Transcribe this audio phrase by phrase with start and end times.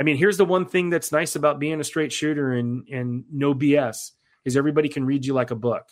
[0.00, 3.24] I mean, here's the one thing that's nice about being a straight shooter and and
[3.30, 4.12] no BS
[4.46, 5.90] is everybody can read you like a book,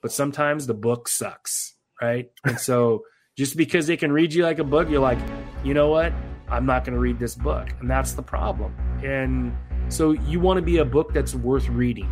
[0.00, 2.30] but sometimes the book sucks, right?
[2.44, 3.04] And so
[3.36, 5.18] just because they can read you like a book, you're like,
[5.62, 6.14] you know what?
[6.48, 8.74] I'm not going to read this book, and that's the problem.
[9.04, 9.54] And
[9.88, 12.10] so you want to be a book that's worth reading.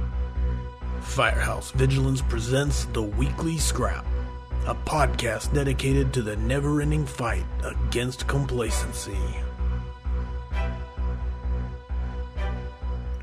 [1.00, 4.04] Firehouse Vigilance presents the Weekly Scrap,
[4.66, 9.16] a podcast dedicated to the never ending fight against complacency.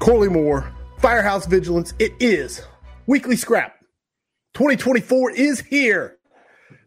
[0.08, 1.94] Corley Moore, Firehouse Vigilance.
[2.00, 2.62] It is
[3.08, 3.76] Weekly Scrap.
[4.54, 6.18] 2024 is here.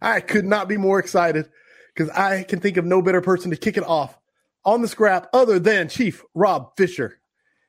[0.00, 1.50] I could not be more excited
[1.94, 4.18] because I can think of no better person to kick it off
[4.64, 7.20] on the scrap other than Chief Rob Fisher.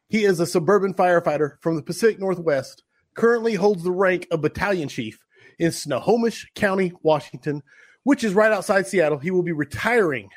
[0.07, 4.87] He is a suburban firefighter from the Pacific Northwest, currently holds the rank of battalion
[4.87, 5.19] chief
[5.59, 7.61] in Snohomish County, Washington,
[8.03, 9.17] which is right outside Seattle.
[9.17, 10.29] He will be retiring,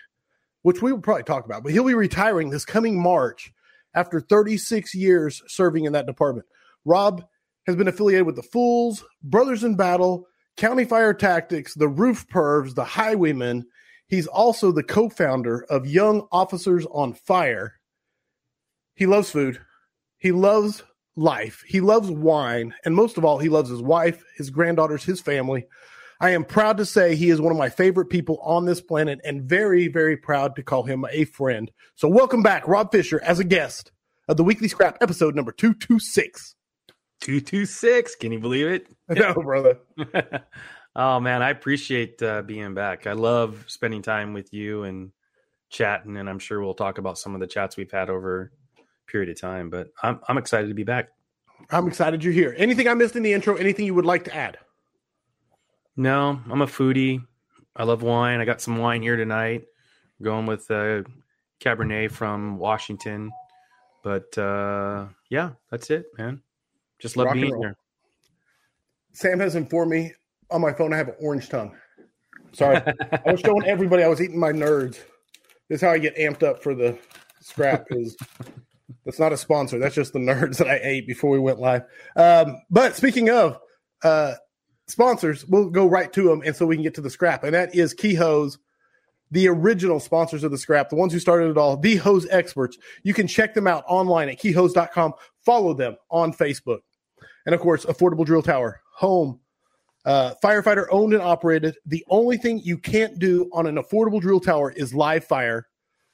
[0.63, 3.54] which we will probably talk about, but he'll be retiring this coming March
[3.95, 6.47] after 36 years serving in that department.
[6.85, 7.25] Rob
[7.67, 12.75] has been affiliated with the Fools, Brothers in Battle, County Fire Tactics, the Roof Pervs,
[12.75, 13.65] the Highwaymen.
[14.07, 17.75] He's also the co founder of Young Officers on Fire.
[18.95, 19.61] He loves food.
[20.19, 20.83] He loves
[21.17, 21.65] life.
[21.67, 22.75] He loves wine.
[22.85, 25.67] And most of all, he loves his wife, his granddaughters, his family.
[26.21, 29.21] I am proud to say he is one of my favorite people on this planet
[29.25, 31.71] and very, very proud to call him a friend.
[31.97, 33.91] So, welcome back, Rob Fisher, as a guest
[34.29, 36.55] of the Weekly Scrap episode number 226.
[37.21, 38.15] 226.
[38.17, 38.89] Can you believe it?
[39.09, 39.79] No, brother.
[40.97, 41.43] oh, man.
[41.43, 43.07] I appreciate uh, being back.
[43.07, 45.13] I love spending time with you and
[45.69, 46.17] chatting.
[46.17, 49.29] And I'm sure we'll talk about some of the chats we've had over a period
[49.29, 49.69] of time.
[49.69, 51.09] But I'm, I'm excited to be back.
[51.71, 52.55] I'm excited you're here.
[52.57, 53.57] Anything I missed in the intro?
[53.57, 54.59] Anything you would like to add?
[55.97, 57.25] No, I'm a foodie.
[57.77, 58.41] I love wine.
[58.41, 59.65] I got some wine here tonight.
[60.23, 61.03] going with uh,
[61.61, 63.31] Cabernet from Washington.
[64.03, 66.43] But uh, yeah, that's it, man.
[66.99, 67.77] Just love Rock being here.
[69.13, 70.13] Sam has informed me
[70.51, 71.77] on my phone I have an orange tongue.
[72.53, 72.77] Sorry.
[72.77, 74.99] I was showing everybody I was eating my nerds.
[75.69, 76.99] This is how I get amped up for the
[77.41, 78.17] scrap is
[79.05, 79.79] that's not a sponsor.
[79.79, 81.83] That's just the nerds that I ate before we went live.
[82.17, 83.59] Um, but speaking of
[84.03, 84.35] uh,
[84.89, 87.45] sponsors, we'll go right to them and so we can get to the scrap.
[87.45, 88.59] And that is Key Hose,
[89.31, 92.79] the original sponsors of the scrap, the ones who started it all, the hose experts.
[93.03, 95.15] You can check them out online at keyhose.com.
[95.45, 96.81] Follow them on Facebook.
[97.47, 99.41] And of course, Affordable Drill Tower, home,
[100.05, 101.77] uh, firefighter owned and operated.
[101.87, 105.69] The only thing you can't do on an affordable drill tower is live fire.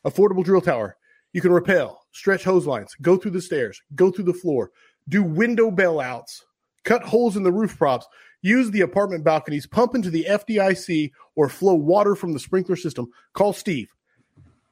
[0.07, 0.97] Affordable drill tower.
[1.33, 4.71] You can rappel, stretch hose lines, go through the stairs, go through the floor,
[5.09, 6.43] do window bailouts,
[6.85, 8.07] cut holes in the roof props,
[8.43, 13.11] use the apartment balconies, pump into the FDIC, or flow water from the sprinkler system.
[13.35, 13.89] Call Steve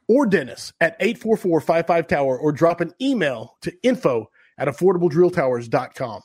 [0.09, 1.61] or Dennis at 844
[2.03, 6.23] Tower or drop an email to info at affordabledrilltowers.com.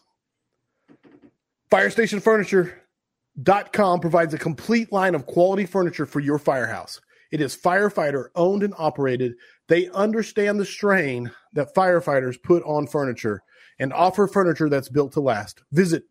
[1.72, 7.02] FirestationFurniture.com provides a complete line of quality furniture for your firehouse.
[7.32, 9.34] It is firefighter owned and operated.
[9.68, 13.44] They understand the strain that firefighters put on furniture
[13.80, 15.64] and offer furniture that's built to last.
[15.72, 16.04] Visit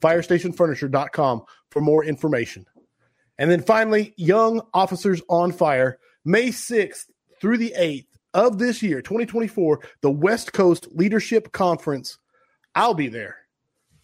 [0.00, 2.66] www.firestationfurniture.com for more information.
[3.38, 7.06] And then finally, Young Officers on Fire, May 6th
[7.40, 12.18] through the 8th of this year, 2024, the West Coast Leadership Conference.
[12.74, 13.36] I'll be there.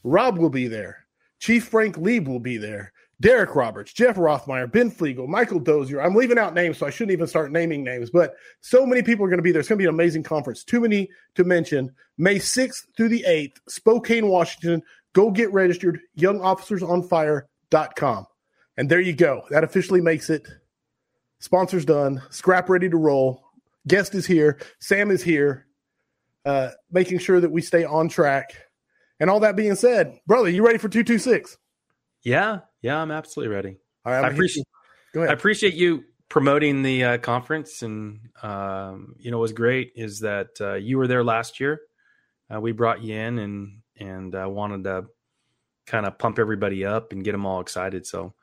[0.03, 1.07] Rob will be there.
[1.39, 2.93] Chief Frank Leeb will be there.
[3.21, 6.01] Derek Roberts, Jeff Rothmeyer, Ben Flegel, Michael Dozier.
[6.01, 9.27] I'm leaving out names, so I shouldn't even start naming names, but so many people
[9.27, 9.61] are going to be there.
[9.61, 10.65] It's going to be an amazing conference.
[10.65, 11.95] Too many to mention.
[12.17, 14.83] May 6th through the 8th, Spokane, Washington.
[15.13, 18.27] Go get registered, youngofficersonfire.com.
[18.77, 19.43] And there you go.
[19.51, 20.47] That officially makes it.
[21.41, 22.23] Sponsors done.
[22.31, 23.43] Scrap ready to roll.
[23.89, 24.61] Guest is here.
[24.79, 25.67] Sam is here.
[26.45, 28.57] Uh, making sure that we stay on track.
[29.19, 31.59] And all that being said, brother, you ready for 226?
[32.23, 33.77] Yeah, yeah, I'm absolutely ready.
[34.05, 34.67] All right, I appreciate
[35.13, 39.93] Go I appreciate you promoting the uh, conference, and um, you know what was great
[39.97, 41.81] is that uh, you were there last year.
[42.53, 45.07] Uh, we brought you in and and I wanted to
[45.87, 48.07] kind of pump everybody up and get them all excited.
[48.07, 48.35] So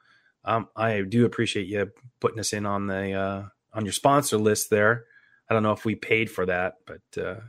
[0.45, 3.44] um, I do appreciate you putting us in on the uh,
[3.74, 5.06] on your sponsor list there.
[5.50, 7.39] I don't know if we paid for that, but uh,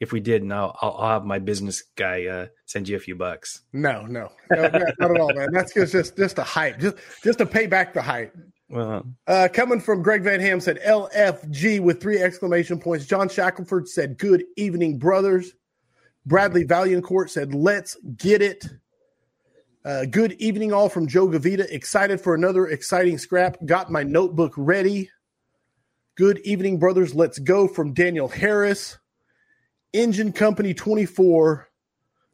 [0.00, 3.16] if we did, no, I'll, I'll have my business guy uh, send you a few
[3.16, 3.62] bucks.
[3.72, 5.48] No, no, no not, not at all, man.
[5.52, 8.36] That's just just just a hype, just just to pay back the hype.
[8.70, 13.06] Well, Uh, coming from Greg Van Ham said LFG with three exclamation points.
[13.06, 15.54] John Shackelford said, Good evening, brothers.
[16.28, 18.66] Bradley Vaillancourt said, Let's get it.
[19.84, 21.66] Uh, good evening, all from Joe Gavita.
[21.70, 23.56] Excited for another exciting scrap.
[23.64, 25.10] Got my notebook ready.
[26.16, 27.14] Good evening, brothers.
[27.14, 28.98] Let's go from Daniel Harris,
[29.94, 31.68] Engine Company 24,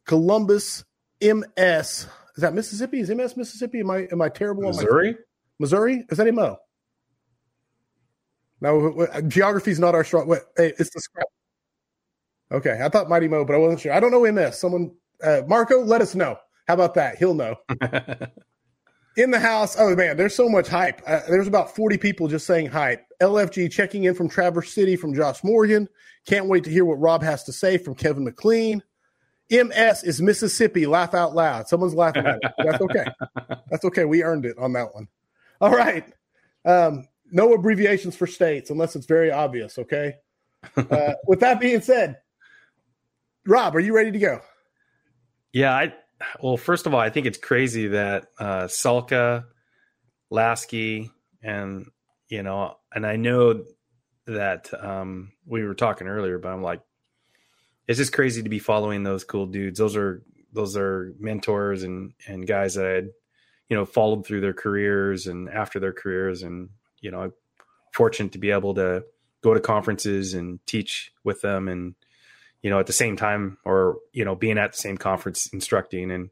[0.05, 0.83] Columbus
[1.21, 1.47] MS.
[1.57, 2.07] Is
[2.41, 2.99] that Mississippi?
[2.99, 3.79] Is MS Mississippi?
[3.79, 4.63] Am I am I terrible?
[4.63, 5.15] Missouri?
[5.59, 6.03] Missouri?
[6.09, 6.57] Is that MO?
[8.59, 10.27] No, geography is not our strong.
[10.27, 11.27] Wait, hey, it's the scrap.
[12.51, 13.93] Okay, I thought Mighty Mo, but I wasn't sure.
[13.93, 14.59] I don't know MS.
[14.59, 14.91] Someone,
[15.23, 16.37] uh, Marco, let us know.
[16.67, 17.17] How about that?
[17.17, 17.55] He'll know.
[19.17, 19.75] in the house.
[19.79, 21.01] Oh man, there's so much hype.
[21.07, 23.05] Uh, there's about 40 people just saying hype.
[23.21, 25.87] LFG checking in from Traverse City from Josh Morgan.
[26.27, 28.83] Can't wait to hear what Rob has to say from Kevin McLean.
[29.51, 30.87] MS is Mississippi.
[30.87, 31.67] Laugh out loud.
[31.67, 32.51] Someone's laughing at it.
[32.57, 33.05] That's okay.
[33.69, 34.05] That's okay.
[34.05, 35.07] We earned it on that one.
[35.61, 36.03] All right.
[36.65, 39.77] Um, no abbreviations for states unless it's very obvious.
[39.77, 40.15] Okay.
[40.75, 42.17] Uh, with that being said,
[43.45, 44.41] Rob, are you ready to go?
[45.53, 45.93] Yeah, I
[46.41, 49.45] well, first of all, I think it's crazy that uh, Salka,
[50.29, 51.11] Lasky,
[51.43, 51.87] and
[52.27, 53.63] you know, and I know
[54.25, 56.81] that um, we were talking earlier, but I'm like,
[57.87, 59.77] it's just crazy to be following those cool dudes.
[59.77, 63.09] Those are those are mentors and and guys that I had,
[63.69, 66.69] you know, followed through their careers and after their careers, and
[66.99, 67.33] you know, I'm
[67.93, 69.03] fortunate to be able to
[69.41, 71.93] go to conferences and teach with them and
[72.65, 76.09] you know, at the same time or, you know, being at the same conference instructing.
[76.09, 76.31] And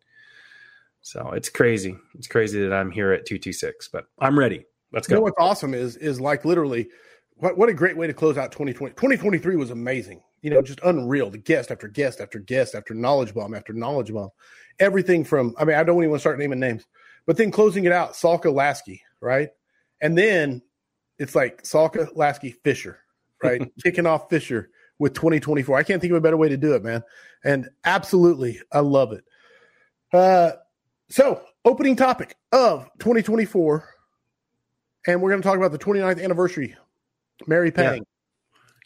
[1.01, 1.95] so it's crazy.
[2.15, 4.65] It's crazy that I'm here at 226, but I'm ready.
[4.91, 5.13] Let's go.
[5.13, 6.89] You know what's awesome is, is like literally
[7.35, 8.95] what, what a great way to close out 2020.
[8.95, 10.23] 2023 was amazing.
[10.41, 11.29] You know, just unreal.
[11.29, 14.31] The guest after guest after guest after knowledge bomb after knowledge bomb.
[14.79, 16.83] Everything from, I mean, I don't even want to start naming names,
[17.27, 19.49] but then closing it out, Salka Lasky, right?
[20.01, 20.63] And then
[21.19, 22.97] it's like Salka Lasky Fisher,
[23.43, 23.61] right?
[23.83, 25.77] Kicking off Fisher with 2024.
[25.77, 27.03] I can't think of a better way to do it, man.
[27.43, 29.23] And absolutely, I love it.
[30.11, 30.51] Uh,
[31.09, 33.89] so, opening topic of 2024,
[35.07, 36.75] and we're going to talk about the 29th anniversary,
[37.47, 38.05] Mary Pang.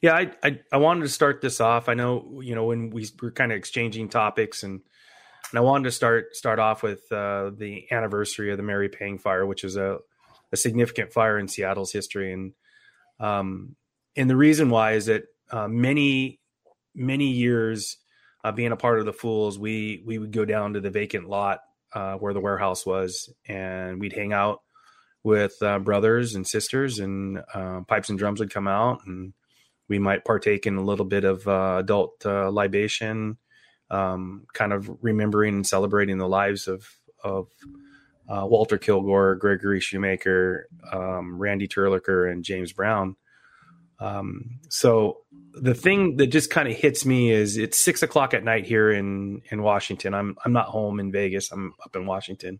[0.01, 1.89] Yeah, yeah I, I, I wanted to start this off.
[1.89, 4.81] I know you know when we were kind of exchanging topics, and
[5.51, 9.17] and I wanted to start start off with uh, the anniversary of the Mary Pang
[9.17, 9.99] fire, which is a
[10.51, 12.53] a significant fire in Seattle's history, and
[13.19, 13.75] um,
[14.15, 16.39] and the reason why is that uh, many
[16.95, 17.97] many years
[18.43, 21.29] uh, being a part of the Fools, we we would go down to the vacant
[21.29, 21.59] lot
[21.93, 24.61] uh, where the warehouse was, and we'd hang out
[25.23, 29.33] with uh, brothers and sisters, and uh, pipes and drums would come out, and
[29.89, 33.37] we might partake in a little bit of uh, adult libation,
[33.89, 36.87] um, kind of remembering and celebrating the lives of
[37.23, 37.47] of
[38.29, 43.15] Walter Kilgore, Gregory Shoemaker, um, Randy Terlicker, and James Brown.
[43.99, 45.19] Um, so
[45.53, 48.91] the thing that just kind of hits me is it's six o'clock at night here
[48.91, 50.13] in in Washington.
[50.13, 51.51] I'm I'm not home in Vegas.
[51.51, 52.59] I'm up in Washington.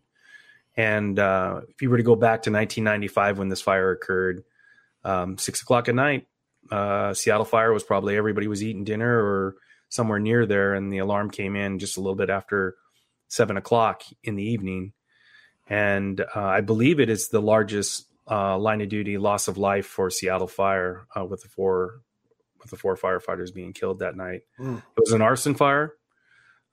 [0.76, 4.44] And uh, if you were to go back to 1995 when this fire occurred,
[5.02, 6.28] um, six o'clock at night,
[6.70, 9.56] uh, Seattle fire was probably everybody was eating dinner or
[9.88, 12.76] somewhere near there, and the alarm came in just a little bit after
[13.28, 14.92] seven o'clock in the evening.
[15.68, 19.86] And uh, I believe it is the largest uh, line of duty loss of life
[19.86, 22.02] for Seattle fire uh, with the four
[22.60, 24.42] with the four firefighters being killed that night.
[24.58, 24.78] Mm.
[24.78, 25.94] It was an arson fire.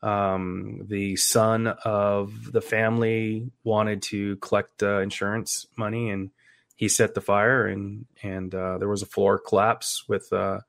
[0.02, 6.32] Um, the son of the family wanted to collect uh, insurance money, and
[6.76, 10.60] he set the fire, and and uh, there was a floor collapse with uh,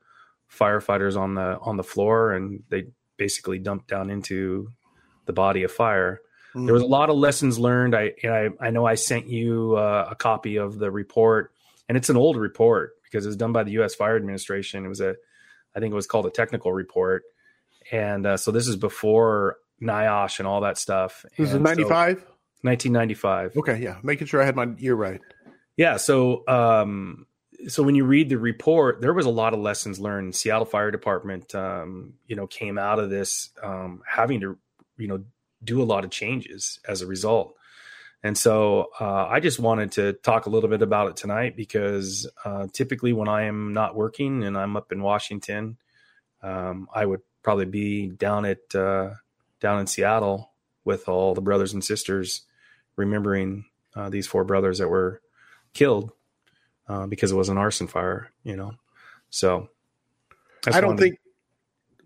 [0.50, 4.70] firefighters on the on the floor, and they basically dumped down into
[5.26, 6.20] the body of fire.
[6.64, 7.94] There was a lot of lessons learned.
[7.94, 11.52] I I, I know I sent you uh, a copy of the report,
[11.88, 13.94] and it's an old report because it was done by the U.S.
[13.94, 14.84] Fire Administration.
[14.84, 15.16] It was a,
[15.75, 17.25] I think it was called a technical report,
[17.92, 21.25] and uh, so this is before NIOSH and all that stuff.
[21.36, 22.18] This is ninety five.
[22.18, 22.32] So,
[22.62, 23.56] 1995.
[23.58, 25.20] Okay, yeah, making sure I had my year right.
[25.76, 27.26] Yeah, so um,
[27.68, 30.34] so when you read the report, there was a lot of lessons learned.
[30.34, 34.58] Seattle Fire Department, um, you know, came out of this um, having to,
[34.98, 35.25] you know,
[35.66, 37.56] do a lot of changes as a result.
[38.23, 42.28] And so uh, I just wanted to talk a little bit about it tonight because
[42.44, 45.76] uh, typically when I am not working and I'm up in Washington,
[46.42, 49.11] um, I would probably be down at uh,
[49.61, 50.50] down in Seattle
[50.85, 52.42] with all the brothers and sisters,
[52.96, 55.20] remembering uh, these four brothers that were
[55.73, 56.12] killed
[56.88, 58.32] uh, because it was an arson fire.
[58.42, 58.73] You know,
[59.30, 59.68] so
[60.66, 61.18] I, I don't think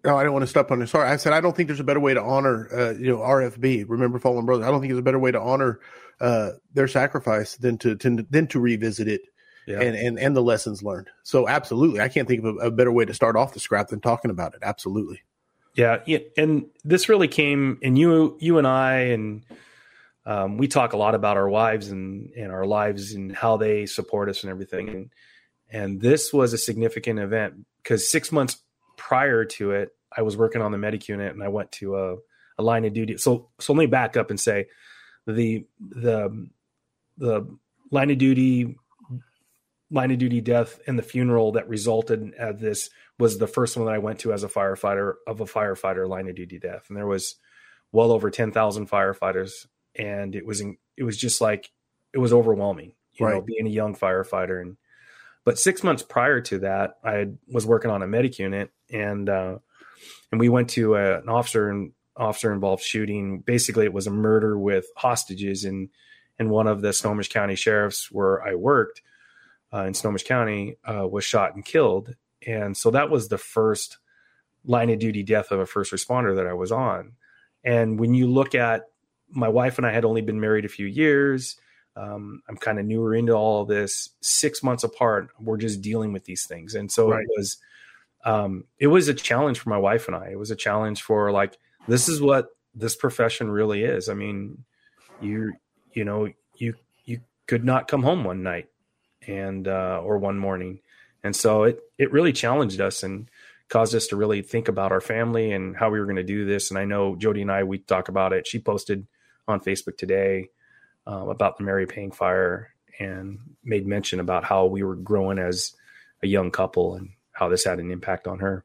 [0.04, 0.90] no, I don't want to step on this.
[0.90, 3.18] Sorry, I said I don't think there's a better way to honor, uh, you know,
[3.18, 3.84] RFB.
[3.88, 4.66] Remember, fallen brothers.
[4.66, 5.80] I don't think there's a better way to honor
[6.20, 9.22] uh, their sacrifice than to, to than to revisit it
[9.66, 9.80] yeah.
[9.80, 11.08] and, and and the lessons learned.
[11.22, 13.88] So, absolutely, I can't think of a, a, better way to start off the scrap
[13.88, 14.60] than talking about it.
[14.62, 15.22] Absolutely.
[15.74, 19.44] Yeah, yeah, and this really came, and you you and I and
[20.26, 23.86] um, we talk a lot about our wives and and our lives and how they
[23.86, 25.10] support us and everything, and
[25.70, 28.60] and this was a significant event because six months
[29.10, 32.16] prior to it, I was working on the medic unit and I went to a,
[32.58, 33.16] a line of duty.
[33.16, 34.66] So, so let me back up and say
[35.26, 36.48] the, the,
[37.18, 37.58] the
[37.90, 38.76] line of duty,
[39.90, 42.88] line of duty death and the funeral that resulted at this
[43.18, 46.28] was the first one that I went to as a firefighter of a firefighter line
[46.28, 46.84] of duty death.
[46.86, 47.34] And there was
[47.90, 49.66] well over 10,000 firefighters.
[49.96, 51.72] And it was, in, it was just like,
[52.12, 53.34] it was overwhelming, you right.
[53.34, 54.60] know, being a young firefighter.
[54.60, 54.76] And,
[55.50, 59.58] but six months prior to that, I was working on a medic unit and, uh,
[60.30, 63.40] and we went to a, an officer and officer involved shooting.
[63.40, 65.88] Basically, it was a murder with hostages in
[66.38, 69.02] in one of the Snohomish County sheriffs where I worked
[69.74, 72.14] uh, in Snohomish County uh, was shot and killed,
[72.46, 73.98] and so that was the first
[74.64, 77.14] line of duty death of a first responder that I was on.
[77.64, 78.84] And when you look at
[79.28, 81.56] my wife and I had only been married a few years.
[81.96, 84.10] Um, I'm kind of newer into all of this.
[84.20, 87.22] Six months apart, we're just dealing with these things, and so right.
[87.22, 87.56] it was
[88.24, 90.28] um, it was a challenge for my wife and I.
[90.30, 94.08] It was a challenge for like this is what this profession really is.
[94.08, 94.64] I mean,
[95.20, 95.52] you
[95.92, 98.68] you know you you could not come home one night
[99.26, 100.80] and uh, or one morning,
[101.24, 103.28] and so it it really challenged us and
[103.68, 106.44] caused us to really think about our family and how we were going to do
[106.44, 106.70] this.
[106.70, 108.46] And I know Jody and I we talk about it.
[108.46, 109.06] She posted
[109.48, 110.50] on Facebook today
[111.06, 115.74] uh, about the Mary Pang fire and made mention about how we were growing as
[116.22, 118.64] a young couple and how this had an impact on her.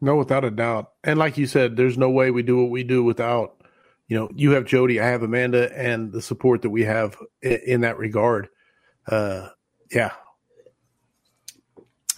[0.00, 0.92] No, without a doubt.
[1.02, 3.62] And like you said, there's no way we do what we do without,
[4.08, 7.60] you know, you have Jody, I have Amanda, and the support that we have in,
[7.66, 8.48] in that regard.
[9.06, 9.48] Uh,
[9.90, 10.12] yeah.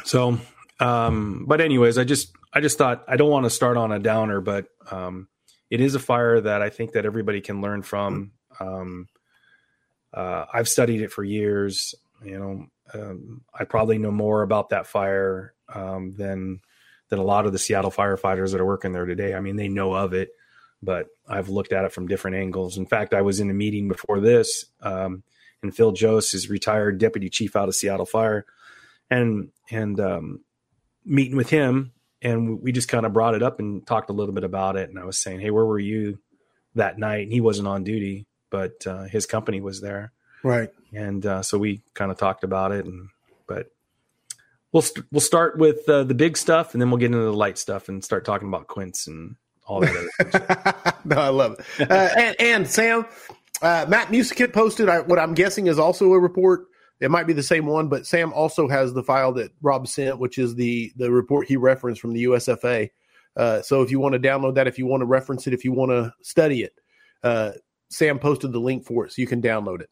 [0.05, 0.39] So,
[0.81, 3.99] um, but anyways, I just, I just thought I don't want to start on a
[3.99, 5.29] downer, but um,
[5.71, 8.33] it is a fire that I think that everybody can learn from.
[8.61, 9.09] Um,
[10.13, 11.95] uh, I've studied it for years.
[12.25, 16.61] You know, um, I probably know more about that fire um, than
[17.09, 19.35] than a lot of the Seattle firefighters that are working there today.
[19.35, 20.31] I mean, they know of it,
[20.83, 22.79] but I've looked at it from different angles.
[22.79, 25.23] In fact, I was in a meeting before this, um,
[25.63, 28.45] and Phil Jost is retired deputy chief out of Seattle Fire,
[29.11, 30.41] and and um,
[31.05, 34.35] meeting with him, and we just kind of brought it up and talked a little
[34.35, 34.89] bit about it.
[34.91, 36.19] And I was saying, hey, where were you
[36.75, 37.25] that night?
[37.25, 40.13] And he wasn't on duty, but uh, his company was there,
[40.43, 40.71] right?
[40.93, 43.09] And uh, so we kind of talked about it, and
[43.47, 43.71] but
[44.73, 47.19] we'll we st- we'll start with uh, the big stuff, and then we'll get into
[47.19, 49.37] the light stuff and start talking about Quints and
[49.67, 51.91] all that other no, I love it.
[51.91, 53.07] Uh, and, and, Sam,
[53.63, 56.67] uh, Matt Musickit posted what I'm guessing is also a report.
[57.01, 60.19] It might be the same one, but Sam also has the file that Rob sent,
[60.19, 62.91] which is the the report he referenced from the USFA.
[63.37, 65.65] Uh, so if you want to download that, if you want to reference it, if
[65.65, 66.73] you want to study it,
[67.23, 67.53] uh,
[67.91, 69.91] Sam posted the link for it, so you can download it.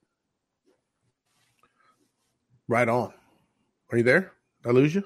[2.66, 3.12] Right on.
[3.92, 4.32] Are you there?
[4.64, 5.04] I lose you?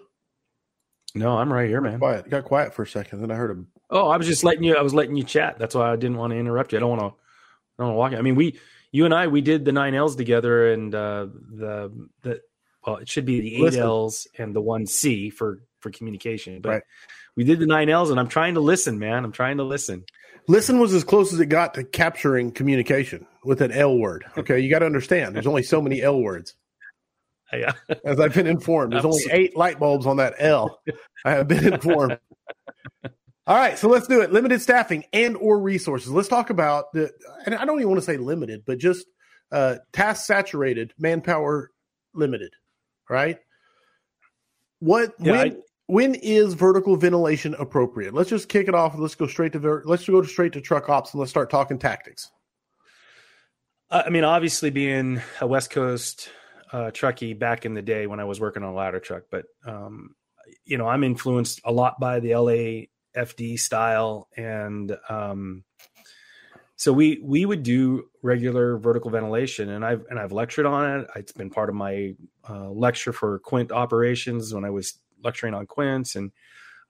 [1.14, 1.98] No, I'm right here, man.
[1.98, 2.28] Quiet.
[2.28, 3.68] got quiet for a second, then I heard him.
[3.90, 4.76] Oh, I was just letting you.
[4.76, 5.58] I was letting you chat.
[5.58, 6.78] That's why I didn't want to interrupt you.
[6.78, 7.06] I don't want to.
[7.06, 8.20] I don't want to walk.
[8.20, 8.58] I mean, we,
[8.92, 12.40] you and I, we did the nine L's together, and uh, the the
[12.86, 13.82] well, it should be the eight listen.
[13.82, 16.60] L's and the one C for for communication.
[16.60, 16.82] But right.
[17.36, 19.24] we did the nine L's, and I'm trying to listen, man.
[19.24, 20.04] I'm trying to listen.
[20.48, 24.24] Listen was as close as it got to capturing communication with an L word.
[24.36, 25.34] Okay, you got to understand.
[25.34, 26.54] There's only so many L words.
[27.52, 27.72] Yeah.
[28.04, 30.80] As I've been informed, there's only eight light bulbs on that L.
[31.24, 32.18] I have been informed.
[33.46, 34.32] All right, so let's do it.
[34.32, 36.10] Limited staffing and or resources.
[36.10, 37.10] Let's talk about the
[37.46, 39.06] and I don't even want to say limited, but just
[39.50, 41.70] uh task saturated, manpower
[42.14, 42.52] limited,
[43.08, 43.38] right?
[44.80, 45.56] What yeah, when I,
[45.88, 48.12] when is vertical ventilation appropriate?
[48.12, 48.94] Let's just kick it off.
[48.96, 51.78] Let's go straight to ver- let's go straight to truck ops and let's start talking
[51.78, 52.30] tactics.
[53.90, 56.28] I mean, obviously, being a West Coast
[56.72, 59.46] uh, truckie back in the day when I was working on a ladder truck, but
[59.66, 60.14] um,
[60.66, 65.64] you know, I'm influenced a lot by the LA FD style, and um,
[66.76, 71.08] so we we would do regular vertical ventilation, and I've and I've lectured on it.
[71.16, 72.14] It's been part of my
[72.46, 76.32] uh, lecture for Quint operations when I was lecturing on Quints, and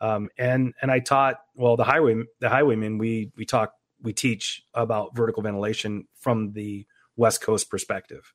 [0.00, 4.62] um, and and I taught well the highway the highwaymen we we talk we teach
[4.74, 8.32] about vertical ventilation from the West Coast perspective.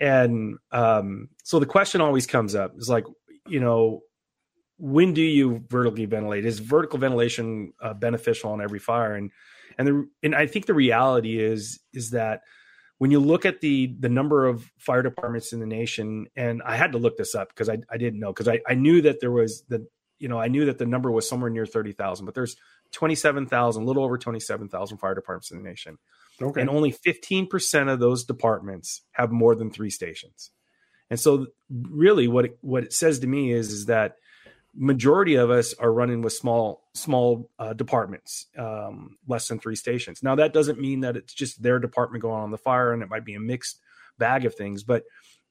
[0.00, 3.04] And um, so the question always comes up is like,
[3.46, 4.00] you know,
[4.78, 6.46] when do you vertically ventilate?
[6.46, 9.14] Is vertical ventilation uh, beneficial on every fire?
[9.14, 9.30] And
[9.78, 12.40] and the and I think the reality is is that
[13.00, 16.76] when you look at the the number of fire departments in the nation, and I
[16.76, 19.20] had to look this up because I, I didn't know because I, I knew that
[19.20, 19.86] there was the
[20.18, 22.56] you know I knew that the number was somewhere near thirty thousand, but there's
[22.92, 25.96] twenty seven thousand, a little over twenty seven thousand fire departments in the nation.
[26.42, 26.60] Okay.
[26.60, 30.50] And only 15% of those departments have more than three stations.
[31.10, 34.16] And so really what it, what it says to me is is that
[34.74, 40.22] majority of us are running with small small uh, departments um, less than three stations.
[40.22, 43.08] Now that doesn't mean that it's just their department going on the fire and it
[43.08, 43.80] might be a mixed
[44.18, 45.04] bag of things but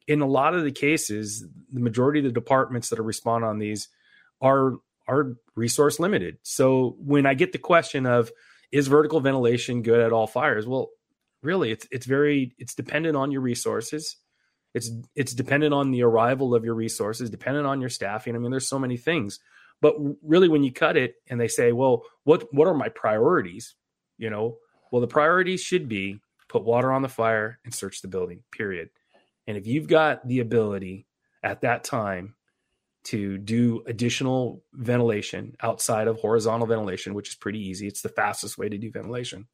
[0.07, 3.59] in a lot of the cases the majority of the departments that are respond on
[3.59, 3.89] these
[4.41, 4.75] are
[5.07, 6.37] are resource limited.
[6.43, 8.31] So when i get the question of
[8.71, 10.65] is vertical ventilation good at all fires?
[10.67, 10.89] Well
[11.41, 14.17] really it's it's very it's dependent on your resources
[14.73, 18.35] it's it's dependent on the arrival of your resources, dependent on your staffing.
[18.35, 19.39] I mean, there's so many things.
[19.81, 23.75] But really, when you cut it and they say, "Well, what what are my priorities?"
[24.17, 24.57] You know,
[24.91, 28.43] well, the priorities should be put water on the fire and search the building.
[28.51, 28.89] Period.
[29.47, 31.07] And if you've got the ability
[31.41, 32.35] at that time
[33.05, 38.57] to do additional ventilation outside of horizontal ventilation, which is pretty easy, it's the fastest
[38.57, 39.47] way to do ventilation.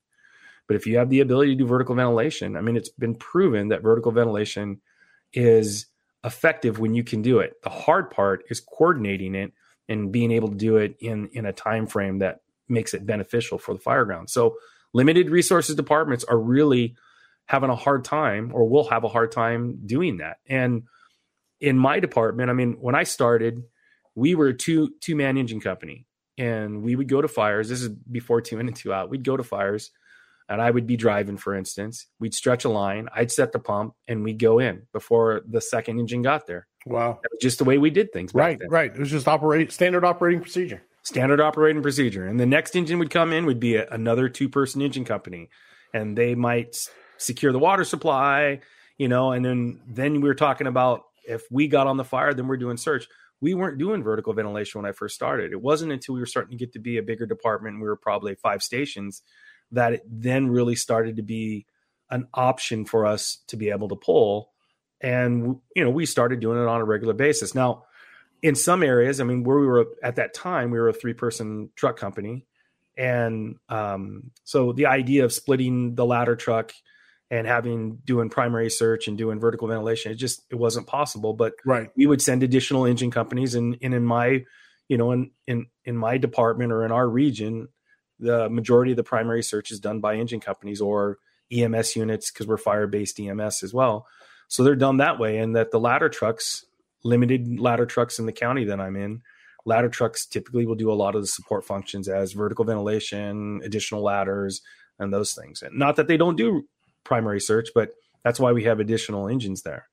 [0.67, 3.69] But if you have the ability to do vertical ventilation, I mean, it's been proven
[3.69, 4.81] that vertical ventilation
[5.35, 5.85] is
[6.23, 7.53] effective when you can do it.
[7.63, 9.53] The hard part is coordinating it
[9.87, 13.59] and being able to do it in in a time frame that makes it beneficial
[13.59, 14.29] for the fireground.
[14.29, 14.57] So
[14.93, 16.95] limited resources departments are really
[17.45, 20.37] having a hard time or will have a hard time doing that.
[20.47, 20.83] And
[21.61, 23.61] in my department, I mean, when I started,
[24.15, 27.69] we were a two two man engine company and we would go to fires.
[27.69, 29.09] This is before two in and two out.
[29.09, 29.91] We'd go to fires
[30.47, 33.95] and I would be driving, for instance, we'd stretch a line, I'd set the pump,
[34.07, 36.67] and we'd go in before the second engine got there.
[36.85, 38.33] Wow, just the way we did things.
[38.33, 38.69] right, then.
[38.69, 38.91] right.
[38.91, 40.83] It was just operate standard operating procedure.
[41.01, 44.49] Standard operating procedure, and the next engine would come in would be a, another two
[44.49, 45.49] person engine company,
[45.93, 46.77] and they might
[47.17, 48.59] secure the water supply,
[48.97, 52.33] you know, and then then we were talking about if we got on the fire,
[52.33, 53.07] then we're doing search.
[53.41, 55.51] We weren't doing vertical ventilation when I first started.
[55.51, 57.81] It wasn't until we were starting to get to be a bigger department.
[57.81, 59.21] We were probably five stations
[59.71, 61.65] that it then really started to be
[62.09, 64.51] an option for us to be able to pull.
[65.01, 67.53] And, you know, we started doing it on a regular basis.
[67.55, 67.85] Now,
[68.41, 71.13] in some areas, I mean, where we were at that time, we were a three
[71.13, 72.45] person truck company.
[72.97, 76.71] And um, so the idea of splitting the ladder truck
[77.31, 81.33] and having doing primary search and doing vertical ventilation, it just it wasn't possible.
[81.33, 81.89] But right.
[81.97, 84.45] we would send additional engine companies and, and in my,
[84.87, 87.67] you know, in in in my department or in our region,
[88.19, 91.17] the majority of the primary search is done by engine companies or
[91.51, 94.07] EMS units because we're fire based EMS as well.
[94.47, 96.65] So they're done that way, and that the ladder trucks,
[97.03, 99.21] limited ladder trucks in the county that I'm in,
[99.65, 104.03] ladder trucks typically will do a lot of the support functions as vertical ventilation, additional
[104.03, 104.61] ladders,
[104.99, 105.61] and those things.
[105.61, 106.67] And not that they don't do
[107.03, 107.91] primary search, but
[108.23, 109.87] that's why we have additional engines there.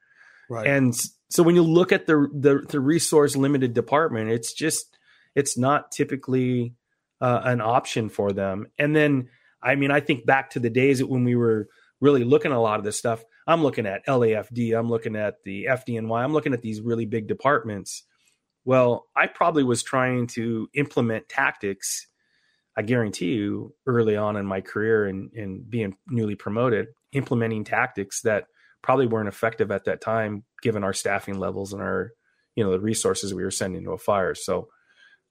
[0.49, 0.67] Right.
[0.67, 0.95] And
[1.31, 4.99] so when you look at the, the the resource limited department, it's just
[5.35, 6.75] it's not typically
[7.23, 8.67] uh, an option for them.
[8.79, 9.29] And then,
[9.63, 11.69] I mean, I think back to the days when we were
[12.01, 13.25] really looking at a lot of this stuff.
[13.47, 17.29] I'm looking at LAFD, I'm looking at the FDNY, I'm looking at these really big
[17.29, 18.03] departments.
[18.65, 22.09] Well, I probably was trying to implement tactics.
[22.77, 28.23] I guarantee you, early on in my career and, and being newly promoted, implementing tactics
[28.23, 28.47] that
[28.83, 32.13] probably weren't effective at that time, given our staffing levels and our,
[32.57, 34.35] you know, the resources we were sending to a fire.
[34.35, 34.69] So,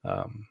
[0.06, 0.46] um,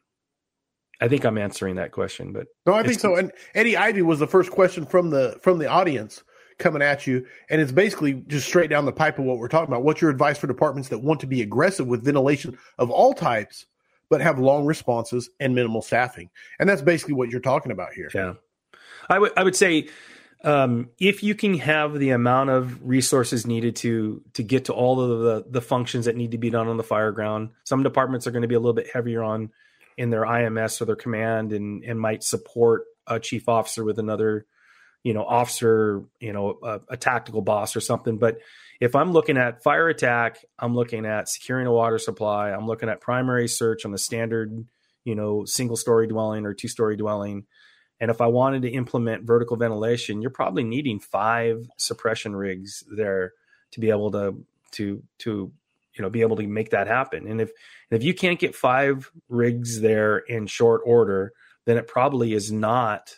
[1.00, 3.16] I think I'm answering that question, but no, I think so.
[3.16, 6.22] And Eddie Ivy was the first question from the from the audience
[6.58, 9.68] coming at you, and it's basically just straight down the pipe of what we're talking
[9.68, 9.82] about.
[9.82, 13.66] What's your advice for departments that want to be aggressive with ventilation of all types,
[14.10, 16.28] but have long responses and minimal staffing?
[16.58, 18.10] And that's basically what you're talking about here.
[18.14, 18.34] Yeah,
[19.08, 19.88] I would I would say
[20.44, 25.00] um, if you can have the amount of resources needed to to get to all
[25.00, 28.26] of the the functions that need to be done on the fire ground, some departments
[28.26, 29.50] are going to be a little bit heavier on
[30.00, 34.46] in their IMS or their command and and might support a chief officer with another
[35.02, 38.16] you know officer you know a, a, tactical boss or something.
[38.16, 38.38] But
[38.80, 42.88] if i'm looking at fire attack i'm looking at securing a water supply i'm looking
[42.88, 44.66] at primary search on the standard
[45.04, 47.44] you know single story dwelling or two story dwelling.
[48.00, 53.34] And if i wanted to implement vertical ventilation you're probably needing five suppression rigs there
[53.72, 55.52] to be able to to to
[55.94, 57.26] you know be able to make that happen.
[57.26, 57.50] And if
[57.90, 61.32] if you can't get five rigs there in short order
[61.66, 63.14] then it probably is not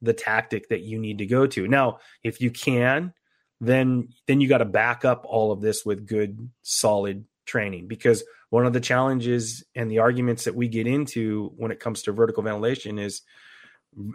[0.00, 1.68] the tactic that you need to go to.
[1.68, 3.12] Now if you can
[3.60, 7.86] then then you got to back up all of this with good solid training.
[7.86, 12.02] Because one of the challenges and the arguments that we get into when it comes
[12.02, 13.22] to vertical ventilation is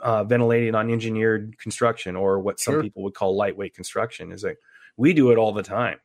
[0.01, 2.83] uh, ventilating on engineered construction or what some sure.
[2.83, 4.57] people would call lightweight construction is like
[4.97, 5.99] we do it all the time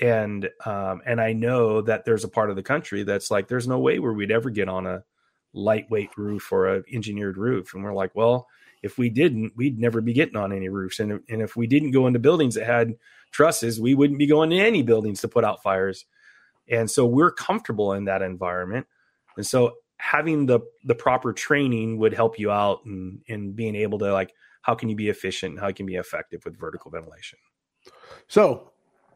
[0.00, 3.68] and um, and I know that there's a part of the country that's like there's
[3.68, 5.04] no way where we'd ever get on a
[5.52, 8.48] lightweight roof or a engineered roof, and we're like, well,
[8.82, 11.92] if we didn't, we'd never be getting on any roofs, and and if we didn't
[11.92, 12.94] go into buildings that had
[13.30, 16.06] trusses, we wouldn't be going to any buildings to put out fires.
[16.68, 18.86] And so we're comfortable in that environment.
[19.36, 23.98] And so having the the proper training would help you out and and being able
[23.98, 27.38] to like how can you be efficient, how you can be effective with vertical ventilation.
[28.28, 28.72] So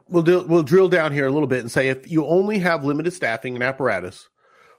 [0.09, 2.85] we'll do, we'll drill down here a little bit and say if you only have
[2.85, 4.29] limited staffing and apparatus,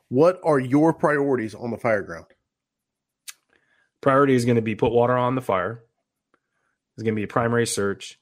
[0.09, 2.25] what are your priorities on the fire ground?
[4.01, 5.83] Priority is going to be put water on the fire.
[6.95, 8.19] It's going to be a primary search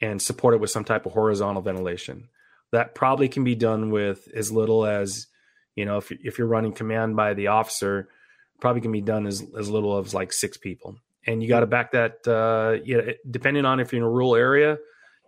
[0.00, 2.28] and support it with some type of horizontal ventilation.
[2.72, 5.26] That probably can be done with as little as,
[5.76, 8.08] you know, if, if you're running command by the officer,
[8.60, 10.96] probably can be done as, as little as like six people.
[11.26, 14.10] And you got to back that, uh, you know, depending on if you're in a
[14.10, 14.78] rural area,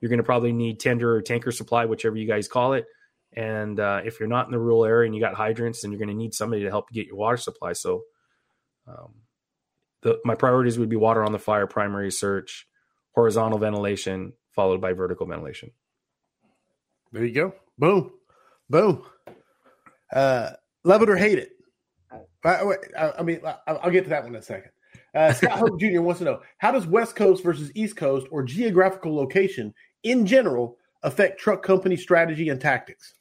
[0.00, 2.86] you're going to probably need tender or tanker supply, whichever you guys call it.
[3.34, 5.98] And uh, if you're not in the rural area and you got hydrants, then you're
[5.98, 7.72] going to need somebody to help get your water supply.
[7.72, 8.02] So,
[8.86, 9.14] um,
[10.02, 12.66] the, my priorities would be water on the fire, primary search,
[13.12, 15.72] horizontal ventilation, followed by vertical ventilation.
[17.12, 17.54] There you go.
[17.78, 18.12] Boom,
[18.70, 19.04] boom.
[20.12, 20.50] Uh,
[20.84, 21.50] love it or hate it.
[22.44, 24.70] I, I, I mean, I'll get to that one in a second.
[25.14, 26.00] Uh, Scott Hope Jr.
[26.00, 29.74] wants to know how does West Coast versus East Coast or geographical location
[30.06, 33.14] in general affect truck company strategy and tactics?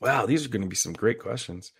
[0.00, 1.72] Wow, these are going to be some great questions.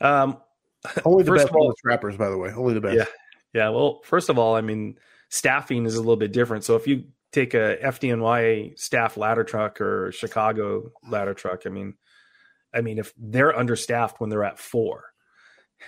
[0.00, 0.38] Um,
[1.04, 2.50] Only the best of all, the scrappers, by the way.
[2.50, 2.96] Only the best.
[2.96, 3.04] Yeah,
[3.52, 3.68] yeah.
[3.70, 6.64] Well, first of all, I mean, staffing is a little bit different.
[6.64, 11.94] So if you take a FDNY staff ladder truck or Chicago ladder truck, I mean,
[12.72, 15.04] I mean, if they're understaffed when they're at four,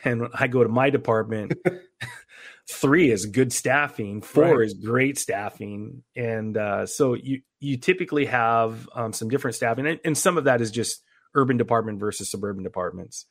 [0.04, 1.54] and I go to my department,
[2.72, 4.66] three is good staffing, four right.
[4.66, 10.00] is great staffing, and uh, so you you typically have um, some different staffing, and,
[10.04, 11.02] and, some of that is just
[11.34, 13.26] urban department versus suburban departments.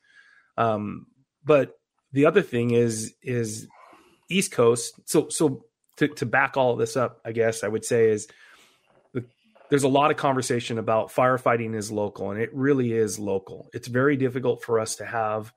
[0.58, 1.08] Um,
[1.44, 1.78] but
[2.14, 3.68] the other thing is is
[4.30, 4.94] East Coast.
[5.06, 5.66] So so
[5.98, 8.28] to to back all of this up, I guess I would say is
[9.72, 13.70] there's a lot of conversation about firefighting is local, and it really is local.
[13.74, 15.54] It's very difficult for us to have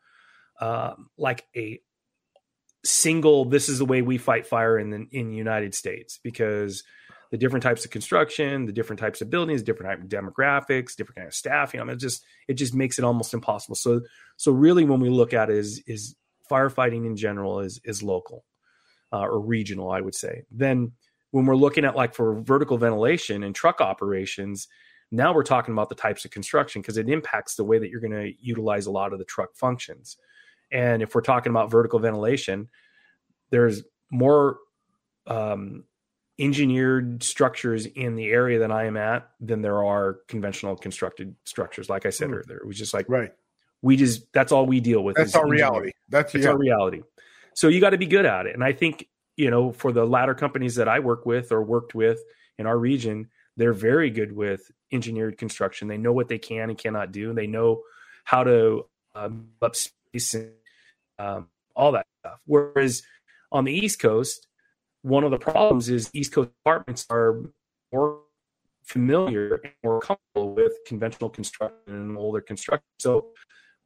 [0.60, 1.80] uh, like a
[2.84, 6.82] single this is the way we fight fire in the in the United States because
[7.30, 11.16] the different types of construction, the different types of buildings, different type of demographics, different
[11.16, 11.80] kind of staffing.
[11.80, 13.74] I mean, it just it just makes it almost impossible.
[13.74, 14.02] So
[14.36, 16.14] so really, when we look at it, is is
[16.50, 18.44] firefighting in general is is local
[19.12, 20.42] uh, or regional, I would say.
[20.50, 20.92] Then
[21.30, 24.68] when we're looking at like for vertical ventilation and truck operations,
[25.10, 28.00] now we're talking about the types of construction because it impacts the way that you're
[28.00, 30.16] going to utilize a lot of the truck functions.
[30.72, 32.68] And if we're talking about vertical ventilation,
[33.50, 34.58] there's more
[35.26, 35.84] um,
[36.38, 41.88] engineered structures in the area that I am at than there are conventional constructed structures.
[41.88, 42.34] Like I said mm.
[42.44, 43.32] earlier, it was just like right.
[43.82, 45.16] We just that's all we deal with.
[45.16, 45.92] That's our reality.
[46.08, 47.02] That's, our reality.
[47.52, 48.54] So you got to be good at it.
[48.54, 51.94] And I think you know for the ladder companies that I work with or worked
[51.94, 52.18] with
[52.58, 55.86] in our region, they're very good with engineered construction.
[55.86, 57.34] They know what they can and cannot do.
[57.34, 57.82] They know
[58.24, 59.74] how to um, up
[60.34, 60.50] and
[61.18, 62.38] um, all that stuff.
[62.46, 63.02] Whereas
[63.52, 64.46] on the East Coast,
[65.02, 67.42] one of the problems is East Coast apartments are
[67.92, 68.20] more
[68.84, 72.84] familiar and more comfortable with conventional construction and older construction.
[72.98, 73.28] So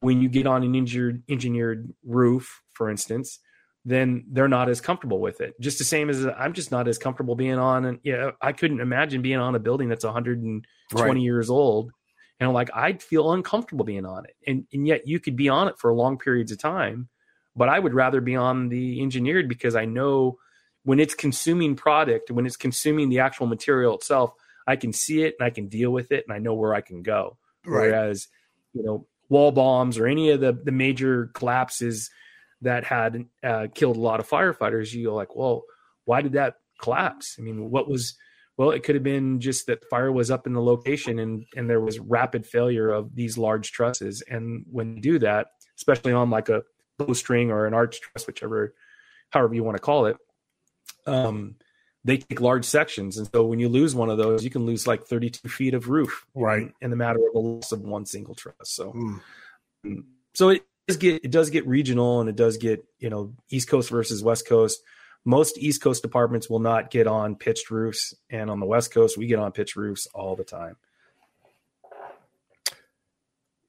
[0.01, 3.41] when you get on an engineered engineered roof, for instance,
[3.85, 5.55] then they're not as comfortable with it.
[5.61, 8.81] Just the same as I'm just not as comfortable being on and yeah, I couldn't
[8.81, 10.63] imagine being on a building that's 120
[10.93, 11.21] right.
[11.21, 11.91] years old.
[12.41, 14.37] And like I'd feel uncomfortable being on it.
[14.47, 17.09] And and yet you could be on it for long periods of time
[17.59, 20.39] but I would rather be on the engineered because I know
[20.85, 24.33] when it's consuming product, when it's consuming the actual material itself,
[24.67, 26.81] I can see it and I can deal with it and I know where I
[26.81, 27.37] can go.
[27.67, 27.91] Right.
[27.91, 28.29] Whereas,
[28.73, 32.11] you know, wall bombs or any of the the major collapses
[32.63, 35.65] that had uh, killed a lot of firefighters, you go like, well,
[36.05, 37.37] why did that collapse?
[37.39, 38.17] I mean, what was
[38.59, 41.71] well, it could have been just that fire was up in the location and and
[41.71, 44.21] there was rapid failure of these large trusses.
[44.29, 46.65] And when you do that, especially on like a
[46.99, 48.75] bowstring or an arch truss, whichever,
[49.31, 50.17] however you want to call it,
[51.07, 51.55] um,
[52.05, 54.87] they take large sections, and so when you lose one of those, you can lose
[54.87, 58.07] like 32 feet of roof, right, in, in the matter of a loss of one
[58.07, 58.55] single truss.
[58.65, 60.05] So, mm.
[60.35, 63.69] so it does get it does get regional, and it does get you know East
[63.69, 64.81] Coast versus West Coast.
[65.29, 69.19] Most East Coast departments will not get on pitched roofs, and on the West Coast,
[69.19, 70.77] we get on pitched roofs all the time.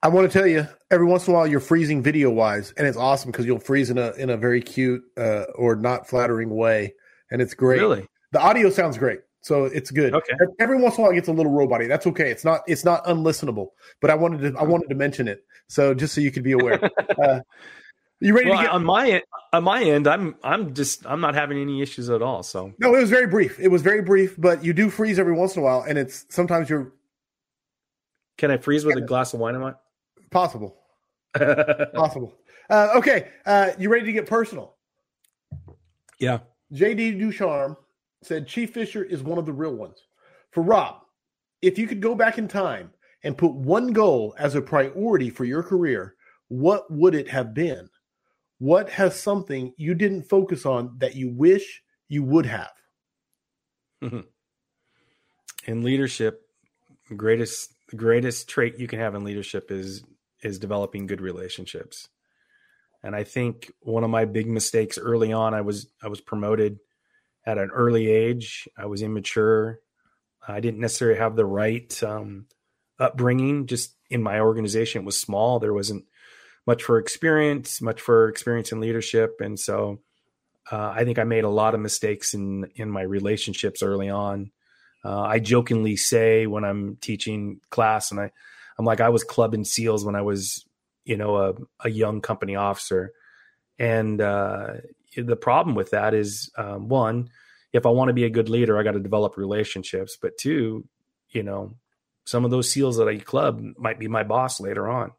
[0.01, 2.87] I want to tell you, every once in a while you're freezing video wise, and
[2.87, 6.49] it's awesome because you'll freeze in a in a very cute uh, or not flattering
[6.49, 6.93] way,
[7.29, 7.81] and it's great.
[7.81, 10.13] Really, the audio sounds great, so it's good.
[10.13, 10.31] Okay.
[10.61, 11.89] Every once in a while it gets a little roboty.
[11.89, 12.31] That's okay.
[12.31, 15.93] It's not it's not unlistenable, but I wanted to I wanted to mention it, so
[15.93, 16.79] just so you could be aware.
[17.21, 17.41] uh,
[18.21, 21.21] You ready well, to get on my end, on my end, I'm I'm just I'm
[21.21, 22.43] not having any issues at all.
[22.43, 23.59] So No, it was very brief.
[23.59, 26.25] It was very brief, but you do freeze every once in a while and it's
[26.29, 26.91] sometimes you're
[28.37, 29.73] can I freeze with a glass of wine in my?
[30.31, 30.75] possible.
[31.93, 32.33] Possible.
[32.69, 34.75] Uh, okay, uh, you ready to get personal?
[36.19, 36.39] yeah.
[36.73, 37.77] JD Ducharme
[38.21, 40.03] said Chief Fisher is one of the real ones.
[40.51, 41.01] For Rob,
[41.61, 42.91] if you could go back in time
[43.23, 46.15] and put one goal as a priority for your career,
[46.47, 47.89] what would it have been?
[48.59, 52.71] What has something you didn't focus on that you wish you would have?
[54.01, 56.41] in leadership,
[57.15, 60.03] greatest the greatest trait you can have in leadership is
[60.41, 62.07] is developing good relationships.
[63.03, 66.79] And I think one of my big mistakes early on, I was I was promoted
[67.45, 68.67] at an early age.
[68.77, 69.79] I was immature.
[70.47, 72.45] I didn't necessarily have the right um,
[72.99, 73.67] upbringing.
[73.67, 75.59] Just in my organization, it was small.
[75.59, 76.05] There wasn't
[76.69, 79.97] much for experience, much for experience in leadership, and so
[80.71, 84.51] uh, I think I made a lot of mistakes in in my relationships early on.
[85.03, 88.29] Uh, I jokingly say when I'm teaching class, and I
[88.77, 90.63] I'm like I was clubbing seals when I was
[91.05, 91.53] you know a,
[91.85, 93.13] a young company officer,
[93.79, 94.73] and uh,
[95.17, 97.31] the problem with that is um, one,
[97.73, 100.85] if I want to be a good leader, I got to develop relationships, but two,
[101.31, 101.73] you know,
[102.25, 105.13] some of those seals that I club might be my boss later on.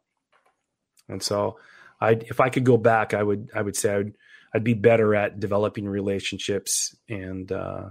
[1.11, 1.59] And so
[1.99, 4.15] I if I could go back, I would I would say I would
[4.53, 7.89] I'd be better at developing relationships and uh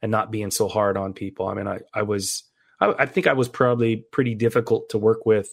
[0.00, 1.46] and not being so hard on people.
[1.48, 2.44] I mean I I was
[2.80, 5.48] I, I think I was probably pretty difficult to work with.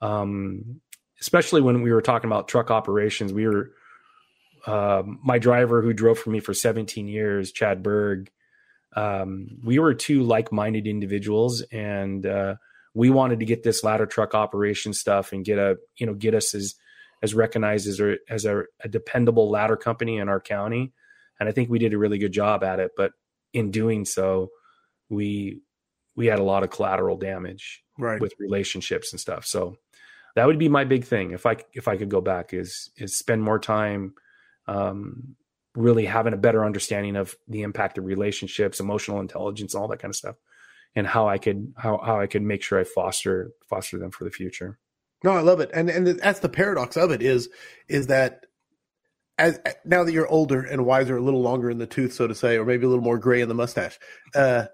[0.00, 0.80] Um
[1.20, 3.72] especially when we were talking about truck operations, we were
[4.66, 8.30] uh, my driver who drove for me for 17 years, Chad Berg,
[8.96, 12.56] um, we were two like-minded individuals and uh,
[12.94, 16.34] we wanted to get this ladder truck operation stuff and get a you know get
[16.34, 16.74] us as
[17.22, 20.92] as recognized as a as a, a dependable ladder company in our county.
[21.38, 23.12] And i think we did a really good job at it but
[23.52, 24.50] in doing so
[25.08, 25.60] we
[26.16, 28.20] we had a lot of collateral damage Right.
[28.20, 29.44] with relationships and stuff.
[29.44, 29.76] So
[30.34, 31.32] that would be my big thing.
[31.32, 34.14] If i if i could go back is is spend more time
[34.66, 35.36] um
[35.74, 40.10] really having a better understanding of the impact of relationships emotional intelligence all that kind
[40.10, 40.36] of stuff
[40.96, 44.24] and how I could how how I could make sure I foster foster them for
[44.24, 44.78] the future.
[45.22, 47.48] No, I love it, and and that's the paradox of it is
[47.88, 48.46] is that
[49.38, 52.34] as now that you're older and wiser, a little longer in the tooth, so to
[52.34, 53.98] say, or maybe a little more gray in the mustache,
[54.34, 54.66] uh,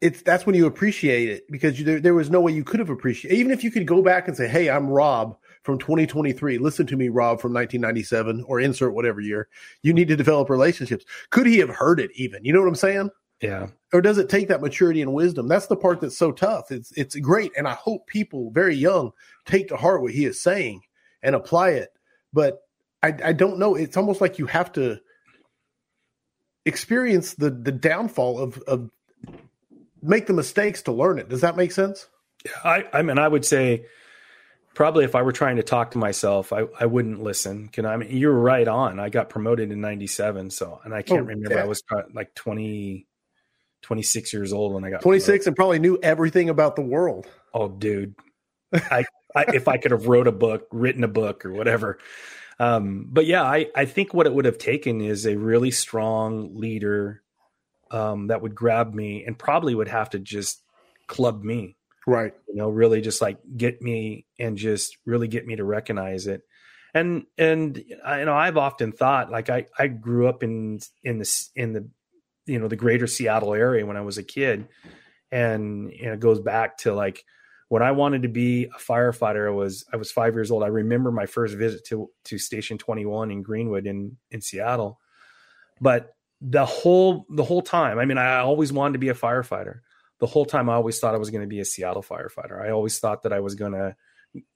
[0.00, 2.80] it's that's when you appreciate it because you, there, there was no way you could
[2.80, 6.58] have appreciated even if you could go back and say, "Hey, I'm Rob from 2023.
[6.58, 9.48] Listen to me, Rob from 1997, or insert whatever year."
[9.82, 11.04] You need to develop relationships.
[11.30, 12.44] Could he have heard it even?
[12.44, 13.10] You know what I'm saying?
[13.42, 15.48] Yeah, or does it take that maturity and wisdom?
[15.48, 16.70] That's the part that's so tough.
[16.70, 19.10] It's it's great, and I hope people very young
[19.44, 20.82] take to heart what he is saying
[21.22, 21.90] and apply it.
[22.32, 22.60] But
[23.02, 23.74] I, I don't know.
[23.74, 25.00] It's almost like you have to
[26.64, 28.90] experience the the downfall of of
[30.02, 31.28] make the mistakes to learn it.
[31.28, 32.08] Does that make sense?
[32.44, 33.86] Yeah, I I mean I would say
[34.74, 37.68] probably if I were trying to talk to myself, I, I wouldn't listen.
[37.68, 39.00] Can I mean you're right on.
[39.00, 41.56] I got promoted in '97, so and I can't Oh, remember.
[41.56, 41.62] yeah.
[41.62, 41.82] I was
[42.14, 43.06] like 20,
[43.82, 47.26] 26 years old when I got 26 and probably knew everything about the world.
[47.52, 48.14] oh dude.
[48.72, 49.04] I,
[49.36, 51.98] I if i could have wrote a book written a book or whatever.
[52.58, 56.56] Um but yeah i i think what it would have taken is a really strong
[56.56, 57.22] leader
[57.90, 60.62] um that would grab me and probably would have to just
[61.06, 61.76] club me.
[62.06, 62.34] Right.
[62.48, 66.42] you know really just like get me and just really get me to recognize it.
[66.94, 71.48] And and you know i've often thought like i i grew up in in the
[71.54, 71.88] in the
[72.46, 74.68] you know the greater seattle area when i was a kid
[75.30, 77.24] and it goes back to like
[77.68, 80.68] when i wanted to be a firefighter i was i was five years old i
[80.68, 85.00] remember my first visit to to station 21 in greenwood in in seattle
[85.80, 89.80] but the whole the whole time i mean i always wanted to be a firefighter
[90.22, 92.64] the whole time I always thought I was going to be a Seattle firefighter.
[92.64, 93.96] I always thought that I was going to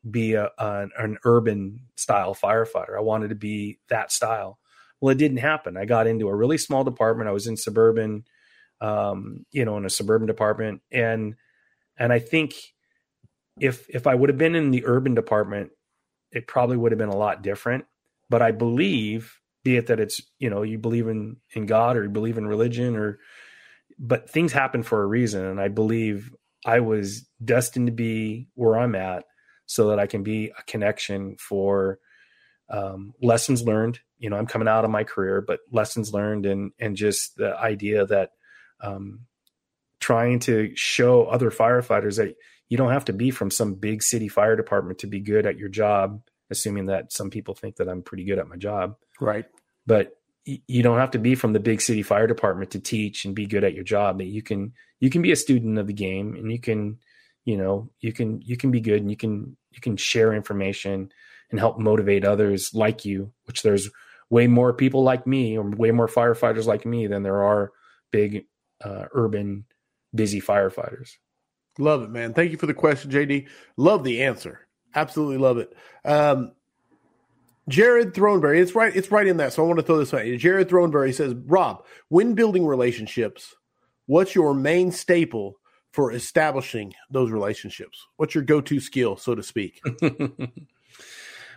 [0.08, 2.96] be a, an urban style firefighter.
[2.96, 4.60] I wanted to be that style.
[5.00, 5.76] Well, it didn't happen.
[5.76, 7.28] I got into a really small department.
[7.28, 8.24] I was in suburban,
[8.80, 11.34] um, you know, in a suburban department, and
[11.98, 12.54] and I think
[13.60, 15.70] if if I would have been in the urban department,
[16.32, 17.84] it probably would have been a lot different.
[18.30, 22.04] But I believe, be it that it's you know you believe in in God or
[22.04, 23.18] you believe in religion or
[23.98, 28.78] but things happen for a reason and i believe i was destined to be where
[28.78, 29.24] i'm at
[29.66, 31.98] so that i can be a connection for
[32.70, 36.72] um, lessons learned you know i'm coming out of my career but lessons learned and
[36.78, 38.30] and just the idea that
[38.80, 39.20] um,
[40.00, 42.34] trying to show other firefighters that
[42.68, 45.56] you don't have to be from some big city fire department to be good at
[45.56, 48.96] your job assuming that some people think that I'm pretty good at my job.
[49.20, 49.46] Right.
[49.86, 53.34] But you don't have to be from the big city fire department to teach and
[53.34, 54.18] be good at your job.
[54.18, 56.98] That you can you can be a student of the game and you can
[57.44, 61.10] you know you can you can be good and you can you can share information
[61.50, 63.32] and help motivate others like you.
[63.46, 63.90] Which there's
[64.30, 67.72] way more people like me or way more firefighters like me than there are
[68.10, 68.46] big
[68.84, 69.64] uh, urban
[70.14, 71.12] busy firefighters.
[71.78, 72.32] Love it, man.
[72.32, 73.48] Thank you for the question, JD.
[73.76, 74.66] Love the answer.
[74.94, 75.76] Absolutely love it.
[76.04, 76.52] Um,
[77.68, 79.52] Jared Throneberry, it's right, it's right in that.
[79.52, 80.24] So I want to throw this out.
[80.38, 83.54] Jared Throneberry says, Rob, when building relationships,
[84.06, 85.58] what's your main staple
[85.92, 88.06] for establishing those relationships?
[88.16, 89.80] What's your go-to skill, so to speak?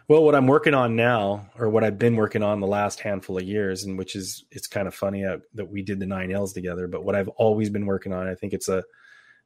[0.10, 3.38] well, what I'm working on now, or what I've been working on the last handful
[3.38, 6.32] of years, and which is it's kind of funny uh, that we did the nine
[6.32, 6.88] L's together.
[6.88, 8.84] But what I've always been working on, I think it's a,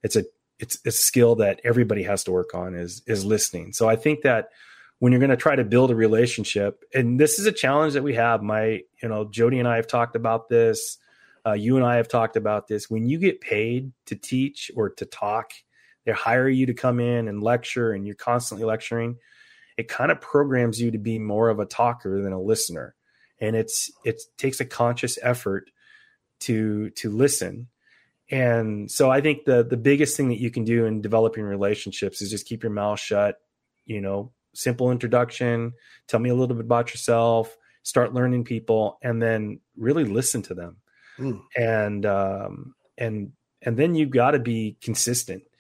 [0.02, 0.24] it's a,
[0.60, 3.74] it's a skill that everybody has to work on is is listening.
[3.74, 4.50] So I think that
[5.00, 8.04] when you're going to try to build a relationship and this is a challenge that
[8.04, 10.98] we have my you know jody and i have talked about this
[11.46, 14.90] uh, you and i have talked about this when you get paid to teach or
[14.90, 15.52] to talk
[16.06, 19.18] they hire you to come in and lecture and you're constantly lecturing
[19.78, 22.96] it kind of programs you to be more of a talker than a listener
[23.40, 25.70] and it's it takes a conscious effort
[26.40, 27.68] to to listen
[28.32, 32.22] and so i think the the biggest thing that you can do in developing relationships
[32.22, 33.38] is just keep your mouth shut
[33.86, 35.74] you know simple introduction,
[36.08, 40.54] tell me a little bit about yourself, start learning people, and then really listen to
[40.54, 40.78] them.
[41.20, 41.42] Mm.
[41.56, 43.32] And um, and
[43.62, 45.44] and then you got to be consistent.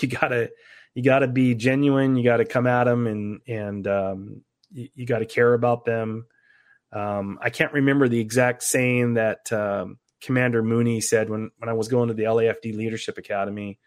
[0.00, 0.48] You got to
[0.98, 2.16] you got to be genuine.
[2.16, 5.84] You got to come at them and and um, you, you got to care about
[5.84, 6.26] them.
[6.92, 11.74] Um, I can't remember the exact saying that um, Commander Mooney said when when I
[11.74, 13.78] was going to the LAFD Leadership Academy.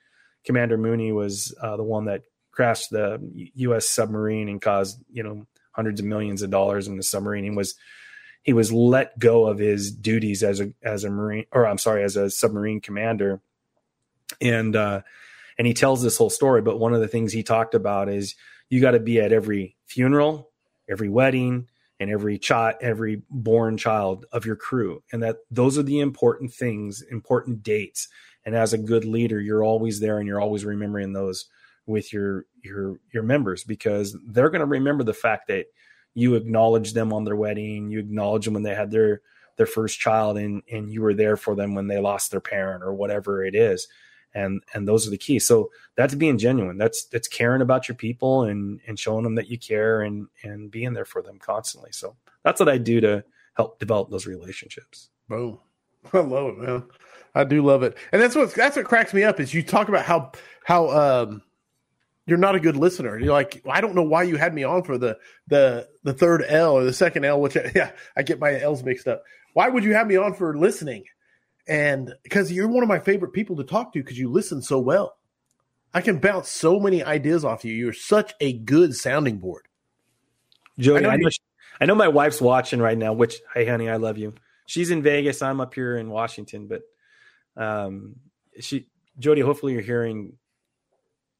[0.45, 2.21] Commander Mooney was uh, the one that
[2.51, 3.19] crashed the
[3.55, 3.89] U.S.
[3.89, 7.43] submarine and caused you know hundreds of millions of dollars in the submarine.
[7.43, 7.75] He was
[8.41, 12.05] he was let go of his duties as a as a marine or I'm sorry
[12.05, 13.41] as a submarine commander,
[14.39, 15.01] and uh,
[15.61, 16.63] and he tells this whole story.
[16.63, 18.33] But one of the things he talked about is
[18.69, 20.49] you got to be at every funeral,
[20.89, 21.67] every wedding,
[21.99, 26.51] and every child, every born child of your crew, and that those are the important
[26.51, 28.07] things, important dates.
[28.43, 31.45] And as a good leader, you're always there and you're always remembering those
[31.85, 35.67] with your your your members because they're going to remember the fact that
[36.15, 39.21] you acknowledge them on their wedding, you acknowledge them when they had their
[39.57, 42.83] their first child, and and you were there for them when they lost their parent
[42.83, 43.87] or whatever it is,
[44.33, 45.45] and and those are the keys.
[45.45, 46.77] So that's being genuine.
[46.77, 50.71] That's that's caring about your people and and showing them that you care and and
[50.71, 51.91] being there for them constantly.
[51.91, 55.09] So that's what I do to help develop those relationships.
[55.27, 55.59] Boom,
[56.13, 56.83] I love it, man.
[57.33, 59.89] I do love it, and that's what that's what cracks me up is you talk
[59.89, 60.31] about how
[60.65, 61.41] how um
[62.25, 63.17] you're not a good listener.
[63.17, 65.17] You're like, I don't know why you had me on for the
[65.47, 68.83] the the third L or the second L, which I, yeah, I get my L's
[68.83, 69.23] mixed up.
[69.53, 71.03] Why would you have me on for listening?
[71.71, 74.77] And because you're one of my favorite people to talk to because you listen so
[74.77, 75.15] well.
[75.93, 77.73] I can bounce so many ideas off you.
[77.73, 79.69] You're such a good sounding board.
[80.77, 81.29] Jody, I know, I know,
[81.79, 84.33] I know my wife's watching right now, which hey honey, I love you.
[84.65, 86.81] She's in Vegas, I'm up here in Washington, but
[87.55, 88.17] um
[88.59, 90.33] she Jody, hopefully you're hearing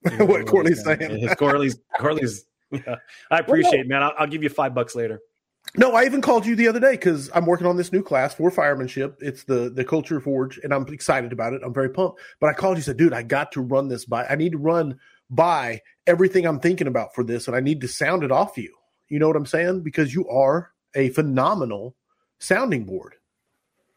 [0.17, 1.27] what Corley's saying.
[1.35, 2.45] Corley's Corley's.
[2.73, 2.95] Yeah,
[3.29, 4.03] I appreciate, well, man.
[4.03, 5.19] I'll, I'll, give you five bucks later.
[5.77, 8.33] No, I even called you the other day because I'm working on this new class
[8.33, 9.15] for firemanship.
[9.21, 11.61] It's the the Culture Forge, and I'm excited about it.
[11.63, 12.19] I'm very pumped.
[12.41, 14.25] But I called you, said, "Dude, I got to run this by.
[14.25, 17.87] I need to run by everything I'm thinking about for this, and I need to
[17.87, 18.75] sound it off you.
[19.07, 19.81] You know what I'm saying?
[19.81, 21.95] Because you are a phenomenal
[22.39, 23.15] sounding board.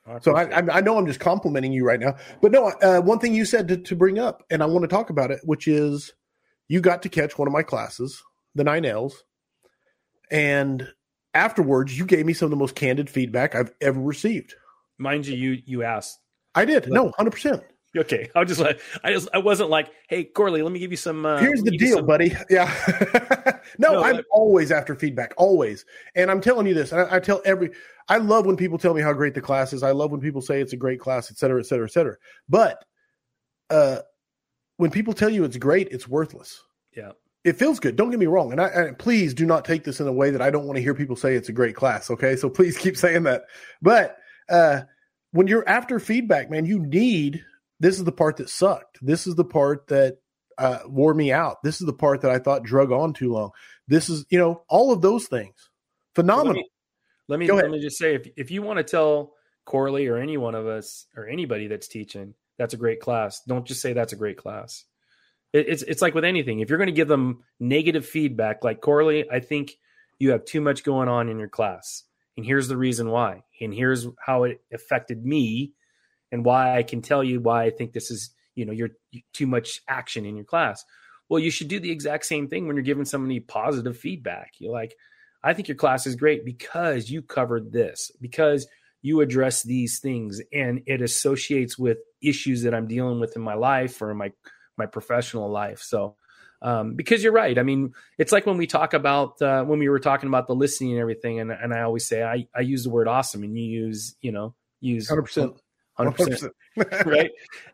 [0.07, 2.67] I so I, I, know I'm just complimenting you right now, but no.
[2.67, 5.31] Uh, one thing you said to, to bring up, and I want to talk about
[5.31, 6.13] it, which is
[6.69, 8.23] you got to catch one of my classes,
[8.55, 9.25] the nine L's,
[10.31, 10.87] and
[11.35, 14.55] afterwards you gave me some of the most candid feedback I've ever received.
[14.99, 16.21] Mind you, you you asked.
[16.55, 16.89] I did.
[16.89, 17.63] No, hundred percent.
[17.97, 20.91] Okay, I was just like, I just, I wasn't like, hey, Corley, let me give
[20.91, 21.25] you some.
[21.25, 22.07] Uh, Here's the deal, some...
[22.07, 22.35] buddy.
[22.51, 22.73] Yeah.
[23.79, 25.85] no, no, I'm always after feedback, always.
[26.17, 27.71] And I'm telling you this, and I, I, tell every,
[28.09, 29.85] I love when people tell me how great the class is.
[29.85, 32.17] I love when people say it's a great class, et cetera, et cetera, et cetera.
[32.49, 32.85] But
[33.71, 33.99] uh,
[34.77, 36.63] when people tell you it's great, it's worthless.
[36.97, 37.13] Yeah.
[37.45, 37.97] It feels good.
[37.97, 38.53] Don't get me wrong.
[38.53, 40.77] And, I, and please do not take this in a way that I don't want
[40.77, 42.11] to hear people say it's a great class.
[42.11, 42.37] Okay.
[42.37, 43.45] So please keep saying that.
[43.83, 44.17] But
[44.49, 44.83] uh,
[45.33, 47.45] when you're after feedback, man, you need
[47.81, 48.99] this is the part that sucked.
[49.03, 50.19] This is the part that
[50.57, 51.63] uh, wore me out.
[51.63, 53.51] This is the part that I thought drug on too long.
[53.89, 55.71] This is, you know, all of those things.
[56.15, 56.55] Phenomenal.
[57.27, 59.33] Let me let me, let me just say if if you want to tell
[59.65, 63.67] Corley or any one of us or anybody that's teaching that's a great class, don't
[63.67, 64.85] just say that's a great class.
[65.55, 66.61] It, it's it's like with anything.
[66.61, 69.79] If you're going to give them negative feedback, like Corley, I think
[70.19, 72.03] you have too much going on in your class.
[72.37, 73.45] And here's the reason why.
[73.61, 75.73] And here's how it affected me
[76.33, 78.91] and why I can tell you why I think this is, you know, you're
[79.33, 80.85] too much action in your class.
[81.29, 84.55] Well, you should do the exact same thing when you're giving somebody positive feedback.
[84.59, 84.95] You're like,
[85.43, 88.67] I think your class is great because you covered this, because
[89.03, 93.55] you address these things and it associates with issues that I'm dealing with in my
[93.55, 94.33] life or in my
[94.77, 95.81] my professional life.
[95.81, 96.17] So
[96.65, 97.59] um, because you're right.
[97.59, 100.55] I mean, it's like when we talk about uh, when we were talking about the
[100.55, 103.57] listening and everything, and, and I always say I, I use the word awesome, and
[103.57, 105.61] you use you know use hundred percent,
[105.93, 106.53] hundred percent,
[107.05, 107.31] right?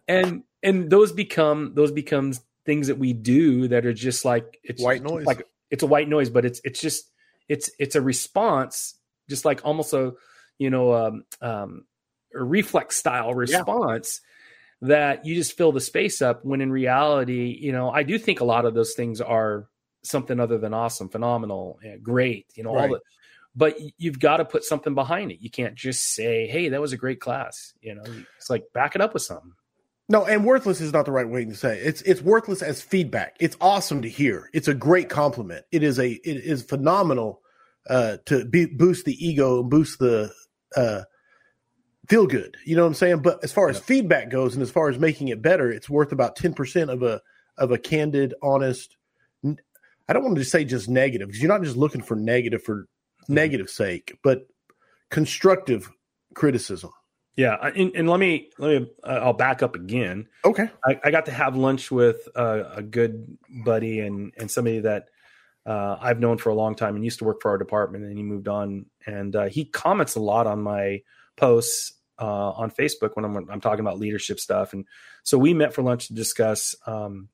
[0.08, 4.82] And and those become those becomes things that we do that are just like it's
[4.82, 7.08] white noise, like it's a white noise, but it's it's just
[7.48, 8.96] it's it's a response,
[9.28, 10.14] just like almost a
[10.58, 11.84] you know um, um,
[12.34, 14.20] a reflex style response.
[14.20, 14.26] Yeah
[14.82, 18.40] that you just fill the space up when in reality, you know, I do think
[18.40, 19.68] a lot of those things are
[20.02, 22.90] something other than awesome, phenomenal, great, you know, right.
[22.90, 23.00] all the
[23.54, 25.40] but you've got to put something behind it.
[25.40, 28.04] You can't just say, "Hey, that was a great class." You know,
[28.36, 29.52] it's like back it up with something.
[30.08, 31.78] No, and worthless is not the right way to say.
[31.78, 31.86] It.
[31.86, 33.36] It's it's worthless as feedback.
[33.40, 34.48] It's awesome to hear.
[34.52, 35.64] It's a great compliment.
[35.72, 37.42] It is a it is phenomenal
[37.88, 40.32] uh, to be, boost the ego and boost the
[40.76, 41.02] uh,
[42.10, 42.56] feel good.
[42.64, 43.20] You know what I'm saying?
[43.20, 46.12] But as far as feedback goes, and as far as making it better, it's worth
[46.12, 47.22] about ten percent of a
[47.56, 48.96] of a candid, honest.
[49.44, 52.82] I don't want to say just negative because you're not just looking for negative for
[52.82, 53.34] mm-hmm.
[53.34, 54.48] negative sake, but
[55.08, 55.88] constructive
[56.34, 56.90] criticism.
[57.36, 60.26] Yeah, and, and, let me let me uh, I'll back up again.
[60.44, 64.80] Okay, I, I got to have lunch with a, a good buddy and and somebody
[64.80, 65.06] that
[65.64, 68.16] uh, I've known for a long time and used to work for our department, and
[68.16, 68.86] he moved on.
[69.06, 71.02] And uh, he comments a lot on my
[71.36, 74.72] posts uh, on Facebook when I'm, I'm talking about leadership stuff.
[74.72, 74.84] And
[75.22, 77.28] so we met for lunch to discuss um,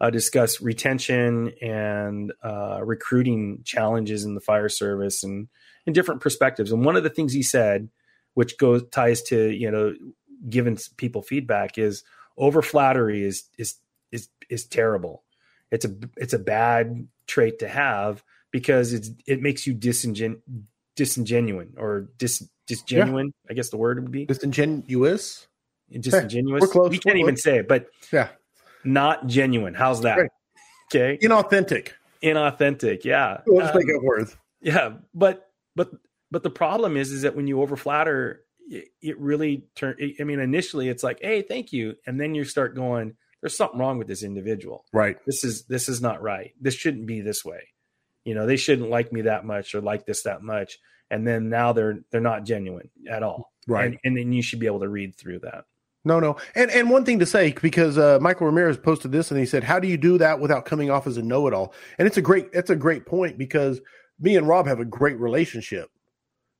[0.00, 5.48] uh, discuss retention and uh, recruiting challenges in the fire service and
[5.86, 6.72] in different perspectives.
[6.72, 7.88] And one of the things he said,
[8.34, 9.94] which goes ties to you know
[10.48, 12.02] giving people feedback, is
[12.36, 13.76] over flattery is is
[14.10, 15.22] is is terrible.
[15.70, 20.40] It's a it's a bad trait to have because it's it makes you disingen
[20.96, 23.26] disingen or dis disgenuine.
[23.26, 23.50] Yeah.
[23.50, 25.46] I guess the word would be disingenuous.
[25.90, 26.62] Disingenuous.
[26.62, 26.90] We're close.
[26.90, 28.28] We can't even say it, but yeah,
[28.84, 29.74] not genuine.
[29.74, 30.18] How's that?
[30.18, 30.30] Right.
[30.94, 31.90] Okay, inauthentic.
[32.22, 33.04] Inauthentic.
[33.04, 33.40] Yeah.
[33.46, 34.36] Let's um, make it worth.
[34.62, 35.90] Yeah, but but
[36.30, 38.36] but the problem is is that when you overflatter,
[38.70, 39.96] it, it really turn.
[40.18, 43.78] I mean, initially it's like, hey, thank you, and then you start going, there's something
[43.78, 44.84] wrong with this individual.
[44.92, 45.18] Right.
[45.26, 46.52] This is this is not right.
[46.60, 47.68] This shouldn't be this way.
[48.24, 50.78] You know, they shouldn't like me that much or like this that much
[51.12, 53.52] and then now they're they're not genuine at all.
[53.68, 53.86] Right.
[53.86, 55.66] and, and then you should be able to read through that.
[56.04, 56.36] No no.
[56.56, 59.62] And and one thing to say because uh, michael ramirez posted this and he said
[59.62, 61.72] how do you do that without coming off as a know-it-all?
[61.98, 63.80] And it's a great it's a great point because
[64.18, 65.90] me and rob have a great relationship.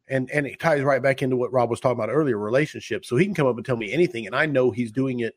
[0.08, 3.08] And and it ties right back into what rob was talking about earlier relationships.
[3.08, 5.34] so he can come up and tell me anything and i know he's doing it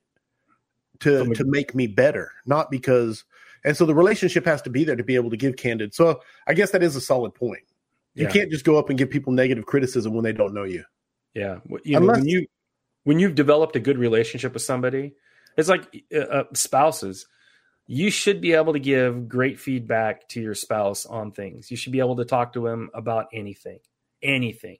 [0.99, 3.25] to to make me better not because
[3.63, 6.21] and so the relationship has to be there to be able to give candid so
[6.47, 7.63] i guess that is a solid point
[8.15, 8.31] you yeah.
[8.31, 10.85] can't just go up and give people negative criticism when they don't know you.
[11.33, 12.47] Yeah, you know, when you
[13.03, 15.13] when you've developed a good relationship with somebody,
[15.57, 17.27] it's like uh, uh, spouses.
[17.87, 21.69] You should be able to give great feedback to your spouse on things.
[21.69, 23.79] You should be able to talk to him about anything,
[24.23, 24.77] anything,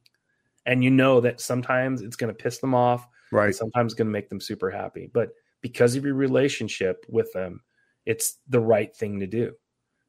[0.65, 3.05] and you know that sometimes it's going to piss them off.
[3.31, 3.53] Right.
[3.53, 5.31] Sometimes it's going to make them super happy, but
[5.61, 7.61] because of your relationship with them,
[8.05, 9.53] it's the right thing to do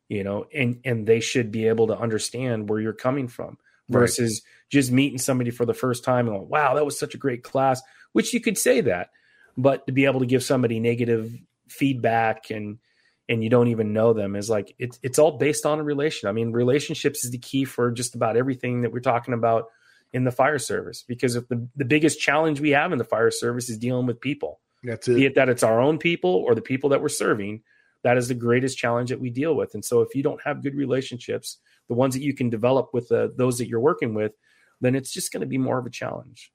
[0.09, 4.43] you know and and they should be able to understand where you're coming from versus
[4.45, 4.71] right.
[4.71, 7.43] just meeting somebody for the first time and going, wow that was such a great
[7.43, 7.83] class
[8.13, 9.11] which you could say that
[9.57, 11.33] but to be able to give somebody negative
[11.69, 12.79] feedback and
[13.29, 16.29] and you don't even know them is like it's it's all based on a relation
[16.29, 19.67] i mean relationships is the key for just about everything that we're talking about
[20.13, 23.31] in the fire service because if the, the biggest challenge we have in the fire
[23.31, 26.55] service is dealing with people that's it be it that it's our own people or
[26.55, 27.63] the people that we're serving
[28.03, 29.75] that is the greatest challenge that we deal with.
[29.75, 33.09] And so if you don't have good relationships, the ones that you can develop with
[33.09, 34.33] the, those that you're working with,
[34.81, 36.53] then it's just going to be more of a challenge.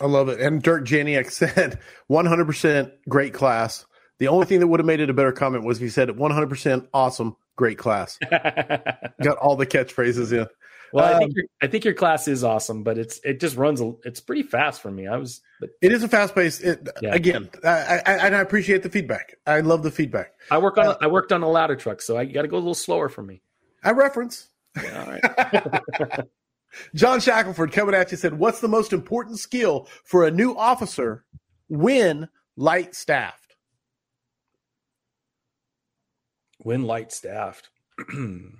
[0.00, 0.40] I love it.
[0.40, 1.78] And Dirk Janiak said
[2.10, 3.86] 100% great class.
[4.18, 6.08] The only thing that would have made it a better comment was if he said
[6.08, 8.18] 100% awesome, great class.
[8.30, 10.46] Got all the catchphrases in.
[10.92, 13.40] Well, um, I, think um, your, I think your class is awesome, but it's it
[13.40, 13.80] just runs.
[14.04, 15.06] It's pretty fast for me.
[15.06, 15.40] I was.
[15.60, 16.62] But, it is a fast pace.
[16.62, 17.14] Yeah.
[17.14, 19.36] Again, I, I, and I appreciate the feedback.
[19.46, 20.32] I love the feedback.
[20.50, 20.86] I work on.
[20.86, 23.08] Uh, I worked on a ladder truck, so I got to go a little slower
[23.08, 23.42] for me.
[23.84, 24.48] I reference.
[24.82, 26.24] Yeah, all right.
[26.94, 31.24] John Shackelford coming at you said, "What's the most important skill for a new officer
[31.68, 33.56] when light staffed?"
[36.58, 37.70] When light staffed.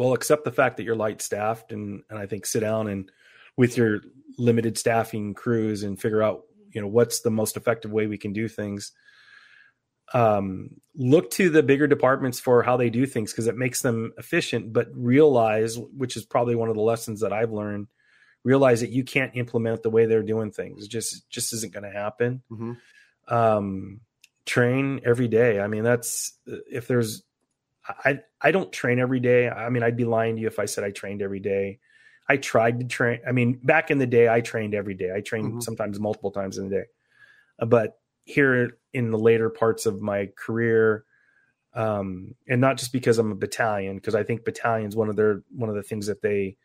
[0.00, 3.12] Well, accept the fact that you're light staffed, and and I think sit down and
[3.58, 4.00] with your
[4.38, 8.32] limited staffing crews and figure out you know what's the most effective way we can
[8.32, 8.92] do things.
[10.14, 14.14] Um, look to the bigger departments for how they do things because it makes them
[14.16, 14.72] efficient.
[14.72, 17.88] But realize, which is probably one of the lessons that I've learned,
[18.42, 20.86] realize that you can't implement the way they're doing things.
[20.86, 22.42] It just just isn't going to happen.
[22.50, 23.34] Mm-hmm.
[23.34, 24.00] Um,
[24.46, 25.60] train every day.
[25.60, 27.22] I mean, that's if there's
[28.04, 29.48] I I don't train every day.
[29.48, 31.78] I mean, I'd be lying to you if I said I trained every day.
[32.28, 33.20] I tried to train.
[33.26, 35.12] I mean, back in the day, I trained every day.
[35.14, 35.60] I trained mm-hmm.
[35.60, 36.84] sometimes multiple times in the day.
[37.58, 41.04] Uh, but here in the later parts of my career,
[41.74, 45.42] um, and not just because I'm a battalion, because I think battalions one of their
[45.50, 46.56] one of the things that they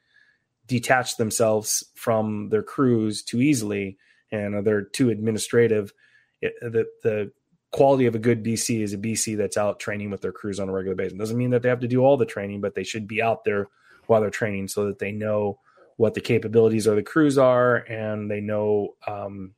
[0.68, 3.98] detach themselves from their crews too easily,
[4.32, 5.94] and they're too administrative.
[6.42, 7.32] It, the the
[7.72, 10.70] quality of a good BC is a BC that's out training with their crews on
[10.70, 11.14] a regular basis.
[11.14, 13.22] It doesn't mean that they have to do all the training, but they should be
[13.22, 13.68] out there
[14.08, 15.60] while they're training so that they know
[15.98, 19.54] what the capabilities of the crews are and they know um,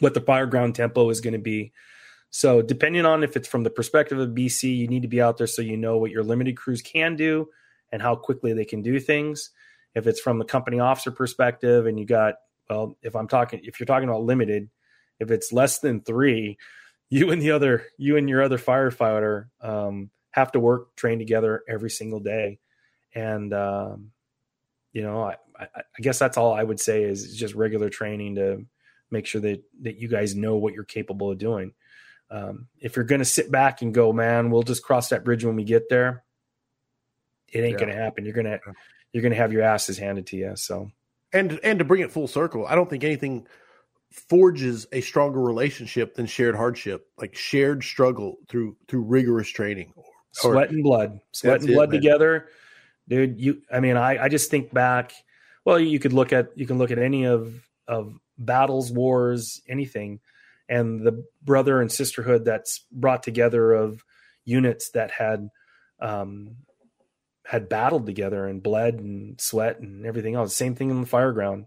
[0.00, 1.72] what the fire ground tempo is going to be.
[2.30, 5.38] So, depending on if it's from the perspective of BC, you need to be out
[5.38, 7.48] there so you know what your limited crews can do
[7.92, 9.50] and how quickly they can do things.
[9.94, 12.34] If it's from the company officer perspective, and you got,
[12.68, 14.68] well, if I'm talking, if you're talking about limited,
[15.18, 16.58] if it's less than three,
[17.08, 21.62] you and the other, you and your other firefighter um, have to work, train together
[21.68, 22.58] every single day
[23.16, 24.10] and um,
[24.92, 28.34] you know, I, I, I, guess that's all I would say is just regular training
[28.34, 28.66] to
[29.10, 31.72] make sure that that you guys know what you're capable of doing.
[32.30, 35.44] Um, if you're going to sit back and go, man, we'll just cross that bridge
[35.44, 36.24] when we get there.
[37.48, 37.86] It ain't yeah.
[37.86, 38.24] going to happen.
[38.26, 38.60] You're gonna
[39.12, 40.56] you're gonna have your asses handed to you.
[40.56, 40.90] So,
[41.32, 43.46] and and to bring it full circle, I don't think anything
[44.10, 50.04] forges a stronger relationship than shared hardship, like shared struggle through through rigorous training, Or,
[50.32, 52.48] sweat and blood, sweat and blood it, together
[53.08, 53.40] dude.
[53.40, 55.12] You, I mean, I, I just think back.
[55.64, 57.54] Well, you could look at you can look at any of
[57.88, 60.20] of battles, wars, anything,
[60.68, 64.04] and the brother and sisterhood that's brought together of
[64.44, 65.48] units that had
[66.00, 66.56] um,
[67.44, 70.54] had battled together and bled and sweat and everything else.
[70.54, 71.66] Same thing in the fire ground.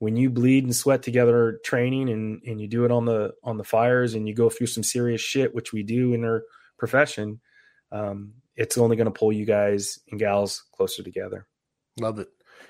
[0.00, 3.58] When you bleed and sweat together training and, and you do it on the on
[3.58, 6.42] the fires and you go through some serious shit, which we do in our
[6.78, 7.40] profession,
[7.92, 11.46] um, it's only going to pull you guys and gals closer together.
[11.98, 12.28] Love it.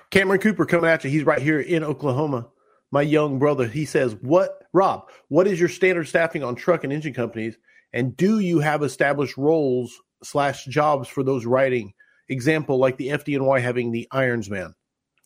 [0.09, 1.09] Cameron Cooper coming at you.
[1.09, 2.47] He's right here in Oklahoma.
[2.91, 6.91] My young brother, he says, What, Rob, what is your standard staffing on truck and
[6.91, 7.57] engine companies?
[7.93, 11.93] And do you have established roles slash jobs for those writing?
[12.27, 14.73] Example, like the FDNY having the Ironsman.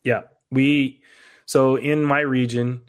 [0.03, 0.21] Yeah.
[0.51, 1.01] We,
[1.45, 2.81] so in my region,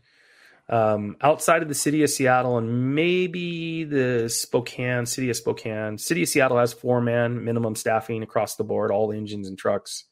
[0.69, 5.99] um, outside of the city of Seattle and maybe the Spokane, city of Spokane.
[5.99, 10.05] City of Seattle has four man minimum staffing across the board, all engines and trucks.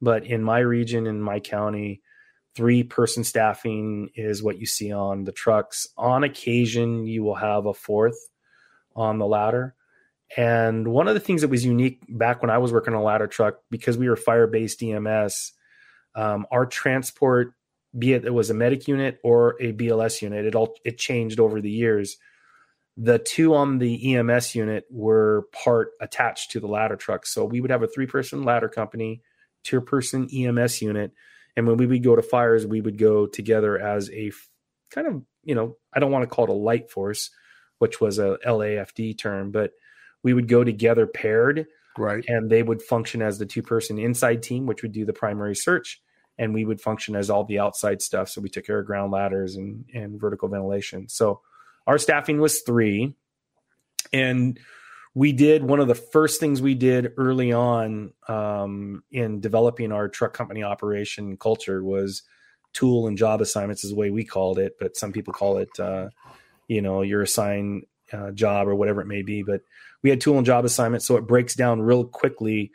[0.00, 2.02] But in my region, in my county,
[2.54, 5.88] three person staffing is what you see on the trucks.
[5.96, 8.18] On occasion, you will have a fourth
[8.94, 9.74] on the ladder.
[10.36, 13.02] And one of the things that was unique back when I was working on a
[13.02, 15.52] ladder truck, because we were fire based EMS,
[16.14, 17.54] um, our transport
[17.96, 20.44] be it it was a medic unit or a BLS unit.
[20.44, 22.16] It all it changed over the years.
[22.96, 27.26] The two on the EMS unit were part attached to the ladder truck.
[27.26, 29.22] So we would have a three person ladder company,
[29.62, 31.12] two person EMS unit.
[31.56, 34.32] And when we would go to fires, we would go together as a
[34.90, 37.30] kind of, you know, I don't want to call it a light force,
[37.78, 39.72] which was a LAFD term, but
[40.22, 41.66] we would go together paired.
[41.96, 42.24] Right.
[42.28, 45.56] And they would function as the two person inside team, which would do the primary
[45.56, 46.00] search
[46.38, 48.28] and we would function as all the outside stuff.
[48.28, 51.08] So we took care of ground ladders and, and vertical ventilation.
[51.08, 51.40] So
[51.86, 53.14] our staffing was three.
[54.12, 54.58] And
[55.14, 60.08] we did one of the first things we did early on um, in developing our
[60.08, 62.22] truck company operation culture was
[62.72, 65.70] tool and job assignments is the way we called it, but some people call it,
[65.80, 66.08] uh,
[66.68, 69.42] you know, your assigned uh, job or whatever it may be.
[69.42, 69.62] But
[70.02, 72.70] we had tool and job assignments, so it breaks down real quickly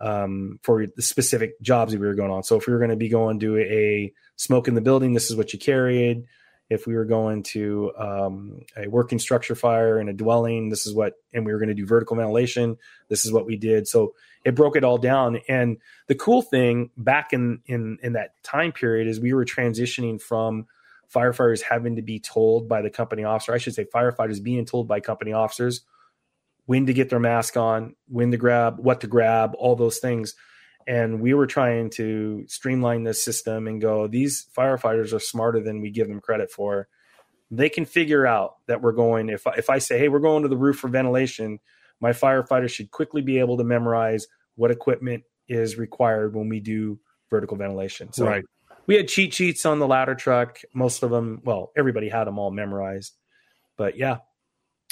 [0.00, 2.42] um, for the specific jobs that we were going on.
[2.42, 5.30] So if we were going to be going to a smoke in the building, this
[5.30, 6.24] is what you carried.
[6.68, 10.92] If we were going to um, a working structure fire in a dwelling, this is
[10.92, 12.76] what, and we were going to do vertical ventilation,
[13.08, 13.86] this is what we did.
[13.86, 15.40] So it broke it all down.
[15.48, 15.78] And
[16.08, 20.66] the cool thing back in in in that time period is we were transitioning from
[21.14, 24.88] firefighters having to be told by the company officer, I should say firefighters being told
[24.88, 25.82] by company officers
[26.66, 30.34] when to get their mask on, when to grab, what to grab, all those things.
[30.86, 35.80] And we were trying to streamline this system and go, these firefighters are smarter than
[35.80, 36.88] we give them credit for.
[37.50, 40.42] They can figure out that we're going, if I, if I say, hey, we're going
[40.42, 41.60] to the roof for ventilation,
[42.00, 46.98] my firefighter should quickly be able to memorize what equipment is required when we do
[47.30, 48.12] vertical ventilation.
[48.12, 48.44] So Right.
[48.86, 50.60] we had cheat sheets on the ladder truck.
[50.74, 53.16] Most of them, well, everybody had them all memorized.
[53.76, 54.18] But yeah,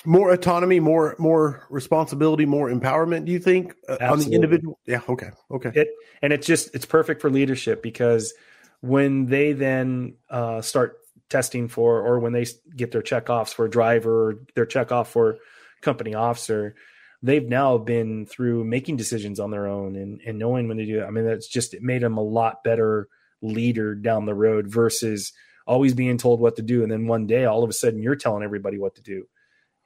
[0.05, 3.25] More autonomy, more more responsibility, more empowerment.
[3.25, 4.79] Do you think uh, on the individual?
[4.87, 5.01] Yeah.
[5.09, 5.31] Okay.
[5.51, 5.73] Okay.
[5.75, 5.89] it
[6.23, 8.35] and it's just it's perfect for leadership because
[8.81, 10.99] when they then uh, start
[11.31, 12.47] testing for or when they
[12.77, 15.39] get their check offs for driver or their check off for
[15.81, 16.75] company officer
[17.23, 21.01] they've now been through making decisions on their own and, and knowing when to do
[21.01, 23.09] it i mean that's just it made them a lot better
[23.43, 25.33] leader down the road versus
[25.67, 28.15] always being told what to do and then one day all of a sudden you're
[28.15, 29.27] telling everybody what to do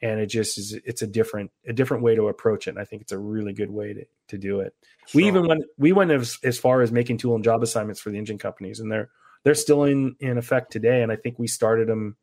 [0.03, 2.85] and it just is it's a different a different way to approach it and i
[2.85, 4.75] think it's a really good way to, to do it
[5.15, 8.11] we even went we went as, as far as making tool and job assignments for
[8.11, 9.11] the engine companies and they're
[9.45, 12.17] they're still in in effect today and i think we started them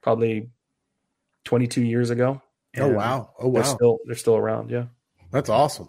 [0.00, 0.50] probably
[1.44, 2.40] 22 years ago
[2.78, 3.34] Oh wow.
[3.38, 3.74] Oh they're wow.
[3.74, 4.86] still they're still around yeah
[5.30, 5.88] That's awesome.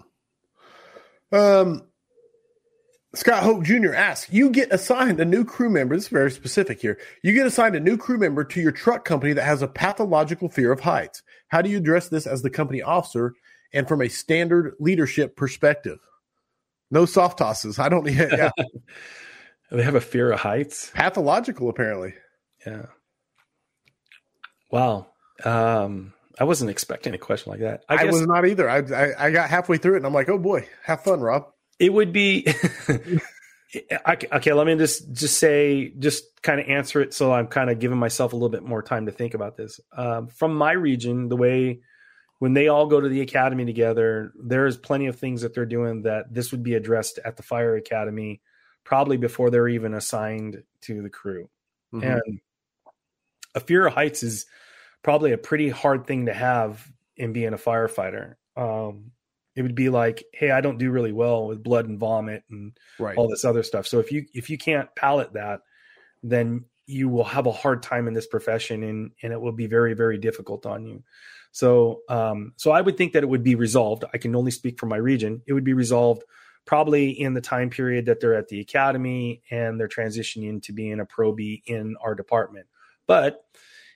[1.32, 1.88] Um,
[3.16, 3.94] Scott Hope Jr.
[3.94, 5.96] asks, you get assigned a new crew member.
[5.96, 6.98] This is very specific here.
[7.22, 10.50] You get assigned a new crew member to your truck company that has a pathological
[10.50, 11.22] fear of heights.
[11.50, 13.34] How do you address this as the company officer
[13.72, 16.00] and from a standard leadership perspective?
[16.90, 17.78] No soft tosses.
[17.78, 18.08] I don't.
[18.12, 18.64] Yeah, yeah.
[19.74, 22.14] they have a fear of heights pathological apparently.
[22.66, 22.86] yeah
[24.72, 25.08] wow
[25.44, 28.70] um i wasn't expecting a question like that i, I, guess was not either.
[28.70, 31.53] I, I I got halfway through it and I'm like, oh boy, have fun, Rob.
[31.80, 32.48] It would be
[34.08, 37.80] okay let me just just say just kind of answer it so i'm kind of
[37.80, 39.80] giving myself a little bit more time to think about this.
[39.96, 41.80] Um, from my region the way
[42.40, 46.04] when they all go to the academy together there's plenty of things that they're doing
[46.04, 48.42] that this would be addressed at the fire academy
[48.84, 51.50] probably before they're even assigned to the crew.
[51.94, 52.22] Mhm.
[52.26, 52.40] and
[53.56, 54.46] a fear of heights is
[55.04, 58.36] probably a pretty hard thing to have in being a firefighter.
[58.56, 59.12] Um,
[59.56, 62.78] it would be like hey i don't do really well with blood and vomit and
[63.00, 63.18] right.
[63.18, 63.88] all this other stuff.
[63.88, 65.62] So if you if you can't palate that
[66.22, 69.68] then you will have a hard time in this profession and and it will be
[69.68, 71.04] very very difficult on you.
[71.52, 74.04] So um so i would think that it would be resolved.
[74.14, 75.42] I can only speak for my region.
[75.48, 76.24] It would be resolved
[76.66, 81.00] probably in the time period that they're at the academy and they're transitioning to being
[81.00, 82.68] a pro B in our department.
[83.06, 83.44] But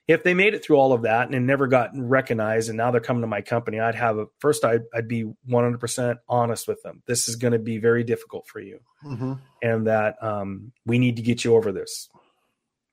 [0.08, 3.02] if they made it through all of that and never got recognized and now they're
[3.02, 7.04] coming to my company i'd have a first i'd, I'd be 100% honest with them
[7.08, 9.40] this is going to be very difficult for you Mhm.
[9.62, 12.10] and that um, we need to get you over this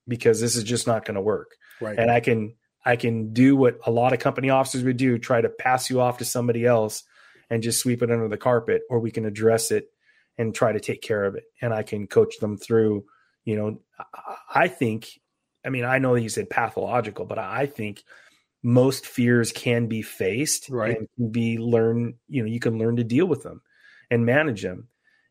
[0.07, 1.51] because this is just not going to work
[1.81, 1.97] Right.
[1.97, 2.55] and i can
[2.85, 5.99] i can do what a lot of company officers would do try to pass you
[6.01, 7.03] off to somebody else
[7.49, 9.89] and just sweep it under the carpet or we can address it
[10.37, 13.05] and try to take care of it and i can coach them through
[13.45, 13.79] you know
[14.53, 15.07] I think
[15.65, 18.03] i mean i know that you said pathological but i think
[18.63, 20.97] most fears can be faced Right.
[20.97, 23.61] and can be learned you know you can learn to deal with them
[24.09, 24.87] and manage them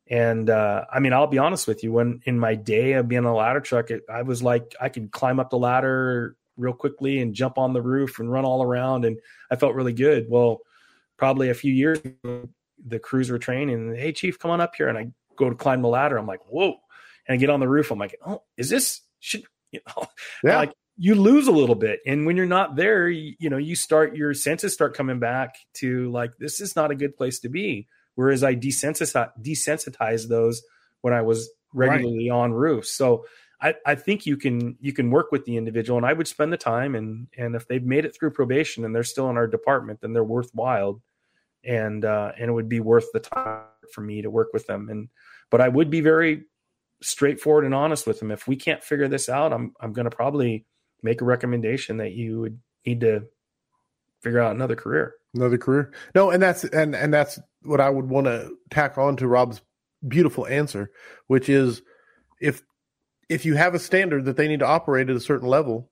[0.06, 1.90] and uh, I mean, I'll be honest with you.
[1.90, 5.10] When in my day of being a ladder truck, it, I was like, I could
[5.10, 9.06] climb up the ladder real quickly and jump on the roof and run all around,
[9.06, 9.18] and
[9.50, 10.26] I felt really good.
[10.28, 10.60] Well,
[11.16, 12.50] probably a few years ago,
[12.86, 13.94] the crews were training.
[13.94, 16.18] Hey, chief, come on up here, and I go to climb the ladder.
[16.18, 16.76] I'm like, whoa,
[17.26, 17.90] and I get on the roof.
[17.90, 19.44] I'm like, oh, is this should
[19.74, 20.06] you know?
[20.42, 20.58] Yeah.
[20.58, 23.74] Like you lose a little bit, and when you're not there, you, you know, you
[23.74, 27.48] start your senses start coming back to like this is not a good place to
[27.48, 30.62] be whereas I desensitize desensitized those
[31.00, 32.90] when I was regularly on roofs.
[32.90, 33.26] So
[33.60, 36.52] I, I think you can you can work with the individual, and I would spend
[36.52, 39.46] the time, and and if they've made it through probation and they're still in our
[39.46, 41.00] department, then they're worthwhile,
[41.64, 43.62] and uh, and it would be worth the time
[43.92, 44.88] for me to work with them.
[44.88, 45.08] And
[45.50, 46.44] but I would be very
[47.02, 48.30] straightforward and honest with them.
[48.30, 50.66] If we can't figure this out, I'm I'm going to probably
[51.02, 53.24] make a recommendation that you would need to
[54.22, 55.14] figure out another career.
[55.34, 55.92] another career.
[56.14, 59.60] No, and that's and and that's what I would want to tack on to Rob's
[60.06, 60.90] beautiful answer,
[61.26, 61.82] which is
[62.40, 62.62] if
[63.28, 65.90] if you have a standard that they need to operate at a certain level,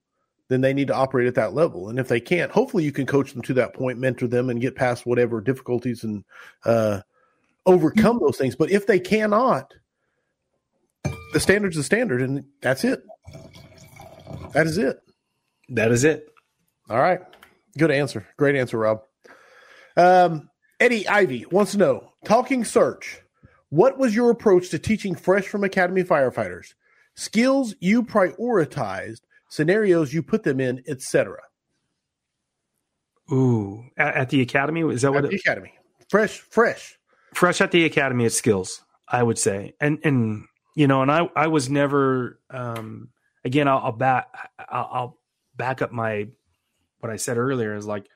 [0.49, 1.89] then they need to operate at that level.
[1.89, 4.61] And if they can't, hopefully you can coach them to that point, mentor them, and
[4.61, 6.25] get past whatever difficulties and
[6.65, 7.01] uh,
[7.65, 8.55] overcome those things.
[8.55, 9.73] But if they cannot,
[11.33, 13.03] the standard's the standard, and that's it.
[14.53, 14.99] That is it.
[15.70, 16.26] That is it.
[16.91, 17.20] All right.
[17.78, 18.26] Good answer.
[18.37, 19.01] Great answer, Rob.
[19.97, 23.20] Um, Eddie Ivy wants to know talking search.
[23.70, 26.74] What was your approach to teaching fresh from Academy firefighters?
[27.14, 31.39] Skills you prioritized, scenarios you put them in, etc.
[33.30, 35.22] Ooh, at, at the academy is that At what?
[35.22, 35.72] the It, Academy.
[36.11, 36.99] Fresh, fresh.
[37.33, 40.45] fresh at the academy is skills, I would say, and and
[40.75, 42.41] you know, and I I was never.
[42.51, 43.09] Um,
[43.45, 45.18] again, I'll, I'll back I'll, I'll
[45.57, 46.29] back up my
[47.01, 48.07] what I said earlier is like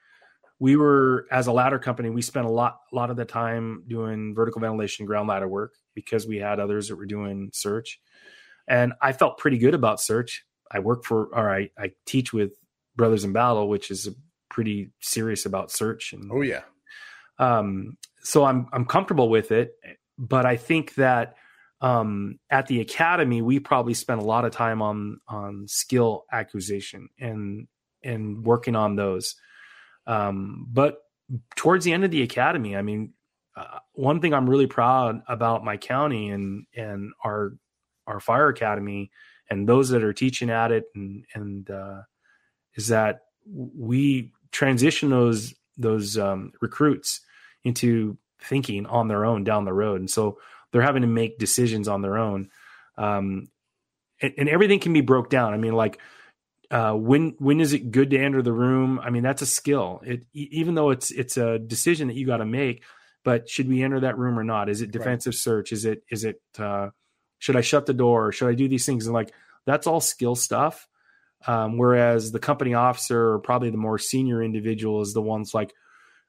[0.58, 3.84] we were as a ladder company, we spent a lot a lot of the time
[3.88, 8.00] doing vertical ventilation ground ladder work because we had others that were doing search.
[8.68, 10.44] And I felt pretty good about search.
[10.70, 12.52] I work for or I, I teach with
[12.96, 14.08] Brothers in Battle, which is
[14.48, 16.62] pretty serious about search and Oh yeah.
[17.38, 19.74] um, so I'm I'm comfortable with it,
[20.18, 21.36] but I think that
[21.80, 27.08] um, at the academy we probably spent a lot of time on on skill acquisition
[27.18, 27.68] and
[28.02, 29.34] and working on those.
[30.06, 30.98] Um, but
[31.56, 33.12] towards the end of the academy, I mean,
[33.56, 37.54] uh, one thing I'm really proud about my county and and our
[38.06, 39.10] our fire academy
[39.50, 42.02] and those that are teaching at it and and uh,
[42.74, 47.20] is that we transition those those um, recruits
[47.64, 50.00] into thinking on their own down the road.
[50.00, 50.38] And so
[50.72, 52.50] they're having to make decisions on their own.
[52.96, 53.48] Um,
[54.20, 55.52] and, and, everything can be broke down.
[55.52, 56.00] I mean, like,
[56.70, 58.98] uh, when, when is it good to enter the room?
[58.98, 60.00] I mean, that's a skill.
[60.04, 62.82] It, even though it's, it's a decision that you got to make,
[63.24, 64.68] but should we enter that room or not?
[64.68, 65.38] Is it defensive right.
[65.38, 65.72] search?
[65.72, 66.88] Is it, is it, uh,
[67.38, 68.32] should I shut the door?
[68.32, 69.06] Should I do these things?
[69.06, 69.32] And like,
[69.66, 70.88] that's all skill stuff.
[71.46, 75.74] Um, whereas the company officer or probably the more senior individual is the ones like,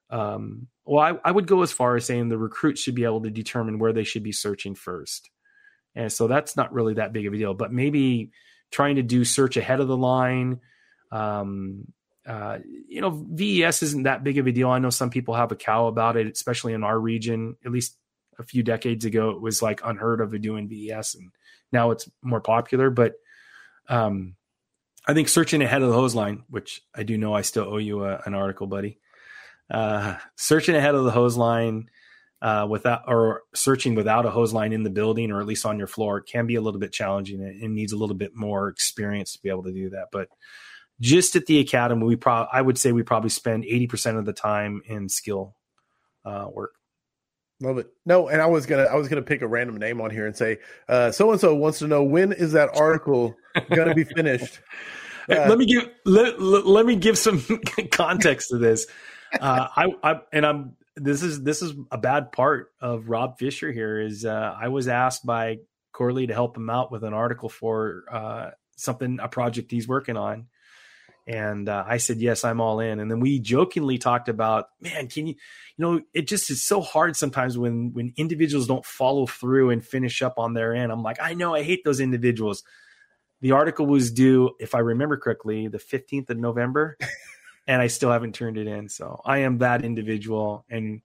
[0.09, 3.21] um, well, I, I, would go as far as saying the recruit should be able
[3.23, 5.29] to determine where they should be searching first.
[5.95, 8.31] And so that's not really that big of a deal, but maybe
[8.71, 10.61] trying to do search ahead of the line.
[11.11, 11.91] Um,
[12.25, 14.69] uh, you know, VES isn't that big of a deal.
[14.69, 17.57] I know some people have a cow about it, especially in our region.
[17.65, 17.97] At least
[18.39, 21.31] a few decades ago, it was like unheard of doing VES, and
[21.71, 22.89] now it's more popular.
[22.89, 23.13] But
[23.89, 24.35] um,
[25.07, 27.77] I think searching ahead of the hose line, which I do know I still owe
[27.77, 28.99] you a, an article, buddy
[29.69, 31.89] uh, searching ahead of the hose line
[32.41, 35.77] uh, without or searching without a hose line in the building or at least on
[35.77, 39.33] your floor can be a little bit challenging and needs a little bit more experience
[39.33, 40.07] to be able to do that.
[40.11, 40.29] But
[40.99, 44.25] just at the academy, we probably I would say we probably spend eighty percent of
[44.25, 45.55] the time in skill
[46.25, 46.73] uh, work.
[47.59, 47.87] Love it.
[48.05, 50.35] No, and I was gonna I was gonna pick a random name on here and
[50.35, 53.35] say so and so wants to know when is that article
[53.73, 54.59] gonna be finished.
[55.29, 57.43] Uh, let me give let, let me give some
[57.91, 58.85] context to this
[59.39, 63.71] uh, I, I and I'm this is this is a bad part of Rob Fisher
[63.71, 65.59] here is uh, I was asked by
[65.93, 70.17] Corley to help him out with an article for uh, something a project he's working
[70.17, 70.47] on,
[71.27, 72.99] and uh, I said yes, I'm all in.
[72.99, 75.35] And then we jokingly talked about, man, can you,
[75.77, 79.85] you know, it just is so hard sometimes when when individuals don't follow through and
[79.85, 80.91] finish up on their end.
[80.91, 82.63] I'm like, I know, I hate those individuals.
[83.41, 86.97] The article was due, if I remember correctly, the 15th of November.
[87.67, 88.89] And I still haven't turned it in.
[88.89, 91.01] So I am that individual, and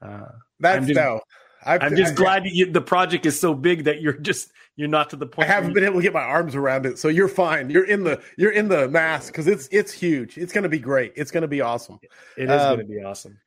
[0.00, 0.26] uh,
[0.60, 1.20] that's I'm just, no.
[1.64, 4.88] I've, I'm just I've, glad you, the project is so big that you're just you're
[4.88, 5.48] not to the point.
[5.48, 7.70] I haven't been able to get my arms around it, so you're fine.
[7.70, 10.38] You're in the you're in the mass because it's it's huge.
[10.38, 11.12] It's going to be great.
[11.14, 12.00] It's going to be awesome.
[12.36, 13.38] It is um, going to be awesome.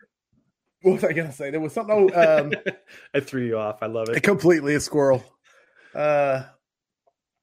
[0.82, 1.50] What was I going to say?
[1.50, 2.12] There was something.
[2.14, 2.54] Oh, um,
[3.14, 3.80] I threw you off.
[3.82, 4.22] I love it.
[4.24, 5.24] Completely a squirrel.
[5.94, 6.44] Uh,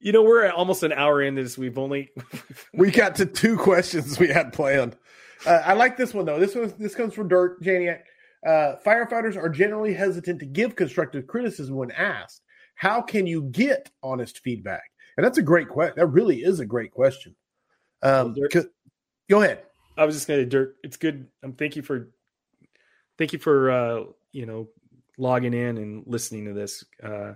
[0.03, 1.57] you know, we're at almost an hour in this.
[1.57, 2.11] We've only
[2.75, 4.97] we got to two questions we had planned.
[5.47, 6.41] Uh, I like this one though.
[6.41, 8.01] This one this comes from Dirk Janiak.
[8.45, 12.43] Uh, firefighters are generally hesitant to give constructive criticism when asked.
[12.75, 14.83] How can you get honest feedback?
[15.17, 15.95] And that's a great question.
[15.97, 17.37] That really is a great question.
[18.03, 18.65] Um, well,
[19.31, 19.63] go ahead.
[19.97, 20.77] I was just going to Dirk.
[20.83, 21.29] It's good.
[21.45, 22.11] Um, thank you for
[23.19, 24.69] thank you for uh, you know
[25.17, 26.85] logging in and listening to this.
[27.01, 27.35] Uh,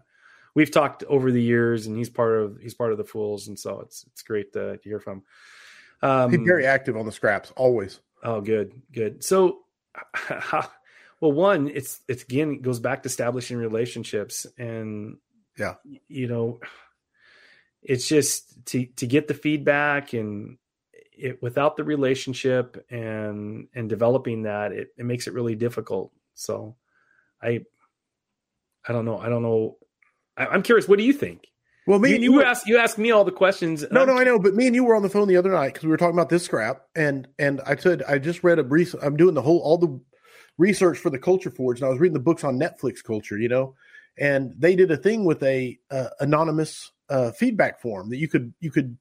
[0.56, 3.56] we've talked over the years, and he's part of he's part of the Fools, and
[3.56, 5.22] so it's it's great to, to hear from.
[6.02, 8.00] Um, he's very active on the scraps, always.
[8.24, 9.22] Oh, good, good.
[9.22, 9.60] So,
[11.20, 15.18] well, one, it's it's again it goes back to establishing relationships, and
[15.56, 15.74] yeah,
[16.08, 16.58] you know,
[17.82, 20.58] it's just to to get the feedback and
[21.12, 26.76] it without the relationship and and developing that it, it makes it really difficult so
[27.42, 27.64] i
[28.86, 29.78] i don't know i don't know
[30.36, 30.88] I, am curious.
[30.88, 31.48] What do you think?
[31.86, 33.84] Well, me you, and you, you ask you ask me all the questions.
[33.90, 35.52] No, I'm, no, I know, but me and you were on the phone the other
[35.52, 38.58] night because we were talking about this scrap, and and I said I just read
[38.58, 38.94] a brief.
[39.00, 40.00] I'm doing the whole all the
[40.58, 43.48] research for the Culture Forge, and I was reading the books on Netflix culture, you
[43.48, 43.74] know,
[44.18, 48.52] and they did a thing with a uh, anonymous uh, feedback form that you could
[48.60, 48.96] you could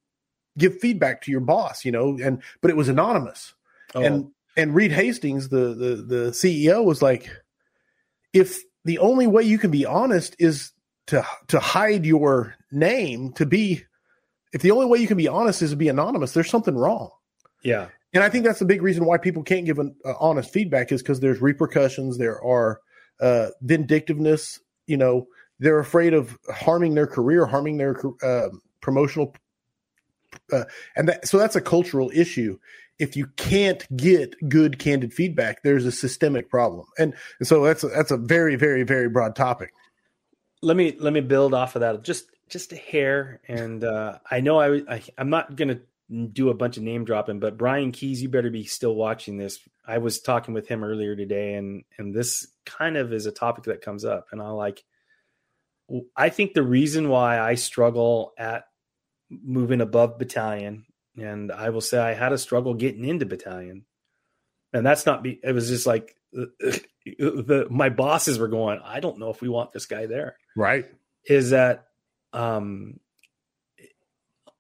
[0.58, 3.54] give feedback to your boss, you know, and but it was anonymous,
[3.96, 4.02] oh.
[4.02, 7.30] and and Reed Hastings, the the the CEO, was like,
[8.32, 10.72] if the only way you can be honest is
[11.08, 13.84] to to hide your name to be
[14.54, 17.10] if the only way you can be honest is to be anonymous there's something wrong
[17.64, 20.52] yeah and i think that's the big reason why people can't give an uh, honest
[20.52, 22.80] feedback is because there's repercussions there are
[23.22, 25.28] uh, vindictiveness you know
[25.60, 28.50] they're afraid of harming their career harming their uh,
[28.82, 29.34] promotional
[30.52, 32.58] uh, and that, so that's a cultural issue
[32.98, 36.86] if you can't get good candid feedback, there's a systemic problem.
[36.98, 39.74] And, and so that's a, that's a very, very, very broad topic.
[40.62, 43.42] Let me let me build off of that just just a hair.
[43.48, 45.80] And uh, I know I, I I'm not gonna
[46.32, 49.60] do a bunch of name dropping, but Brian Keys, you better be still watching this.
[49.88, 53.66] I was talking with him earlier today, and and this kind of is a topic
[53.66, 54.84] that comes up, and I like.
[56.16, 58.66] I think the reason why I struggle at
[59.30, 60.86] moving above battalion
[61.18, 63.86] and I will say I had a struggle getting into battalion,
[64.74, 65.40] and that's not be.
[65.44, 68.80] It was just like the my bosses were going.
[68.84, 70.38] I don't know if we want this guy there.
[70.56, 70.86] Right?
[71.28, 71.88] Is that
[72.34, 73.00] um,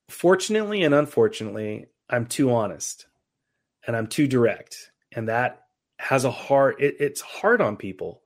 [0.09, 3.07] fortunately and unfortunately, I'm too honest,
[3.87, 5.63] and I'm too direct, and that
[5.99, 6.75] has a hard.
[6.79, 8.21] It, it's hard on people,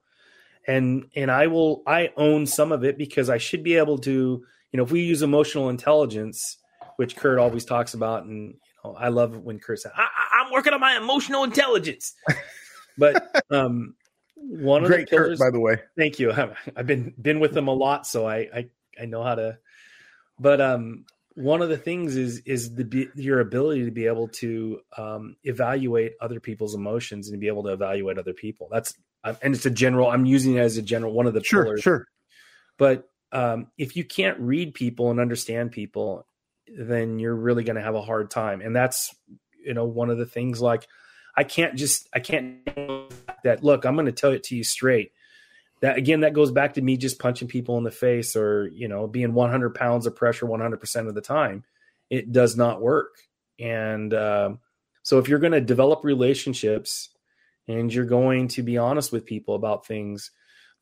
[0.67, 1.83] and and I will.
[1.85, 4.43] I own some of it because I should be able to.
[4.71, 6.59] You know, if we use emotional intelligence
[6.99, 8.25] which Kurt always talks about.
[8.25, 12.13] And you know, I love when Kurt says, I- am working on my emotional intelligence."
[12.97, 13.95] but um,
[14.41, 15.79] one Great of the pillars, Kurt, by the way.
[15.97, 16.31] Thank you.
[16.75, 18.69] I've been been with them a lot, so I I,
[19.01, 19.57] I know how to.
[20.39, 24.79] But um, one of the things is is the your ability to be able to
[24.97, 28.67] um, evaluate other people's emotions and to be able to evaluate other people.
[28.71, 30.09] That's and it's a general.
[30.09, 31.81] I'm using it as a general one of the sure, pillars.
[31.81, 32.07] Sure.
[32.77, 36.25] But um, if you can't read people and understand people
[36.77, 38.61] then you're really going to have a hard time.
[38.61, 39.15] And that's,
[39.63, 40.87] you know, one of the things like
[41.35, 42.67] I can't just, I can't
[43.43, 45.11] that look, I'm going to tell it to you straight.
[45.81, 48.87] That again, that goes back to me just punching people in the face or, you
[48.87, 51.63] know, being 100 pounds of pressure 100% of the time.
[52.09, 53.15] It does not work.
[53.59, 54.59] And um,
[55.03, 57.09] so if you're going to develop relationships
[57.67, 60.31] and you're going to be honest with people about things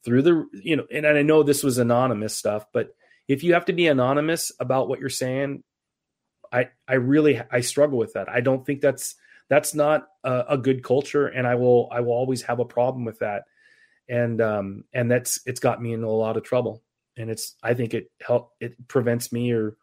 [0.03, 2.95] through the, you know, and I know this was anonymous stuff, but
[3.27, 5.63] if you have to be anonymous about what you're saying
[6.51, 8.29] I I really I struggle with that.
[8.29, 9.15] I don't think that's
[9.49, 13.05] that's not a, a, good culture, and I will I will always have a problem
[13.05, 13.43] with that.
[14.09, 16.83] And um and that's it's got me in a lot of trouble,
[17.17, 19.75] and it's I think it help it prevents me or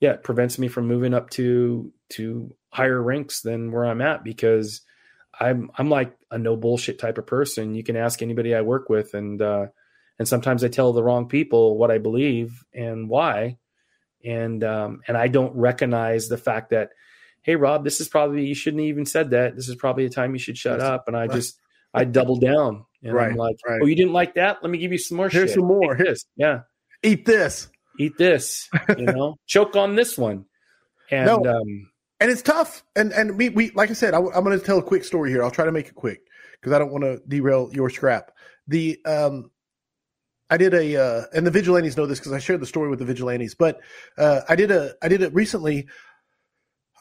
[0.00, 4.24] yeah it prevents me from moving up to to higher ranks than where I'm at
[4.24, 4.82] because
[5.38, 7.74] I'm I'm like a no bullshit type of person.
[7.74, 9.66] You can ask anybody I work with, and uh,
[10.18, 13.58] and sometimes I tell the wrong people what I believe and why,
[14.24, 16.90] and um, and I don't recognize the fact that,
[17.42, 19.56] hey Rob, this is probably you shouldn't even said that.
[19.56, 21.08] This is probably a time you should shut That's, up.
[21.08, 21.30] And I right.
[21.30, 21.60] just
[21.92, 23.80] I double down and right, I'm like, right.
[23.82, 24.58] oh, you didn't like that?
[24.62, 25.28] Let me give you some more.
[25.28, 25.58] Here's shit.
[25.58, 25.94] some more.
[25.94, 26.60] Eat this, yeah.
[27.02, 27.68] Eat this.
[27.98, 28.68] Eat this.
[28.96, 30.46] You know, choke on this one.
[31.10, 31.44] And no.
[31.44, 31.90] um,
[32.20, 32.84] and it's tough.
[32.96, 35.30] And and we we like I said, I, am going to tell a quick story
[35.30, 35.42] here.
[35.42, 36.20] I'll try to make it quick
[36.60, 38.32] because I don't want to derail your scrap.
[38.68, 39.50] The um
[40.52, 42.98] I did a, uh, and the vigilantes know this because I shared the story with
[42.98, 43.54] the vigilantes.
[43.54, 43.80] But
[44.18, 45.88] uh, I did a, I did it recently.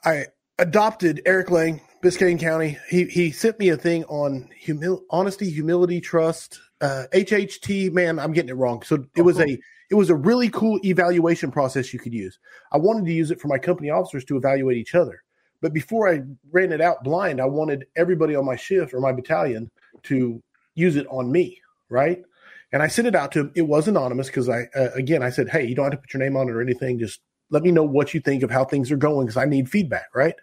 [0.04, 0.28] I
[0.58, 2.78] adopted Eric Lang, Biscayne County.
[2.90, 7.92] He he sent me a thing on humil- honesty, humility, trust, uh, HHT.
[7.92, 8.82] Man, I'm getting it wrong.
[8.82, 9.58] So it was a
[9.90, 12.40] it was a really cool evaluation process you could use.
[12.72, 15.22] I wanted to use it for my company officers to evaluate each other.
[15.62, 19.12] But before I ran it out blind, I wanted everybody on my shift or my
[19.12, 19.70] battalion
[20.04, 20.42] to
[20.74, 22.24] use it on me, right?
[22.72, 23.52] And I sent it out to him.
[23.54, 26.14] It was anonymous because I, uh, again, I said, hey, you don't have to put
[26.14, 26.98] your name on it or anything.
[26.98, 27.20] Just
[27.52, 30.08] let me know what you think of how things are going because I need feedback,
[30.16, 30.36] right?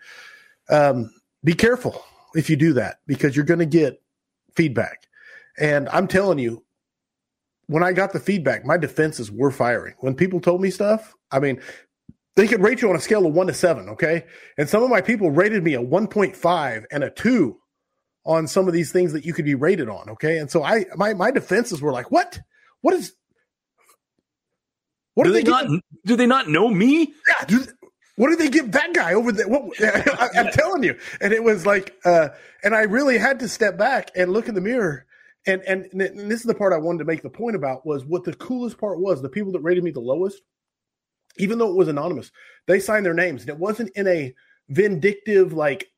[0.71, 2.05] Um, be careful
[2.35, 4.01] if you do that because you're going to get
[4.55, 5.09] feedback.
[5.59, 6.65] And I'm telling you,
[7.67, 9.95] when I got the feedback, my defenses were firing.
[9.99, 11.61] When people told me stuff, I mean,
[12.37, 14.25] they could rate you on a scale of one to seven, okay?
[14.57, 17.59] And some of my people rated me a 1.5 and a two
[18.25, 20.11] on some of these things that you could be rated on.
[20.11, 20.39] Okay.
[20.39, 22.39] And so I, my, my defenses were like, what,
[22.83, 23.15] what is,
[25.19, 25.67] what do, they, they not,
[26.05, 27.13] do they not know me?
[27.27, 27.45] Yeah.
[27.47, 27.65] Do,
[28.15, 29.49] what did they give that guy over there?
[29.49, 30.97] What, I, am telling you.
[31.21, 32.29] And it was like, uh,
[32.63, 35.07] and I really had to step back and look in the mirror.
[35.45, 38.05] And, and, and this is the part I wanted to make the point about was
[38.05, 40.41] what the coolest part was the people that rated me the lowest,
[41.37, 42.31] even though it was anonymous,
[42.67, 44.33] they signed their names and it wasn't in a
[44.69, 45.91] vindictive, like,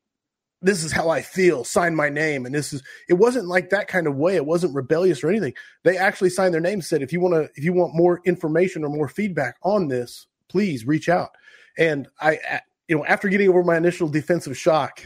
[0.61, 2.45] this is how I feel, sign my name.
[2.45, 4.35] And this is, it wasn't like that kind of way.
[4.35, 5.53] It wasn't rebellious or anything.
[5.83, 8.83] They actually signed their name, said, if you want to, if you want more information
[8.83, 11.31] or more feedback on this, please reach out.
[11.77, 15.03] And I, you know, after getting over my initial defensive shock,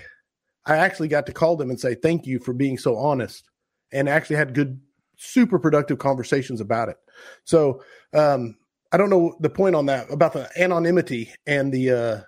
[0.65, 3.47] I actually got to call them and say, thank you for being so honest
[3.91, 4.81] and actually had good,
[5.15, 6.97] super productive conversations about it.
[7.45, 7.83] So,
[8.13, 8.57] um,
[8.91, 12.21] I don't know the point on that about the anonymity and the, uh,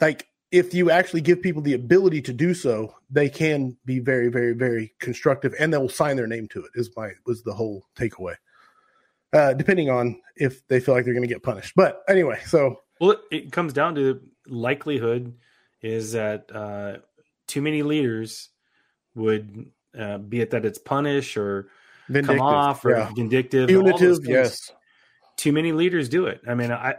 [0.00, 4.28] like, if you actually give people the ability to do so, they can be very,
[4.28, 6.70] very, very constructive, and they will sign their name to it.
[6.74, 8.36] Is my was the whole takeaway.
[9.32, 12.80] Uh, depending on if they feel like they're going to get punished, but anyway, so
[13.00, 15.34] well, it, comes down to likelihood
[15.82, 16.98] is that uh,
[17.46, 18.48] too many leaders
[19.14, 21.68] would uh, be it that it's punish or
[22.08, 23.12] Vindictive, come off or yeah.
[23.14, 24.72] vindictive, Punitive, yes.
[25.36, 26.40] Too many leaders do it.
[26.48, 26.94] I mean, I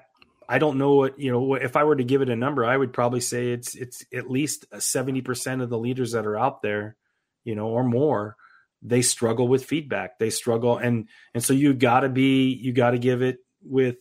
[0.49, 1.55] I don't know what you know.
[1.55, 4.29] If I were to give it a number, I would probably say it's it's at
[4.29, 6.95] least seventy percent of the leaders that are out there,
[7.43, 8.35] you know, or more.
[8.81, 10.19] They struggle with feedback.
[10.19, 13.97] They struggle, and and so you got to be you got to give it with,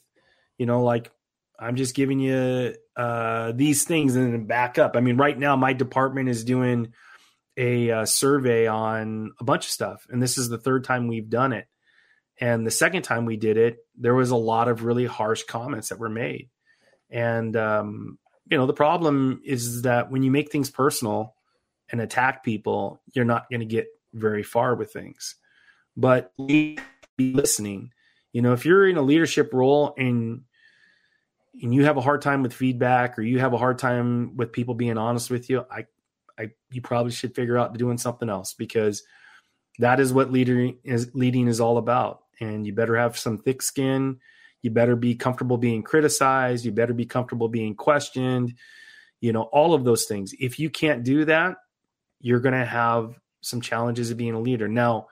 [0.59, 1.11] you know, like
[1.59, 4.97] I'm just giving you uh, these things and then back up.
[4.97, 6.93] I mean, right now my department is doing
[7.57, 11.31] a uh, survey on a bunch of stuff, and this is the third time we've
[11.31, 11.67] done it.
[12.39, 15.89] And the second time we did it, there was a lot of really harsh comments
[15.89, 16.51] that were made.
[17.11, 18.19] And um,
[18.51, 21.35] you know, the problem is that when you make things personal
[21.91, 25.37] and attack people, you're not going to get very far with things.
[25.97, 26.79] But be
[27.19, 27.93] listening.
[28.33, 30.43] You know, if you're in a leadership role and
[31.63, 34.53] and you have a hard time with feedback or you have a hard time with
[34.53, 35.87] people being honest with you, I,
[36.39, 39.03] I you probably should figure out doing something else because
[39.79, 42.23] that is what leading is leading is all about.
[42.41, 44.19] And you better have some thick skin.
[44.63, 46.65] You better be comfortable being criticized.
[46.65, 48.55] You better be comfortable being questioned.
[49.21, 50.35] You know, all of those things.
[50.39, 51.57] If you can't do that,
[52.21, 54.69] you're going to have some challenges of being a leader.
[54.69, 55.09] Now,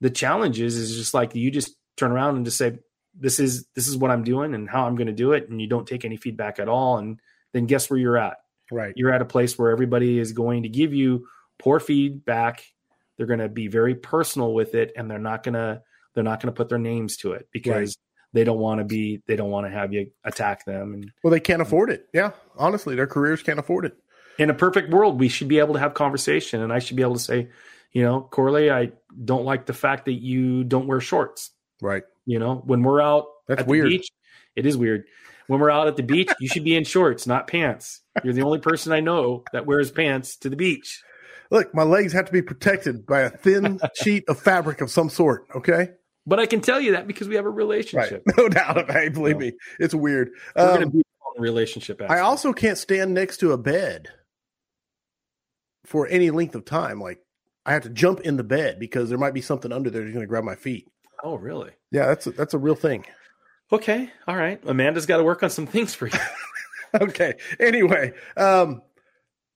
[0.00, 2.78] the challenges is just like you just turn around and just say,
[3.18, 5.60] this is this is what I'm doing and how I'm going to do it and
[5.60, 7.20] you don't take any feedback at all and
[7.52, 8.38] then guess where you're at
[8.70, 8.92] Right.
[8.96, 11.26] you're at a place where everybody is going to give you
[11.58, 12.64] poor feedback
[13.16, 15.80] they're going to be very personal with it and they're not going to
[16.16, 17.96] they're not going to put their names to it because
[18.32, 21.30] they don't want to be they don't want to have you attack them and Well,
[21.30, 22.06] they can't afford it.
[22.12, 22.32] Yeah.
[22.58, 23.96] Honestly, their careers can't afford it.
[24.38, 27.02] in a perfect world we should be able to have conversation and i should be
[27.02, 27.48] able to say
[27.92, 28.90] you know corley i
[29.24, 32.02] don't like the fact that you don't wear shorts Right.
[32.26, 34.08] you know when we're out That's at the beach
[34.56, 35.04] it is weird
[35.46, 38.42] when we're out at the beach you should be in shorts not pants you're the
[38.42, 41.02] only person i know that wears pants to the beach
[41.48, 45.08] Look, my legs have to be protected by a thin sheet of fabric of some
[45.08, 45.46] sort.
[45.54, 45.90] Okay.
[46.26, 47.56] But I can tell you that because we have a Right.
[47.56, 48.22] relationship.
[48.36, 48.90] No doubt.
[48.90, 50.30] Hey, believe me, it's weird.
[50.56, 51.02] We're going Um, to be
[51.36, 52.02] a relationship.
[52.02, 54.08] I also can't stand next to a bed
[55.84, 57.00] for any length of time.
[57.00, 57.20] Like
[57.64, 60.12] I have to jump in the bed because there might be something under there that's
[60.12, 60.88] going to grab my feet.
[61.22, 61.70] Oh, really?
[61.92, 63.04] Yeah, that's a, that's a real thing.
[63.72, 64.10] Okay.
[64.28, 64.60] All right.
[64.66, 66.18] Amanda's got to work on some things for you.
[67.00, 67.34] okay.
[67.58, 68.80] Anyway, um,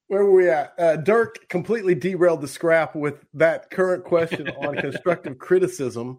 [0.09, 0.75] where were we at?
[0.79, 6.18] Uh, Dirk completely derailed the scrap with that current question on constructive criticism.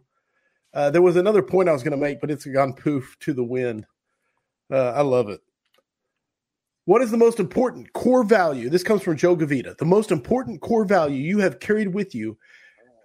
[0.73, 3.33] Uh, there was another point I was going to make, but it's gone poof to
[3.33, 3.85] the wind.
[4.71, 5.41] Uh, I love it.
[6.85, 8.69] What is the most important core value?
[8.69, 9.77] This comes from Joe Gavita.
[9.77, 12.37] The most important core value you have carried with you.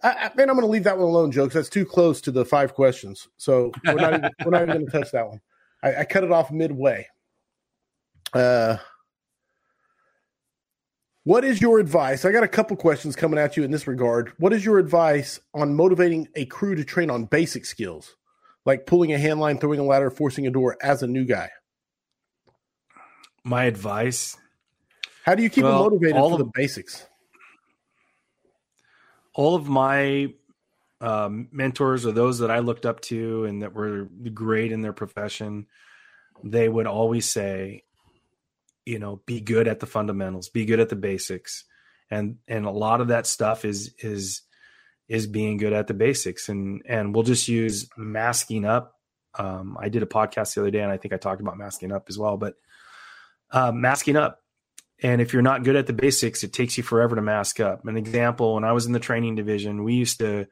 [0.02, 2.20] I, I, man, I'm going to leave that one alone, Joe, 'cause that's too close
[2.22, 3.28] to the five questions.
[3.36, 5.40] So we're not even, even going to touch that one.
[5.82, 7.06] I, I cut it off midway.
[8.32, 8.76] Uh,
[11.26, 12.24] what is your advice?
[12.24, 14.32] I got a couple questions coming at you in this regard.
[14.38, 18.14] What is your advice on motivating a crew to train on basic skills,
[18.64, 21.50] like pulling a hand line, throwing a ladder, forcing a door as a new guy?
[23.42, 24.36] My advice
[25.24, 27.04] How do you keep Well, them motivated all for of- the basics?
[29.34, 30.32] all of my
[31.00, 34.92] um, mentors or those that I looked up to and that were great in their
[34.92, 35.66] profession,
[36.44, 37.82] they would always say,
[38.86, 41.64] you know, be good at the fundamentals, be good at the basics,
[42.10, 44.42] and and a lot of that stuff is is
[45.08, 48.94] is being good at the basics, and and we'll just use masking up.
[49.38, 51.92] Um, I did a podcast the other day, and I think I talked about masking
[51.92, 52.54] up as well, but
[53.50, 54.40] uh, masking up
[55.02, 57.86] and if you're not good at the basics, it takes you forever to mask up.
[57.86, 60.46] An example, when I was in the training division, we used to,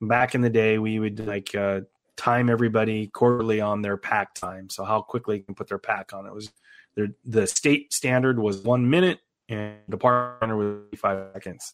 [0.00, 1.80] back in the day, we would like uh,
[2.16, 4.70] time everybody quarterly on their pack time.
[4.70, 6.26] So how quickly they can put their pack on.
[6.26, 6.50] It was
[6.96, 11.72] their, the state standard was one minute and the partner was five seconds.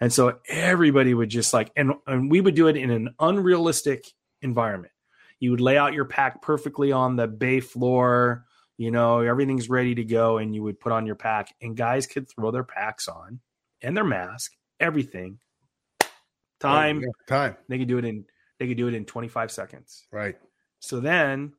[0.00, 4.04] And so everybody would just like, and, and we would do it in an unrealistic
[4.42, 4.92] environment.
[5.40, 8.44] You would lay out your pack perfectly on the bay floor
[8.78, 12.06] you know everything's ready to go and you would put on your pack and guys
[12.06, 13.40] could throw their packs on
[13.82, 15.38] and their mask everything
[16.60, 17.56] time Yeah, time.
[17.68, 18.24] they could do it in
[18.58, 20.36] they could do it in 25 seconds Right.
[20.78, 21.52] so then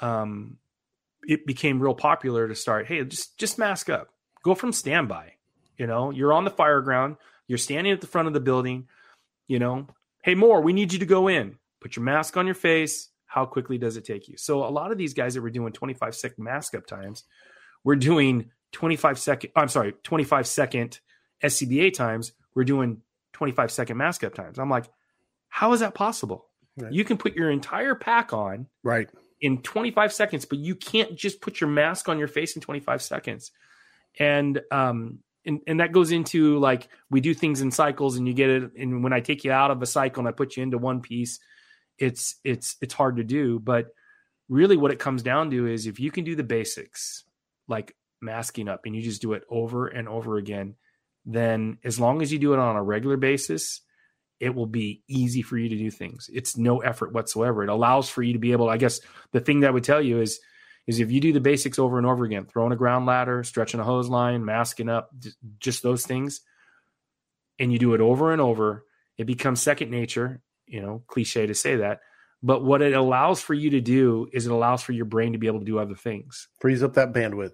[0.00, 0.58] um
[1.28, 4.08] it became real popular to start hey just just mask up.
[4.42, 5.32] Go from standby
[5.76, 6.10] you know?
[6.10, 7.16] You're on the fire ground.
[7.48, 8.88] You're standing at the front of the building
[9.48, 9.86] you know?
[10.22, 11.58] Hey more we need you to go in.
[11.80, 13.10] Put your mask on your face.
[13.26, 14.36] How quickly does it take you?
[14.36, 17.24] So a lot of these guys that were doing 25 second mask up times
[17.84, 20.98] we're doing 25 second i'm sorry 25 second
[21.42, 23.02] scba times we're doing
[23.34, 24.58] 25 second mask up times.
[24.58, 24.86] I'm like
[25.48, 26.46] how is that possible?
[26.76, 26.92] Right.
[26.92, 29.08] you can put your entire pack on Right.
[29.40, 33.02] In 25 seconds, but you can't just put your mask on your face in 25
[33.02, 33.50] seconds.
[34.18, 38.34] and um, and, and that goes into like we do things in cycles and you
[38.34, 40.62] get it and when i take you out of a cycle and i put you
[40.62, 41.38] into one piece
[41.98, 43.88] it's it's it's hard to do but
[44.48, 47.24] really what it comes down to is if you can do the basics
[47.68, 50.74] like masking up and you just do it over and over again
[51.26, 53.80] then as long as you do it on a regular basis
[54.40, 58.08] it will be easy for you to do things it's no effort whatsoever it allows
[58.08, 59.00] for you to be able i guess
[59.32, 60.40] the thing that I would tell you is
[60.86, 63.80] is if you do the basics over and over again, throwing a ground ladder, stretching
[63.80, 65.10] a hose line, masking up,
[65.58, 66.40] just those things,
[67.58, 68.84] and you do it over and over,
[69.16, 70.40] it becomes second nature.
[70.66, 72.00] You know, cliche to say that.
[72.42, 75.38] But what it allows for you to do is it allows for your brain to
[75.38, 76.48] be able to do other things.
[76.60, 77.52] Frees up that bandwidth.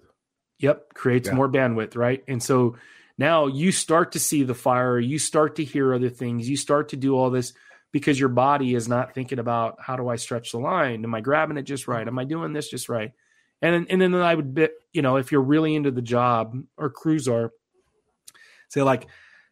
[0.59, 0.93] Yep.
[0.93, 1.35] Creates yeah.
[1.35, 2.23] more bandwidth, right?
[2.27, 2.77] And so
[3.21, 6.89] now you start to see the fire, you start to hear other things, you start
[6.89, 7.53] to do all this
[7.91, 11.03] because your body is not thinking about how do I stretch the line?
[11.03, 12.07] Am I grabbing it just right?
[12.07, 13.11] Am I doing this just right?
[13.61, 16.89] And and then I would bet, you know, if you're really into the job or
[16.89, 17.51] crews are,
[18.69, 19.05] say like,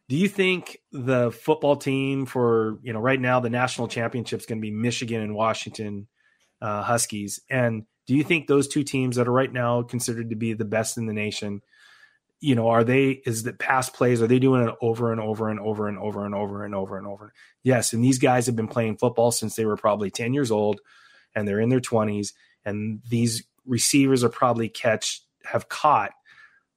[0.08, 4.46] do you think the football team for you know right now the national championship is
[4.46, 6.08] going to be Michigan and Washington
[6.60, 10.36] uh, Huskies, and do you think those two teams that are right now considered to
[10.36, 11.62] be the best in the nation?
[12.40, 15.50] You know, are they is the past plays, are they doing it over and over
[15.50, 17.32] and over and over and over and over and over?
[17.62, 17.92] Yes.
[17.92, 20.80] And these guys have been playing football since they were probably 10 years old
[21.34, 22.32] and they're in their 20s.
[22.64, 26.12] And these receivers are probably catch have caught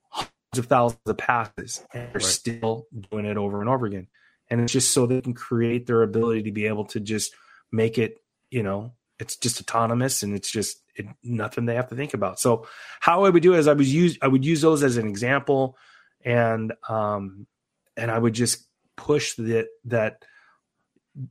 [0.09, 2.23] hundreds of thousands of passes and they're right.
[2.23, 4.07] still doing it over and over again.
[4.49, 7.33] And it's just so they can create their ability to be able to just
[7.71, 8.17] make it,
[8.51, 8.91] you know,
[9.23, 12.39] it's just autonomous and it's just it, nothing they have to think about.
[12.39, 12.67] So
[12.99, 15.07] how I would do it is I would use I would use those as an
[15.07, 15.77] example,
[16.23, 17.47] and um,
[17.95, 18.67] and I would just
[18.97, 20.23] push that that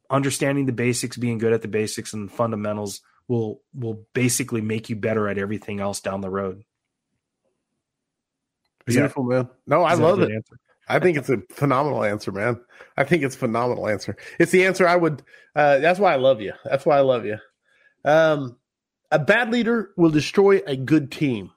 [0.08, 4.96] understanding the basics, being good at the basics and fundamentals will will basically make you
[4.96, 6.64] better at everything else down the road.
[8.86, 9.36] Beautiful, yeah.
[9.36, 9.48] man.
[9.66, 10.32] No, I love it.
[10.32, 10.56] Answer?
[10.88, 12.58] I think it's a phenomenal answer, man.
[12.96, 14.16] I think it's phenomenal answer.
[14.40, 15.22] It's the answer I would.
[15.54, 16.52] Uh, that's why I love you.
[16.64, 17.38] That's why I love you.
[18.04, 18.56] Um,
[19.10, 21.50] a bad leader will destroy a good team.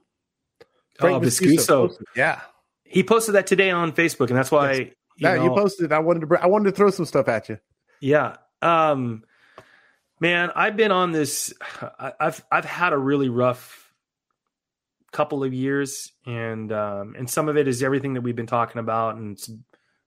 [0.99, 1.95] Frank oh, Viscuso.
[2.15, 2.41] Yeah.
[2.83, 4.71] He posted that today on Facebook, and that's why.
[4.71, 4.79] Yes.
[4.79, 5.91] You, yeah, know, you posted.
[5.91, 6.37] I wanted to.
[6.41, 7.57] I wanted to throw some stuff at you.
[7.99, 8.35] Yeah.
[8.61, 9.23] Um,
[10.19, 11.53] man, I've been on this.
[12.19, 13.93] I've I've had a really rough
[15.11, 18.79] couple of years, and um, and some of it is everything that we've been talking
[18.79, 19.41] about, and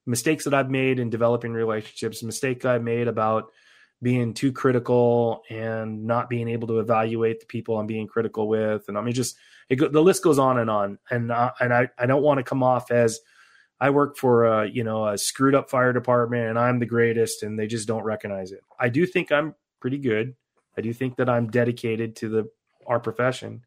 [0.06, 3.50] mistakes that I've made in developing relationships, mistake I've made about
[4.02, 8.88] being too critical and not being able to evaluate the people I'm being critical with.
[8.88, 9.36] And I mean, just
[9.68, 10.98] the list goes on and on.
[11.10, 13.20] And and I, I don't want to come off as
[13.80, 17.42] I work for a you know a screwed up fire department and I'm the greatest
[17.42, 18.60] and they just don't recognize it.
[18.78, 20.34] I do think I'm pretty good.
[20.76, 22.50] I do think that I'm dedicated to the
[22.86, 23.62] our profession,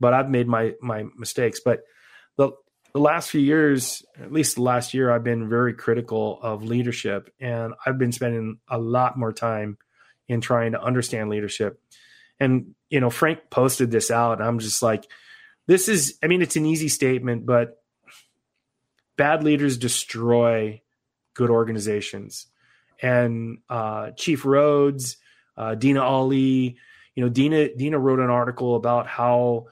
[0.00, 1.60] but I've made my my mistakes.
[1.64, 1.82] But
[2.36, 2.52] the
[2.92, 7.32] the last few years, at least the last year, I've been very critical of leadership,
[7.40, 9.78] and I've been spending a lot more time
[10.28, 11.80] in trying to understand leadership.
[12.38, 15.06] And you know, Frank posted this out, I'm just like,
[15.66, 16.18] this is.
[16.22, 17.82] I mean, it's an easy statement, but
[19.16, 20.82] bad leaders destroy
[21.34, 22.46] good organizations.
[23.02, 25.16] And uh, Chief Rhodes,
[25.56, 26.76] uh, Dena Ali,
[27.14, 29.66] you know, Dena Dena wrote an article about how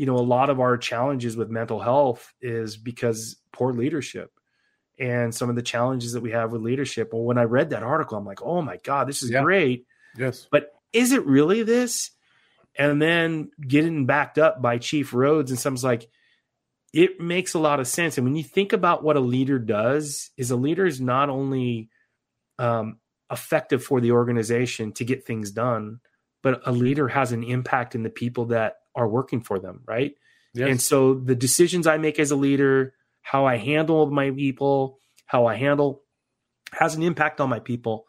[0.00, 4.32] you know, a lot of our challenges with mental health is because poor leadership
[4.98, 7.10] and some of the challenges that we have with leadership.
[7.12, 9.42] Well, when I read that article, I'm like, oh my God, this is yeah.
[9.42, 9.84] great.
[10.16, 10.48] Yes.
[10.50, 12.12] But is it really this?
[12.78, 16.08] And then getting backed up by Chief Rhodes and someone's like,
[16.94, 18.16] it makes a lot of sense.
[18.16, 21.90] And when you think about what a leader does, is a leader is not only
[22.58, 23.00] um,
[23.30, 26.00] effective for the organization to get things done,
[26.42, 30.14] but a leader has an impact in the people that are working for them, right?
[30.54, 30.68] Yes.
[30.68, 35.46] And so the decisions I make as a leader, how I handle my people, how
[35.46, 36.02] I handle
[36.72, 38.06] has an impact on my people.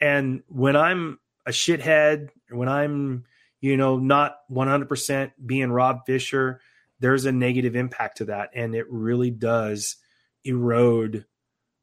[0.00, 3.24] And when I'm a shithead, when I'm,
[3.60, 6.60] you know, not 100% being Rob Fisher,
[7.00, 8.50] there's a negative impact to that.
[8.54, 9.96] And it really does
[10.44, 11.24] erode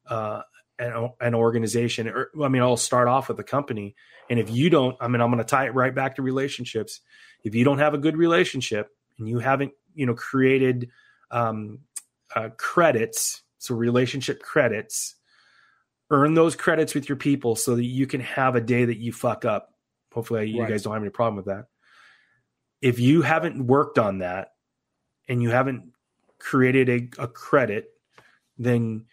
[0.07, 0.41] uh,
[0.79, 2.07] an, an organization.
[2.07, 3.95] Or, I mean, I'll start off with a company.
[4.29, 7.01] And if you don't, I mean, I'm going to tie it right back to relationships
[7.45, 10.89] if you don't have a good relationship and you haven't you know created
[11.31, 11.79] um,
[12.35, 15.15] uh, credits so relationship credits
[16.11, 19.11] earn those credits with your people so that you can have a day that you
[19.11, 19.73] fuck up.
[20.13, 21.65] Hopefully you guys don't have any problem with that.
[22.81, 24.49] If you haven't worked on that
[25.27, 25.93] and you haven't
[26.37, 27.89] created a, a credit
[28.57, 29.05] then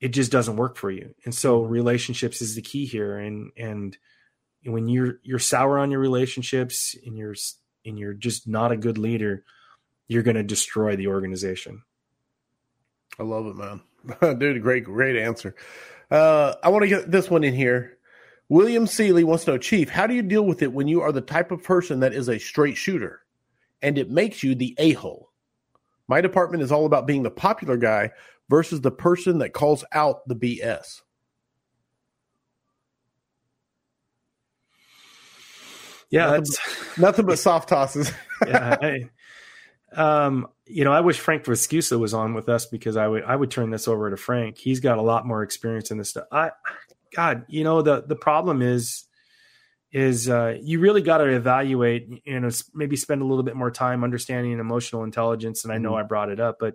[0.00, 1.14] it just doesn't work for you.
[1.24, 3.18] And so relationships is the key here.
[3.18, 3.96] And and
[4.64, 7.36] when you're you're sour on your relationships and you're
[7.84, 9.44] and you're just not a good leader,
[10.08, 11.82] you're going to destroy the organization.
[13.18, 14.38] I love it, man.
[14.38, 15.54] Dude, great, great answer.
[16.10, 17.98] Uh, I want to get this one in here.
[18.48, 21.12] William Seeley wants to know, Chief, how do you deal with it when you are
[21.12, 23.22] the type of person that is a straight shooter
[23.80, 25.30] and it makes you the a hole?
[26.08, 28.10] My department is all about being the popular guy
[28.50, 31.00] versus the person that calls out the BS.
[36.12, 38.12] Yeah, nothing, that's nothing but soft tosses.
[38.46, 39.10] yeah, I,
[39.96, 43.34] um, you know, I wish Frank Viscuso was on with us because I would I
[43.34, 44.58] would turn this over to Frank.
[44.58, 46.26] He's got a lot more experience in this stuff.
[46.30, 46.50] I,
[47.16, 49.04] God, you know the the problem is
[49.90, 52.08] is uh, you really got to evaluate.
[52.24, 55.64] You know, maybe spend a little bit more time understanding emotional intelligence.
[55.64, 56.04] And I know mm-hmm.
[56.04, 56.74] I brought it up, but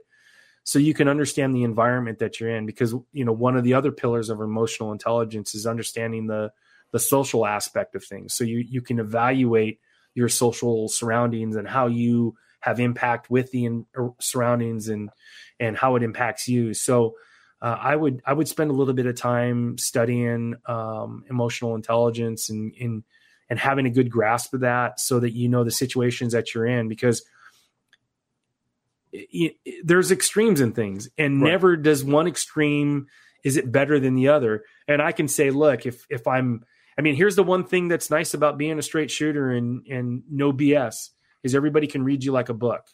[0.64, 3.76] so you can understand the environment that you're in because you know one of the
[3.76, 6.52] other pillars of emotional intelligence is understanding the
[6.92, 8.34] the social aspect of things.
[8.34, 9.80] So you you can evaluate
[10.14, 15.10] your social surroundings and how you have impact with the in, er, surroundings and
[15.60, 16.74] and how it impacts you.
[16.74, 17.16] So
[17.62, 22.50] uh, I would I would spend a little bit of time studying um, emotional intelligence
[22.50, 23.04] and in
[23.50, 26.66] and having a good grasp of that, so that you know the situations that you're
[26.68, 27.24] in because.
[29.14, 31.52] It, it, there's extremes in things and right.
[31.52, 33.08] never does one extreme
[33.42, 36.66] is it better than the other and i can say look if if i'm
[36.98, 40.24] I mean, here's the one thing that's nice about being a straight shooter and and
[40.30, 41.10] no BS
[41.44, 42.88] is everybody can read you like a book,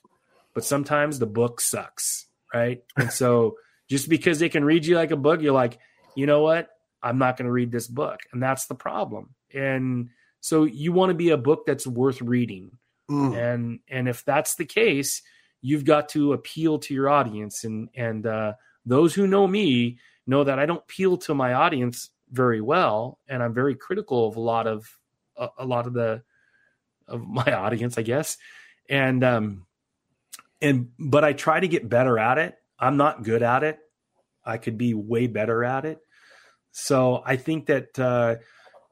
[0.54, 2.84] but sometimes the book sucks, right?
[2.98, 3.56] And so
[3.90, 5.80] just because they can read you like a book, you're like,
[6.16, 6.70] you know what?
[7.02, 9.36] I'm not going to read this book, and that's the problem.
[9.54, 10.10] And
[10.40, 12.78] so you want to be a book that's worth reading,
[13.10, 13.36] mm.
[13.36, 15.22] and and if that's the case,
[15.62, 18.54] you've got to appeal to your audience, and and uh,
[18.86, 23.42] those who know me know that I don't appeal to my audience very well, and
[23.42, 24.90] I'm very critical of a lot of
[25.38, 26.24] a, a lot of the
[27.08, 28.38] of my audience, I guess.
[28.90, 29.66] And um,
[30.62, 32.56] and but I try to get better at it.
[32.80, 33.80] I'm not good at it.
[34.46, 36.00] I could be way better at it.
[36.72, 38.36] So I think that uh,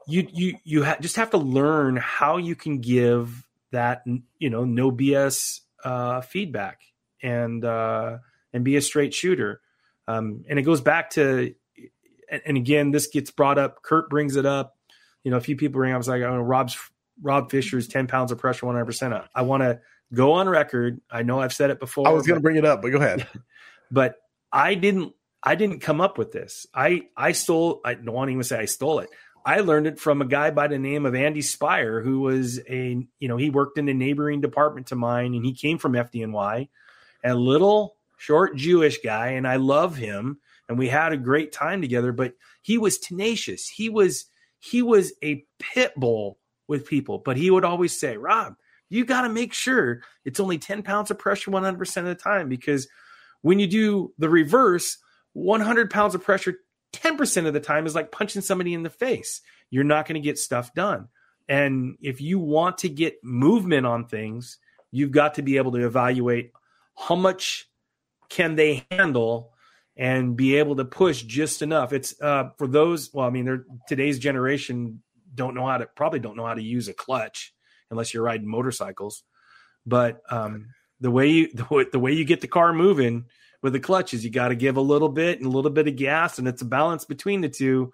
[0.07, 4.03] you you you ha- just have to learn how you can give that
[4.37, 6.81] you know no BS uh, feedback
[7.21, 8.19] and uh,
[8.53, 9.61] and be a straight shooter.
[10.07, 11.53] Um, and it goes back to
[12.45, 13.81] and again, this gets brought up.
[13.83, 14.77] Kurt brings it up.
[15.23, 15.95] You know, a few people bring up.
[15.95, 16.77] I was like, oh, Rob's
[17.21, 19.13] Rob Fisher's ten pounds of pressure, one hundred percent.
[19.35, 19.79] I want to
[20.13, 21.01] go on record.
[21.11, 22.07] I know I've said it before.
[22.07, 23.27] I was going to bring it up, but go ahead.
[23.91, 24.15] but
[24.51, 25.13] I didn't.
[25.43, 26.67] I didn't come up with this.
[26.73, 27.81] I I stole.
[27.83, 29.09] I don't want to even say I stole it.
[29.43, 33.05] I learned it from a guy by the name of Andy Spire, who was a
[33.19, 36.69] you know he worked in a neighboring department to mine, and he came from FDNY,
[37.23, 40.39] a little short Jewish guy, and I love him
[40.71, 42.11] and we had a great time together.
[42.11, 43.67] But he was tenacious.
[43.67, 44.25] He was
[44.59, 47.19] he was a pit bull with people.
[47.19, 48.55] But he would always say, Rob,
[48.89, 52.47] you got to make sure it's only 10 pounds of pressure 100% of the time
[52.47, 52.87] because
[53.41, 54.97] when you do the reverse,
[55.33, 56.55] 100 pounds of pressure
[56.93, 59.41] 10% of the time is like punching somebody in the face.
[59.69, 61.07] You're not going to get stuff done.
[61.49, 64.57] And if you want to get movement on things,
[64.91, 66.51] you've got to be able to evaluate
[66.97, 67.69] how much
[68.29, 69.50] can they handle
[69.97, 71.93] and be able to push just enough.
[71.93, 73.11] It's uh, for those.
[73.13, 75.01] Well, I mean, today's generation
[75.33, 77.53] don't know how to probably don't know how to use a clutch
[77.89, 79.23] unless you're riding motorcycles.
[79.85, 80.67] But um,
[80.99, 83.25] the way you the the way you get the car moving
[83.61, 85.87] with the clutch is you got to give a little bit and a little bit
[85.87, 87.93] of gas, and it's a balance between the two.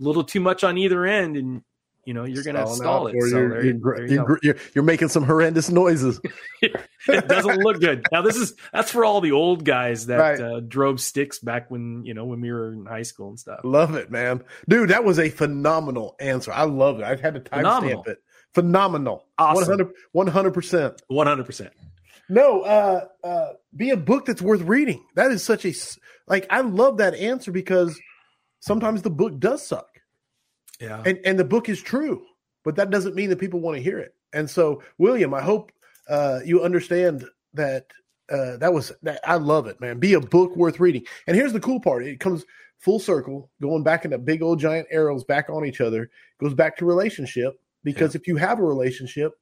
[0.00, 1.62] A little too much on either end, and
[2.04, 3.14] you know you're going to stall it.
[3.18, 6.20] So you're, you're, you you're, you're, making some horrendous noises.
[6.62, 8.06] it doesn't look good.
[8.10, 10.40] Now this is that's for all the old guys that right.
[10.40, 13.60] uh, drove sticks back when you know when we were in high school and stuff.
[13.64, 14.90] Love it, man, dude.
[14.90, 16.52] That was a phenomenal answer.
[16.52, 17.04] I love it.
[17.04, 18.18] I've had to timestamp it.
[18.54, 19.24] Phenomenal.
[19.38, 19.92] Awesome.
[20.12, 21.02] 100 percent.
[21.08, 21.72] One hundred percent.
[22.28, 25.04] No, uh, uh, be a book that's worth reading.
[25.14, 25.74] That is such a
[26.26, 26.46] like.
[26.50, 27.98] I love that answer because
[28.60, 29.91] sometimes the book does suck.
[30.82, 31.00] Yeah.
[31.06, 32.26] And and the book is true,
[32.64, 34.14] but that doesn't mean that people want to hear it.
[34.32, 35.70] And so, William, I hope
[36.08, 37.86] uh, you understand that
[38.28, 40.00] uh, that was that I love it, man.
[40.00, 41.04] Be a book worth reading.
[41.28, 42.44] And here's the cool part: it comes
[42.78, 46.10] full circle, going back into big old giant arrows back on each other.
[46.40, 48.20] Goes back to relationship because yeah.
[48.20, 49.34] if you have a relationship,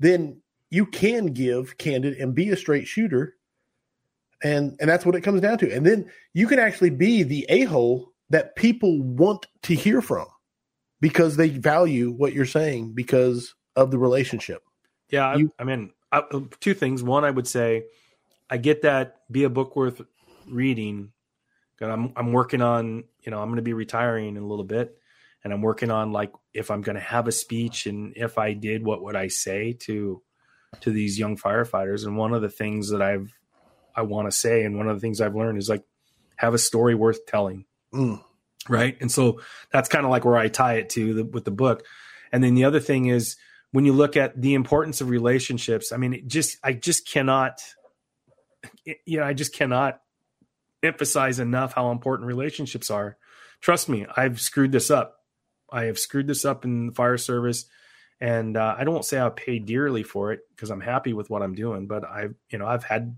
[0.00, 0.40] then
[0.70, 3.36] you can give candid and be a straight shooter,
[4.42, 5.72] and and that's what it comes down to.
[5.72, 10.26] And then you can actually be the a hole that people want to hear from
[11.04, 14.62] because they value what you're saying because of the relationship.
[15.10, 16.22] Yeah, you, I, I mean, I,
[16.60, 17.02] two things.
[17.02, 17.84] One, I would say,
[18.48, 20.00] I get that be a book worth
[20.48, 21.12] reading.
[21.78, 24.96] I'm I'm working on, you know, I'm going to be retiring in a little bit,
[25.44, 28.54] and I'm working on like if I'm going to have a speech and if I
[28.54, 30.22] did, what would I say to
[30.80, 32.06] to these young firefighters?
[32.06, 33.30] And one of the things that I've
[33.94, 34.64] I want to say.
[34.64, 35.84] And one of the things I've learned is like
[36.36, 37.66] have a story worth telling.
[37.92, 38.22] Mm.
[38.68, 38.96] Right.
[39.00, 39.40] And so
[39.72, 41.84] that's kind of like where I tie it to the, with the book.
[42.32, 43.36] And then the other thing is
[43.72, 47.60] when you look at the importance of relationships, I mean, it just, I just cannot,
[49.04, 50.00] you know, I just cannot
[50.82, 53.16] emphasize enough how important relationships are.
[53.60, 55.16] Trust me, I've screwed this up.
[55.70, 57.66] I have screwed this up in the fire service
[58.20, 61.42] and uh, I don't say I pay dearly for it because I'm happy with what
[61.42, 63.16] I'm doing, but I've you know I've had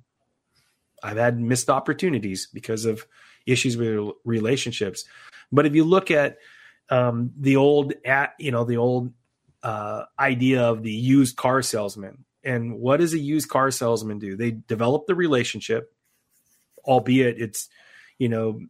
[1.02, 3.06] I've had missed opportunities because of
[3.47, 5.05] issues with relationships.
[5.52, 6.39] But if you look at
[6.90, 9.12] um, the old at you know the old
[9.62, 14.36] uh, idea of the used car salesman, and what does a used car salesman do?
[14.36, 15.93] They develop the relationship,
[16.85, 17.68] albeit it's
[18.18, 18.60] you know,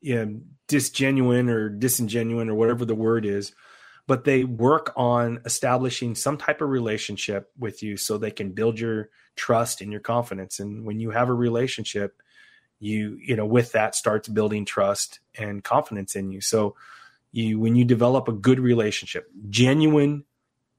[0.00, 3.52] you know disgenuine or disingenuine or whatever the word is
[4.06, 8.78] but they work on establishing some type of relationship with you so they can build
[8.78, 12.22] your trust and your confidence and when you have a relationship
[12.80, 16.40] you you know with that starts building trust and confidence in you.
[16.40, 16.74] So
[17.30, 20.24] you when you develop a good relationship genuine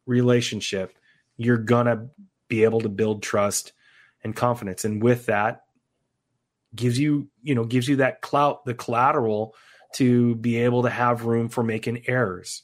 [0.05, 0.97] relationship
[1.37, 2.09] you're gonna
[2.47, 3.71] be able to build trust
[4.23, 4.85] and confidence.
[4.85, 5.63] And with that
[6.75, 9.55] gives you you know gives you that clout the collateral
[9.93, 12.63] to be able to have room for making errors.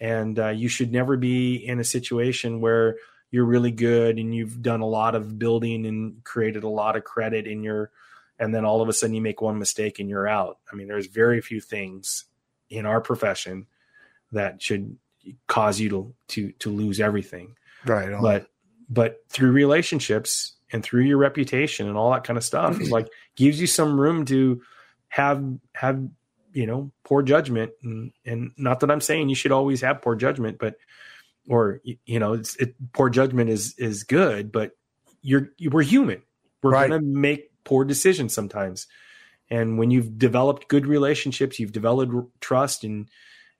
[0.00, 2.96] And uh, you should never be in a situation where
[3.30, 7.04] you're really good and you've done a lot of building and created a lot of
[7.04, 7.90] credit in your
[8.38, 10.88] and then all of a sudden you make one mistake and you're out i mean
[10.88, 12.24] there's very few things
[12.70, 13.66] in our profession
[14.32, 14.96] that should
[15.46, 17.54] cause you to to to lose everything
[17.84, 18.22] right on.
[18.22, 18.46] but
[18.88, 23.60] but through relationships and through your reputation and all that kind of stuff like gives
[23.60, 24.60] you some room to
[25.08, 25.44] have
[25.74, 26.02] have
[26.52, 30.16] you know poor judgment and, and not that i'm saying you should always have poor
[30.16, 30.74] judgment but
[31.48, 34.72] or you know it's it, poor judgment is is good but
[35.22, 36.22] you're we're human
[36.62, 36.88] we're Right.
[36.90, 38.86] to make poor decisions sometimes
[39.50, 43.08] and when you've developed good relationships you've developed trust and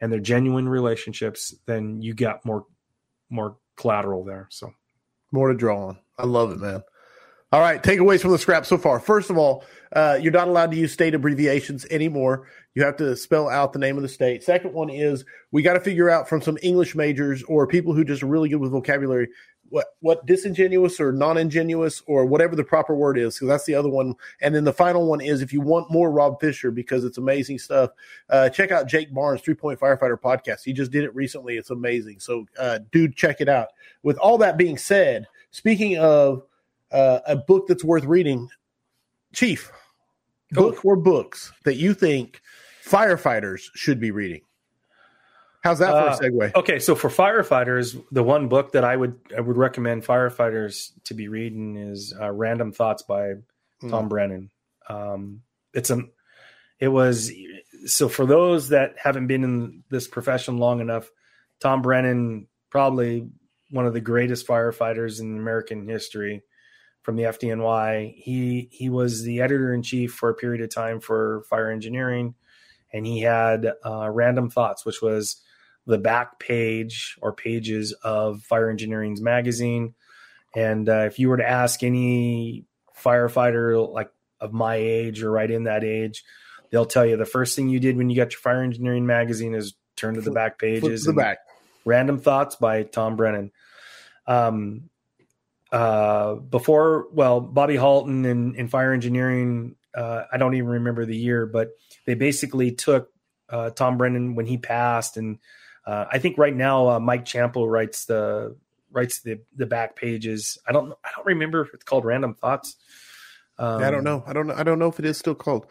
[0.01, 2.66] and they're genuine relationships then you got more
[3.31, 4.73] more collateral there so
[5.33, 5.99] More to draw on.
[6.19, 6.83] I love it, man.
[7.51, 8.99] All right, takeaways from the scrap so far.
[9.01, 12.49] First of all, uh, you're not allowed to use state abbreviations anymore.
[12.74, 14.43] You have to spell out the name of the state.
[14.43, 18.05] Second one is we got to figure out from some English majors or people who
[18.05, 19.29] just are really good with vocabulary
[19.73, 23.35] what what disingenuous or non-ingenuous or whatever the proper word is.
[23.35, 24.15] Because that's the other one.
[24.43, 27.59] And then the final one is if you want more Rob Fisher because it's amazing
[27.59, 27.90] stuff,
[28.28, 30.62] uh, check out Jake Barnes Three Point Firefighter podcast.
[30.62, 31.57] He just did it recently.
[31.57, 32.20] It's amazing.
[32.20, 33.69] So, uh, dude, check it out.
[34.03, 36.43] With all that being said, speaking of
[36.90, 38.51] uh, a book that's worth reading,
[39.32, 39.73] Chief,
[40.51, 42.43] book or books that you think
[42.85, 44.43] firefighters should be reading.
[45.63, 46.55] How's that Uh, for a segue?
[46.57, 51.15] Okay, so for firefighters, the one book that I would I would recommend firefighters to
[51.15, 53.35] be reading is uh, Random Thoughts by
[53.89, 54.51] Tom Brennan.
[54.89, 56.03] Um, it's a
[56.81, 57.33] it was
[57.87, 61.11] so for those that haven't been in this profession long enough,
[61.61, 63.29] Tom Brennan probably
[63.71, 66.43] one of the greatest firefighters in American history
[67.03, 68.15] from the FDNY.
[68.17, 72.35] He he was the editor in chief for a period of time for fire engineering,
[72.93, 75.41] and he had uh, Random Thoughts, which was
[75.87, 79.95] the back page or pages of Fire Engineering's magazine.
[80.55, 82.65] And uh, if you were to ask any
[82.99, 84.11] firefighter like
[84.41, 86.25] of my age or right in that age,
[86.71, 89.55] they'll tell you the first thing you did when you got your Fire Engineering magazine
[89.55, 91.05] is turn to the back pages.
[91.05, 91.39] the back.
[91.85, 93.51] Random Thoughts by Tom Brennan.
[94.27, 94.91] Um,
[95.73, 101.17] uh, before, well, Bobby Halton in, in fire engineering, uh, I don't even remember the
[101.17, 101.71] year, but
[102.07, 103.11] they basically took
[103.49, 105.39] uh, Tom Brennan when he passed, and
[105.87, 108.57] uh, I think right now uh, Mike Ciampo writes the
[108.91, 110.59] writes the the back pages.
[110.69, 112.77] I don't I don't remember if it's called Random Thoughts.
[113.59, 114.25] Um, I don't know.
[114.27, 114.55] I don't know.
[114.55, 115.67] I don't know if it is still called.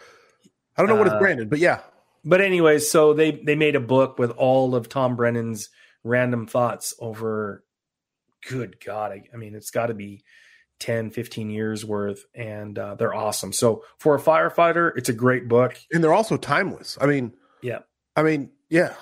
[0.77, 1.79] I don't know what it's Uh, branded, but yeah.
[2.23, 5.69] but anyways, so they they made a book with all of Tom Brennan's
[6.03, 7.63] random thoughts over
[8.49, 10.23] good god, I, I mean it's got to be
[10.79, 13.53] 10 15 years worth and uh, they're awesome.
[13.53, 15.77] So for a firefighter, it's a great book.
[15.91, 16.97] And they're also timeless.
[16.99, 17.79] I mean, Yeah.
[18.15, 18.93] I mean, yeah.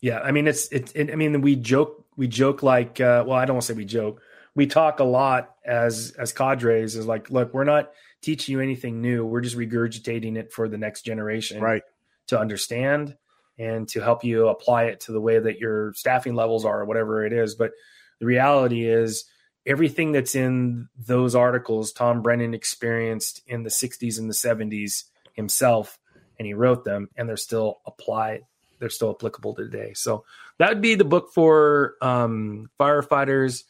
[0.00, 3.38] Yeah, I mean it's it's it, I mean we joke we joke like uh, well
[3.38, 4.22] I don't want to say we joke.
[4.54, 9.00] We talk a lot as as cadres is like look, we're not teaching you anything
[9.00, 9.24] new.
[9.24, 11.60] We're just regurgitating it for the next generation.
[11.60, 11.82] Right.
[12.28, 13.16] to understand
[13.58, 16.84] and to help you apply it to the way that your staffing levels are or
[16.86, 17.54] whatever it is.
[17.54, 17.72] But
[18.18, 19.24] the reality is
[19.66, 25.04] everything that's in those articles, Tom Brennan experienced in the 60s and the 70s
[25.34, 25.98] himself,
[26.38, 28.44] and he wrote them, and they're still applied.
[28.80, 29.92] They're still applicable today.
[29.94, 30.24] So
[30.58, 33.62] that would be the book for um, firefighters.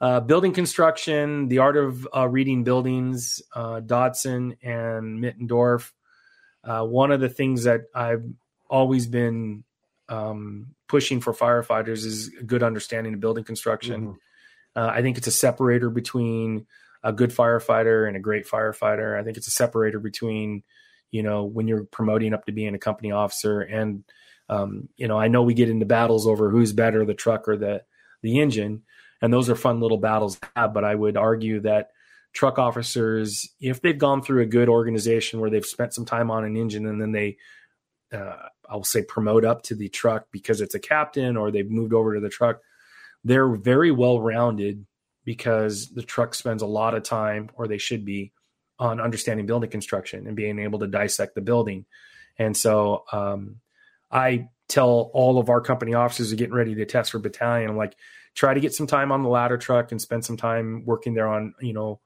[0.00, 5.92] uh, building construction, the art of uh, reading buildings, uh, Dodson and Mittendorf.
[6.62, 8.24] Uh, one of the things that I've
[8.68, 9.64] always been
[10.08, 14.00] um, pushing for firefighters is a good understanding of building construction.
[14.02, 14.16] Mm-hmm.
[14.76, 16.66] Uh, I think it's a separator between
[17.02, 19.18] a good firefighter and a great firefighter.
[19.18, 20.64] I think it's a separator between,
[21.12, 24.04] you know, when you're promoting up to being a company officer and,
[24.48, 27.56] um, you know, I know we get into battles over who's better, the truck or
[27.56, 27.82] the
[28.22, 28.82] the engine,
[29.20, 30.74] and those are fun little battles to have.
[30.74, 31.90] But I would argue that
[32.34, 36.44] truck officers, if they've gone through a good organization where they've spent some time on
[36.44, 37.36] an engine and then they,
[38.12, 41.94] uh, I'll say, promote up to the truck because it's a captain or they've moved
[41.94, 42.60] over to the truck,
[43.22, 44.84] they're very well rounded
[45.24, 48.32] because the truck spends a lot of time, or they should be,
[48.78, 51.86] on understanding building construction and being able to dissect the building.
[52.38, 53.60] And so um,
[54.14, 57.68] I tell all of our company officers are getting ready to test for battalion.
[57.68, 57.96] I'm like,
[58.34, 61.28] try to get some time on the ladder truck and spend some time working there
[61.28, 62.00] on, you know,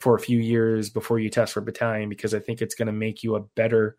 [0.00, 2.92] for a few years before you test for battalion because I think it's going to
[2.92, 3.96] make you a better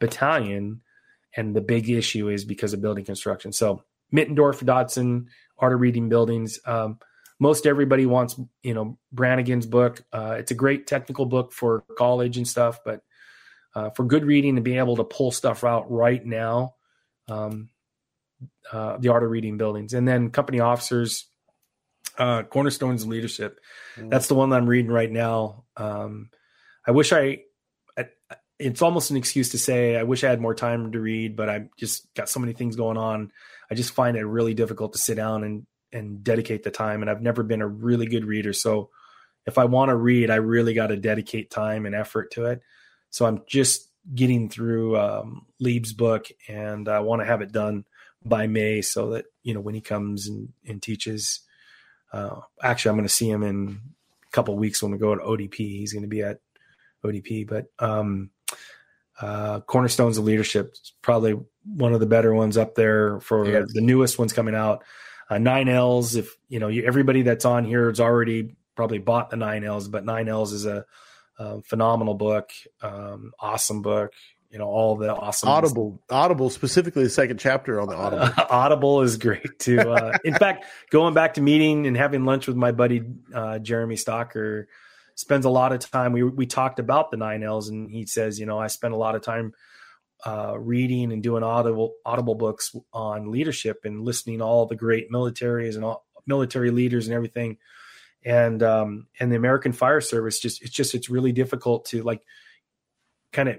[0.00, 0.80] battalion.
[1.36, 3.52] And the big issue is because of building construction.
[3.52, 5.28] So Mittendorf, Dodson,
[5.58, 6.58] art of reading buildings.
[6.66, 6.98] Um,
[7.38, 10.02] most everybody wants, you know, Brannigan's book.
[10.12, 13.02] Uh, it's a great technical book for college and stuff, but
[13.74, 16.74] uh, for good reading and being able to pull stuff out right now,
[17.28, 17.70] um,
[18.70, 21.26] uh, the art of reading buildings, and then company officers,
[22.18, 23.60] uh, cornerstones of leadership.
[23.96, 24.08] Mm-hmm.
[24.08, 25.64] That's the one that I'm reading right now.
[25.76, 26.30] Um,
[26.86, 27.40] I wish I,
[27.98, 28.06] I,
[28.58, 31.48] it's almost an excuse to say I wish I had more time to read, but
[31.48, 33.32] I just got so many things going on.
[33.70, 37.02] I just find it really difficult to sit down and and dedicate the time.
[37.02, 38.90] And I've never been a really good reader, so
[39.46, 42.62] if I want to read, I really got to dedicate time and effort to it.
[43.10, 47.84] So I'm just getting through um, Leeb's book, and I want to have it done
[48.24, 51.40] by May so that you know when he comes and, and teaches.
[52.12, 53.80] Uh, actually, I'm going to see him in
[54.26, 55.56] a couple weeks when we go to ODP.
[55.56, 56.38] He's going to be at
[57.04, 58.30] ODP, but um,
[59.20, 63.72] uh, Cornerstones of Leadership is probably one of the better ones up there for yes.
[63.72, 64.84] the newest ones coming out.
[65.28, 66.14] Uh, nine L's.
[66.14, 69.88] If you know you, everybody that's on here has already probably bought the nine L's,
[69.88, 70.84] but nine L's is a,
[71.38, 72.50] a phenomenal book,
[72.82, 74.12] um, awesome book
[74.54, 78.22] you know all the awesome audible audible specifically the second chapter on the audible.
[78.22, 82.46] Uh, audible is great too uh, in fact going back to meeting and having lunch
[82.46, 83.02] with my buddy
[83.34, 84.66] uh, jeremy stocker
[85.16, 88.38] spends a lot of time we, we talked about the nine l's and he says
[88.38, 89.52] you know i spend a lot of time
[90.24, 95.10] uh, reading and doing audible audible books on leadership and listening to all the great
[95.10, 97.58] militaries and all military leaders and everything
[98.24, 102.22] and um and the american fire service just it's just it's really difficult to like
[103.32, 103.58] kind of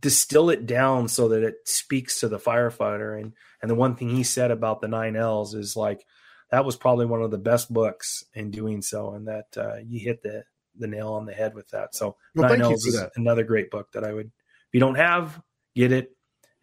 [0.00, 3.20] distill it down so that it speaks to the firefighter.
[3.20, 3.32] And
[3.62, 6.04] and the one thing he said about the nine L's is like
[6.50, 10.00] that was probably one of the best books in doing so, and that uh, you
[10.00, 10.44] hit the
[10.78, 11.94] the nail on the head with that.
[11.94, 13.12] So well, nine L's is that.
[13.16, 14.26] another great book that I would.
[14.26, 15.40] If you don't have,
[15.74, 16.10] get it.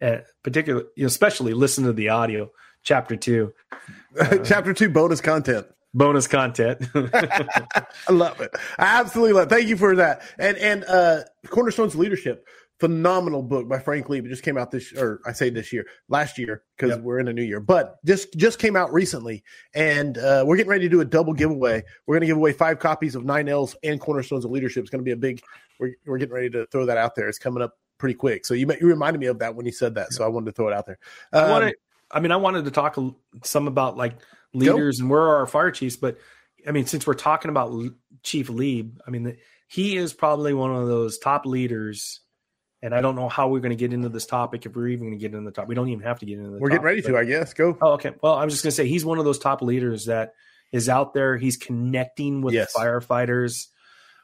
[0.02, 2.50] Uh, particularly, especially listen to the audio.
[2.82, 3.54] Chapter two,
[4.20, 6.86] uh, chapter two bonus content bonus content.
[6.94, 8.50] I love it.
[8.78, 9.46] I absolutely love.
[9.46, 9.54] It.
[9.54, 10.22] Thank you for that.
[10.38, 12.46] And and uh Cornerstones Leadership
[12.80, 14.26] phenomenal book by Frank Leeb.
[14.26, 17.00] It just came out this, or I say this year, last year because yep.
[17.00, 19.42] we're in a new year, but just just came out recently,
[19.74, 21.82] and uh, we're getting ready to do a double giveaway.
[22.06, 24.82] We're going to give away five copies of Nine L's and Cornerstones of Leadership.
[24.82, 25.42] It's going to be a big.
[25.78, 27.28] We're we're getting ready to throw that out there.
[27.28, 28.44] It's coming up pretty quick.
[28.44, 30.52] So you you reminded me of that when you said that, so I wanted to
[30.52, 30.98] throw it out there.
[31.32, 31.74] Um, I wanted,
[32.10, 32.98] I mean, I wanted to talk
[33.44, 34.14] some about like
[34.54, 35.02] leaders go.
[35.02, 36.18] and where are our fire chiefs, but
[36.66, 37.72] I mean, since we're talking about
[38.22, 39.36] Chief Leeb, I mean, the,
[39.68, 42.20] he is probably one of those top leaders
[42.84, 45.06] and I don't know how we're going to get into this topic if we're even
[45.06, 45.68] going to get into the top.
[45.68, 46.58] We don't even have to get into the.
[46.58, 47.54] We're topic, getting ready to, I guess.
[47.54, 47.78] Go.
[47.80, 48.12] Oh, okay.
[48.22, 50.34] Well, I was just going to say he's one of those top leaders that
[50.70, 51.38] is out there.
[51.38, 52.74] He's connecting with yes.
[52.76, 53.68] firefighters.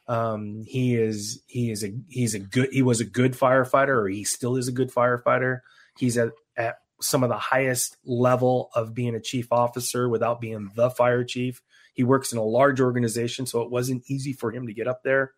[0.09, 4.09] Um, he is he is a he's a good he was a good firefighter, or
[4.09, 5.61] he still is a good firefighter.
[5.97, 10.71] He's at at some of the highest level of being a chief officer without being
[10.75, 11.63] the fire chief.
[11.95, 15.03] He works in a large organization, so it wasn't easy for him to get up
[15.03, 15.33] there.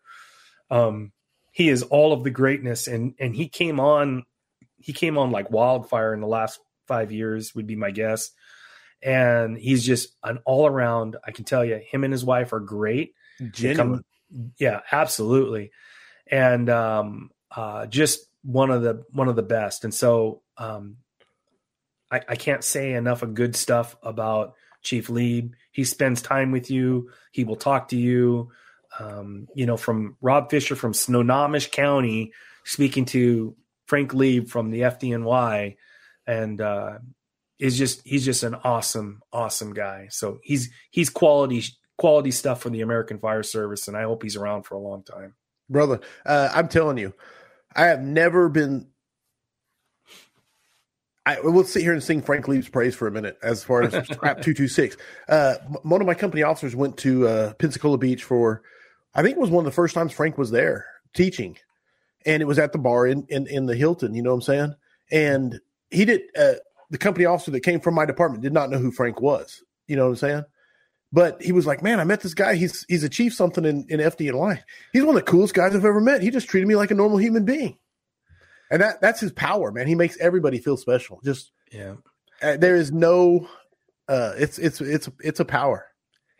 [0.69, 1.11] Um,
[1.53, 4.23] he is all of the greatness and and he came on
[4.79, 8.31] he came on like wildfire in the last five years would be my guess
[9.01, 12.59] and he's just an all around i can tell you him and his wife are
[12.59, 13.13] great
[13.51, 14.03] Genuine.
[14.59, 15.71] yeah absolutely
[16.27, 20.97] and um uh just one of the one of the best and so um
[22.13, 26.69] I, I can't say enough of good stuff about chief Leeb he spends time with
[26.69, 28.51] you he will talk to you
[28.99, 32.31] um, you know, from Rob Fisher from Snohomish County
[32.63, 35.77] speaking to Frank Leeb from the FDNY,
[36.27, 36.99] and uh,
[37.59, 40.07] is just he's just an awesome, awesome guy.
[40.09, 41.63] So he's he's quality
[41.97, 45.03] quality stuff for the American Fire Service, and I hope he's around for a long
[45.03, 45.33] time.
[45.69, 45.99] brother.
[46.25, 47.13] Uh, I'm telling you,
[47.75, 48.87] I have never been.
[51.25, 53.37] I will sit here and sing Frank Leeb's praise for a minute.
[53.41, 54.97] As far as Scrap Two Two Six,
[55.29, 58.61] uh, one of my company officers went to uh, Pensacola Beach for,
[59.15, 61.57] I think it was one of the first times Frank was there teaching,
[62.25, 64.13] and it was at the bar in in, in the Hilton.
[64.13, 64.75] You know what I'm saying?
[65.11, 65.59] And
[65.89, 66.21] he did.
[66.37, 66.55] Uh,
[66.89, 69.63] the company officer that came from my department did not know who Frank was.
[69.87, 70.43] You know what I'm saying?
[71.13, 72.55] But he was like, "Man, I met this guy.
[72.55, 74.61] He's he's achieved something in in FDNY.
[74.91, 76.21] He's one of the coolest guys I've ever met.
[76.21, 77.77] He just treated me like a normal human being."
[78.73, 79.87] And that that's his power, man.
[79.87, 81.21] He makes everybody feel special.
[81.23, 81.95] Just Yeah.
[82.41, 83.47] uh, there is no
[84.09, 85.87] uh it's it's it's it's a power.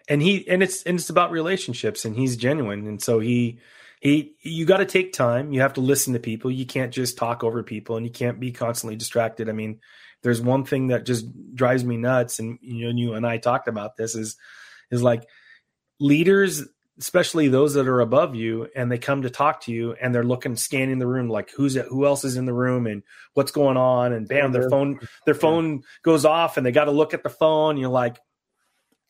[0.10, 3.60] and he and it's and it's about relationships and he's genuine and so he
[4.02, 7.18] he you got to take time you have to listen to people you can't just
[7.18, 9.80] talk over people and you can't be constantly distracted i mean
[10.24, 13.70] there's one thing that just drives me nuts and you know you and i talked
[13.70, 14.36] about this is
[14.92, 15.24] is like
[16.02, 16.64] leaders
[17.00, 20.24] especially those that are above you and they come to talk to you and they're
[20.24, 23.02] looking scanning the room like who's it who else is in the room and
[23.34, 26.92] what's going on and bam their phone their phone goes off and they got to
[26.92, 28.20] look at the phone you're like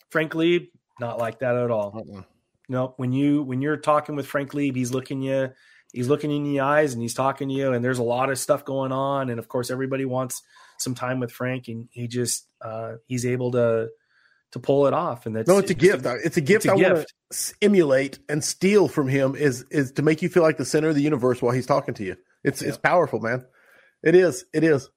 [0.10, 1.93] frankly not like that at all.
[1.95, 2.22] Uh-uh.
[2.69, 5.49] no when you when you're talking with frank Leeb, he's looking you
[5.91, 8.39] he's looking in the eyes and he's talking to you and there's a lot of
[8.39, 10.41] stuff going on and of course everybody wants
[10.80, 13.89] some time with frank and he just uh he's able to
[14.53, 16.05] to pull it off and that's No, it's a gift.
[16.05, 19.91] It's a gift it's a I want to emulate and steal from him is is
[19.93, 22.15] to make you feel like the center of the universe while he's talking to you.
[22.43, 23.45] It's it's powerful, man.
[24.03, 24.45] It is.
[24.53, 24.89] It is.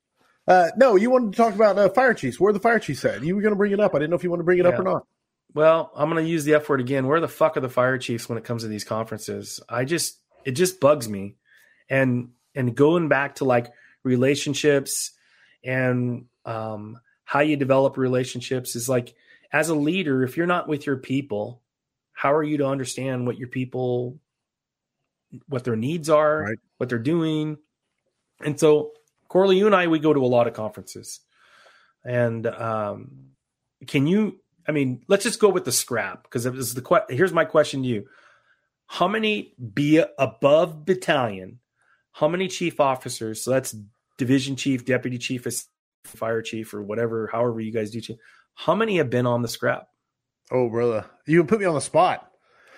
[0.47, 2.39] Uh, no, you wanted to talk about uh, fire chiefs.
[2.39, 3.23] Where are the fire chiefs at?
[3.23, 3.95] You were going to bring it up.
[3.95, 5.07] I didn't know if you want to bring it up or not.
[5.55, 7.07] Well, I'm going to use the F word again.
[7.07, 9.61] Where the fuck are the fire chiefs when it comes to these conferences?
[9.69, 11.37] I just it just bugs me.
[11.89, 13.73] And and going back to like
[14.05, 15.13] relationships
[15.65, 19.15] and um how you develop relationships is like
[19.53, 21.63] as a leader, if you're not with your people,
[22.13, 24.19] how are you to understand what your people
[25.49, 26.59] what their needs are, Right.
[26.79, 27.59] what they're doing?
[28.41, 28.93] And so
[29.29, 31.21] Corley, you and I we go to a lot of conferences.
[32.05, 33.31] And um
[33.87, 37.05] can you I mean, let's just go with the scrap because this is the que-
[37.09, 38.09] here's my question to you.
[38.87, 41.61] How many be above battalion?
[42.13, 43.43] How many chief officers?
[43.43, 43.77] So that's
[44.17, 45.47] division chief, deputy chief,
[46.05, 48.01] fire chief, or whatever, however you guys do.
[48.01, 48.17] Chief,
[48.57, 49.87] how many have been on the scrap?
[50.51, 52.29] Oh, brother, you put me on the spot.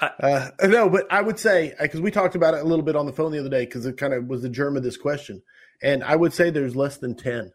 [0.01, 3.07] Uh, no, but I would say because we talked about it a little bit on
[3.07, 5.43] the phone the other day because it kind of was the germ of this question,
[5.83, 7.53] and I would say there's less than ten.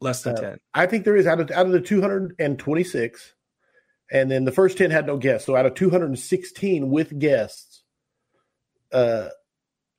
[0.00, 0.60] Less than Uh, ten.
[0.72, 3.34] I think there is out of out of the 226,
[4.12, 5.46] and then the first 10 had no guests.
[5.46, 7.82] So out of 216 with guests,
[8.92, 9.30] uh,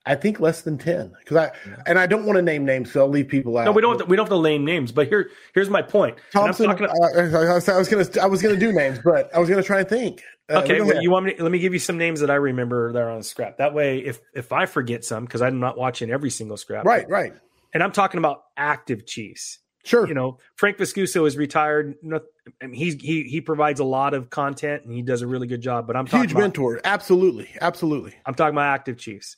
[0.08, 1.14] I think less than 10.
[1.20, 1.52] Because I
[1.88, 3.66] and I don't want to name names, so I'll leave people out.
[3.66, 3.94] No, we don't.
[3.94, 4.92] Have to, we don't have to name names.
[4.92, 6.18] But here, here's my point.
[6.32, 6.68] Thompson.
[6.68, 7.22] talking- I,
[7.54, 9.90] was, I was gonna I was gonna do names, but I was gonna try and
[9.90, 10.22] think.
[10.48, 11.34] Uh, okay, well, you want me?
[11.34, 13.58] To, let me give you some names that I remember that are on the scrap.
[13.58, 17.10] That way, if if I forget some, because I'm not watching every single scrap, right,
[17.10, 17.34] right,
[17.74, 19.58] And I'm talking about active chiefs.
[19.86, 20.08] sure.
[20.08, 21.96] you know, Frank Viscuso is retired.
[22.04, 22.20] No,
[22.62, 25.48] I mean, he's he he provides a lot of content and he does a really
[25.48, 25.88] good job.
[25.88, 26.80] But I'm talking Huge about mentor.
[26.84, 28.14] Absolutely, absolutely.
[28.24, 29.38] I'm talking about active chiefs.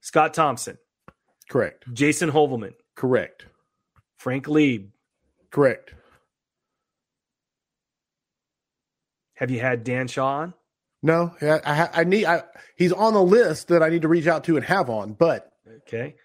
[0.00, 0.78] Scott Thompson,
[1.48, 3.46] Correct, Jason Hoevelmann, correct,
[4.18, 4.88] Frank Leeb.
[5.50, 5.94] correct.
[9.34, 10.54] Have you had Dan Shaw on?
[11.02, 12.24] No, I, I, I need.
[12.26, 12.42] I,
[12.76, 15.52] he's on the list that I need to reach out to and have on, but
[15.86, 16.16] Okay.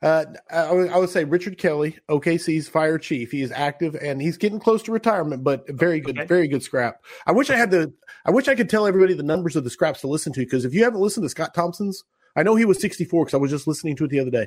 [0.00, 3.32] Uh, I would, I would say Richard Kelley, OKC's fire chief.
[3.32, 6.26] He is active and he's getting close to retirement, but very good, Okay.
[6.26, 7.02] very good scrap.
[7.26, 7.92] I wish I had the,
[8.24, 10.64] I wish I could tell everybody the numbers of the scraps to listen to because
[10.64, 12.04] if you haven't listened to Scott Thompson's,
[12.38, 14.46] I know he was 64 because I was just listening to it the other day.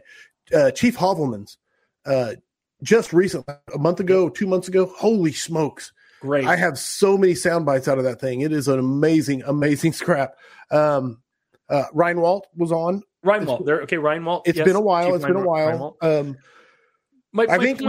[0.53, 1.57] Uh, chief Hoevelmann's,
[2.05, 2.35] uh,
[2.81, 4.91] just recently, a month ago, two months ago.
[4.97, 5.91] Holy smokes!
[6.21, 6.45] Great.
[6.45, 8.41] I have so many sound bites out of that thing.
[8.41, 10.35] It is an amazing, amazing scrap.
[10.71, 11.21] Um,
[11.69, 13.03] uh, Ryan Walt was on.
[13.25, 13.65] Reinwald.
[13.65, 13.81] There.
[13.81, 14.43] Okay, Reinwald.
[14.45, 15.07] It's yes, been a while.
[15.07, 15.97] Chief It's been a while.
[16.01, 16.37] Um,
[17.33, 17.81] My, I think.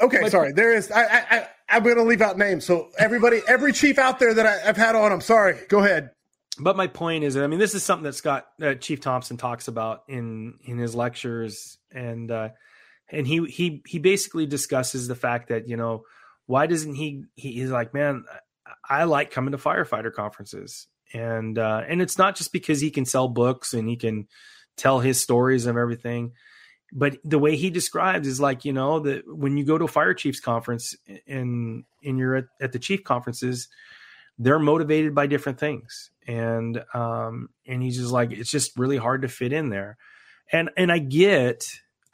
[0.00, 0.52] okay, my sorry.
[0.52, 0.90] There is.
[0.90, 2.64] I, I, I I'm going to leave out names.
[2.64, 5.58] So everybody, every chief out there that I, I've had on, I'm sorry.
[5.68, 6.10] Go ahead.
[6.62, 9.68] But my point is, I mean, this is something that Scott uh, Chief Thompson talks
[9.68, 12.50] about in in his lectures, and uh,
[13.10, 16.04] and he he he basically discusses the fact that you know
[16.46, 18.24] why doesn't he, he he's like, man,
[18.88, 23.06] I like coming to firefighter conferences, and uh, and it's not just because he can
[23.06, 24.28] sell books and he can
[24.76, 26.32] tell his stories of everything.
[26.92, 29.88] But the way he describes is like you know that when you go to a
[29.88, 30.94] fire chiefs conference
[31.26, 33.68] and and you're at, at the chief conferences,
[34.38, 39.22] they're motivated by different things and um and he's just like it's just really hard
[39.22, 39.96] to fit in there
[40.52, 41.66] and and i get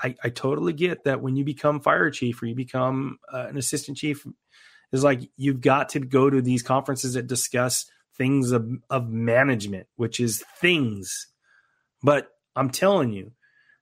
[0.02, 3.56] i i totally get that when you become fire chief or you become uh, an
[3.56, 4.26] assistant chief
[4.92, 7.86] is like you've got to go to these conferences that discuss
[8.18, 11.28] things of, of management, which is things.
[12.02, 13.32] But I'm telling you,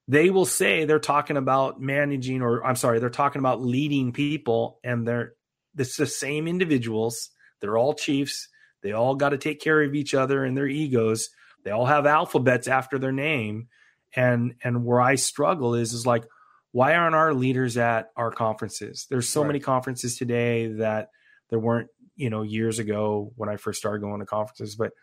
[0.07, 4.79] they will say they're talking about managing, or I'm sorry, they're talking about leading people,
[4.83, 5.33] and they're
[5.77, 7.29] it's the same individuals.
[7.59, 8.49] They're all chiefs.
[8.81, 11.29] They all got to take care of each other and their egos.
[11.63, 13.67] They all have alphabets after their name.
[14.15, 16.25] And and where I struggle is is like,
[16.71, 19.07] why aren't our leaders at our conferences?
[19.09, 19.47] There's so right.
[19.47, 21.09] many conferences today that
[21.49, 24.75] there weren't, you know, years ago when I first started going to conferences.
[24.75, 24.93] But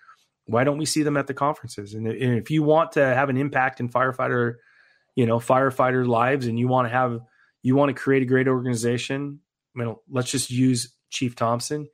[0.47, 1.95] why don't we see them at the conferences?
[1.95, 4.57] And if you want to have an impact in firefighter,
[5.15, 7.21] you know, firefighter lives, and you want to have,
[7.63, 9.41] you want to create a great organization.
[9.75, 11.89] I mean, let's just use Chief Thompson.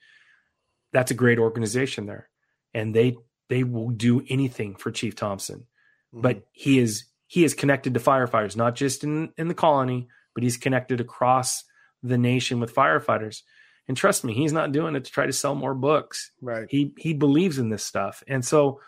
[0.92, 2.28] That's a great organization there,
[2.74, 3.16] and they
[3.48, 5.66] they will do anything for Chief Thompson.
[6.14, 6.20] Mm-hmm.
[6.22, 10.42] But he is he is connected to firefighters, not just in in the colony, but
[10.42, 11.64] he's connected across
[12.02, 13.42] the nation with firefighters.
[13.88, 16.32] And trust me, he's not doing it to try to sell more books.
[16.40, 16.66] Right.
[16.68, 18.22] He he believes in this stuff.
[18.28, 18.80] And so,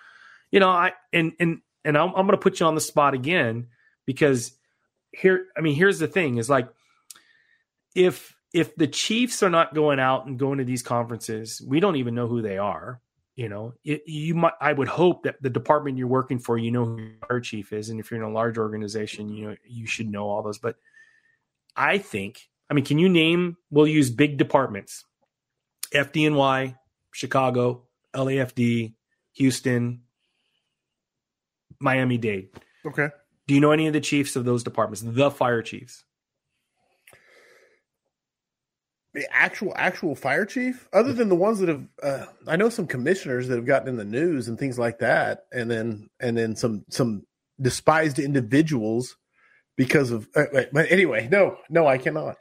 [0.51, 3.15] you know, I and and and I'm, I'm going to put you on the spot
[3.15, 3.69] again
[4.07, 4.53] because
[5.11, 6.69] here, I mean, here's the thing: is like
[7.95, 11.97] if if the Chiefs are not going out and going to these conferences, we don't
[11.97, 13.01] even know who they are.
[13.35, 14.53] You know, it, you might.
[14.61, 17.89] I would hope that the department you're working for, you know who our chief is,
[17.89, 20.59] and if you're in a large organization, you know you should know all those.
[20.59, 20.77] But
[21.75, 23.57] I think I mean, can you name?
[23.71, 25.05] We'll use big departments:
[25.95, 26.77] FDNY,
[27.13, 27.85] Chicago,
[28.15, 28.95] LAFD,
[29.33, 30.03] Houston,
[31.79, 32.49] Miami Dade.
[32.85, 33.09] Okay.
[33.47, 35.03] Do you know any of the chiefs of those departments?
[35.05, 36.05] The fire chiefs.
[39.15, 42.87] The actual actual fire chief, other than the ones that have, uh, I know some
[42.87, 46.57] commissioners that have gotten in the news and things like that, and then and then
[46.57, 47.27] some some
[47.61, 49.17] despised individuals
[49.77, 50.29] because of.
[50.35, 52.39] Uh, but anyway, no, no, I cannot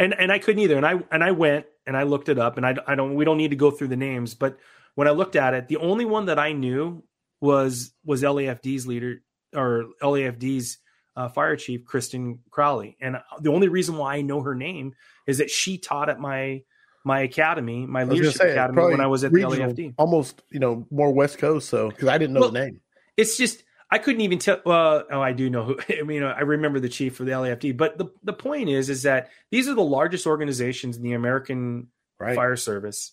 [0.00, 0.76] and and I couldn't either.
[0.76, 3.24] And I and I went and I looked it up, and I I don't we
[3.24, 4.58] don't need to go through the names, but
[4.94, 7.04] when I looked at it, the only one that I knew
[7.40, 9.22] was was LAFD's leader
[9.54, 10.78] or LAFD's
[11.16, 14.94] uh, fire chief, Kristin Crowley, and the only reason why I know her name
[15.26, 16.62] is that she taught at my
[17.04, 19.94] my academy, my leadership say, academy when I was at regional, the LAFD.
[19.96, 21.68] Almost, you know, more West Coast.
[21.68, 22.80] So because I didn't know well, the name,
[23.16, 24.60] it's just I couldn't even tell.
[24.64, 25.78] Well, oh, I do know who.
[25.98, 27.76] I mean, I remember the chief for the LAFD.
[27.76, 31.88] But the the point is, is that these are the largest organizations in the American
[32.18, 32.36] right.
[32.36, 33.12] fire service.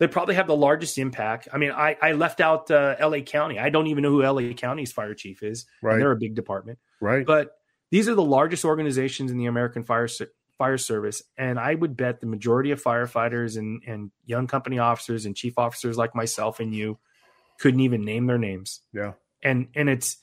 [0.00, 1.48] They probably have the largest impact.
[1.52, 3.22] I mean, I I left out uh, L.A.
[3.22, 3.58] County.
[3.58, 4.54] I don't even know who L.A.
[4.54, 5.66] County's fire chief is.
[5.82, 6.78] Right, they're a big department.
[7.00, 7.52] Right, but
[7.90, 10.08] these are the largest organizations in the American fire
[10.58, 15.26] fire service, and I would bet the majority of firefighters and and young company officers
[15.26, 16.98] and chief officers like myself and you
[17.60, 18.80] couldn't even name their names.
[18.92, 19.12] Yeah
[19.44, 20.16] and and it's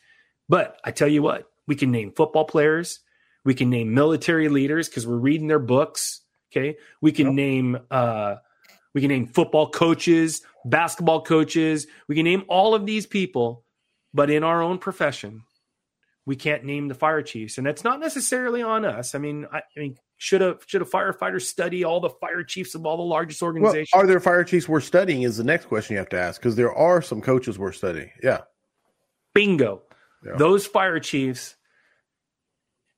[0.49, 2.99] but I tell you what, we can name football players,
[3.45, 6.21] we can name military leaders because we're reading their books.
[6.51, 7.35] Okay, we can yep.
[7.35, 8.35] name uh,
[8.93, 11.87] we can name football coaches, basketball coaches.
[12.07, 13.63] We can name all of these people,
[14.13, 15.43] but in our own profession,
[16.25, 19.15] we can't name the fire chiefs, and that's not necessarily on us.
[19.15, 22.75] I mean, I, I mean, should a should a firefighter study all the fire chiefs
[22.75, 23.89] of all the largest organizations?
[23.93, 25.23] Well, are there fire chiefs we're studying?
[25.23, 28.11] Is the next question you have to ask because there are some coaches we're studying.
[28.21, 28.41] Yeah,
[29.33, 29.81] Bingo.
[30.23, 30.33] Yeah.
[30.37, 31.55] Those fire chiefs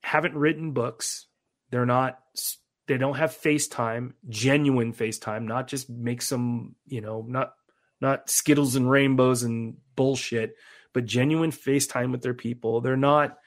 [0.02, 1.28] haven't written books.
[1.72, 2.20] They're not
[2.88, 7.54] they don't have FaceTime, genuine FaceTime, not just make some, you know, not
[8.02, 10.56] not skittles and rainbows and bullshit,
[10.92, 12.82] but genuine FaceTime with their people.
[12.82, 13.38] They're not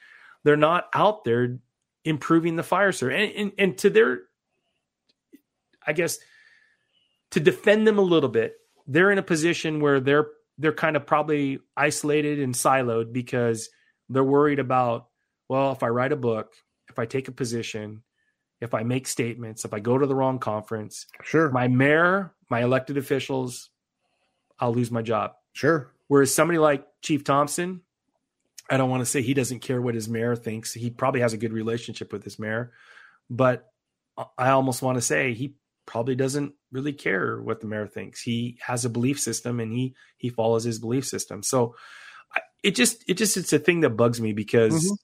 [0.45, 1.59] they're not out there
[2.05, 3.17] improving the fire service.
[3.19, 4.21] And, and, and to their
[5.87, 6.19] I guess
[7.33, 8.55] to defend them a little bit,
[8.87, 13.69] they're in a position where they're they're kind of probably isolated and siloed because
[14.09, 15.09] they're worried about
[15.49, 16.53] well if i write a book
[16.89, 18.03] if i take a position
[18.61, 22.63] if i make statements if i go to the wrong conference sure my mayor my
[22.63, 23.71] elected officials
[24.61, 27.81] i'll lose my job sure whereas somebody like chief thompson
[28.71, 31.33] i don't want to say he doesn't care what his mayor thinks he probably has
[31.33, 32.73] a good relationship with his mayor
[33.31, 33.71] but
[34.39, 35.55] i almost want to say he
[35.87, 38.21] probably doesn't really care what the mayor thinks.
[38.21, 41.43] He has a belief system and he he follows his belief system.
[41.43, 41.75] So
[42.63, 44.95] it just it just it's a thing that bugs me because mm-hmm.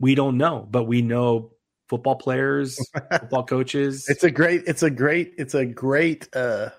[0.00, 1.52] we don't know, but we know
[1.90, 2.78] football players,
[3.10, 4.06] football coaches.
[4.08, 6.70] It's a great it's a great it's a great uh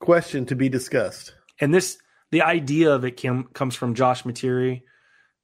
[0.00, 1.34] question to be discussed.
[1.60, 1.98] And this
[2.30, 4.82] the idea of it came, comes from Josh Materi,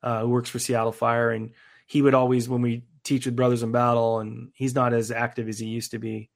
[0.02, 1.50] uh, who works for Seattle Fire, and
[1.86, 5.46] he would always when we teach with Brothers in Battle, and he's not as active
[5.48, 6.30] as he used to be,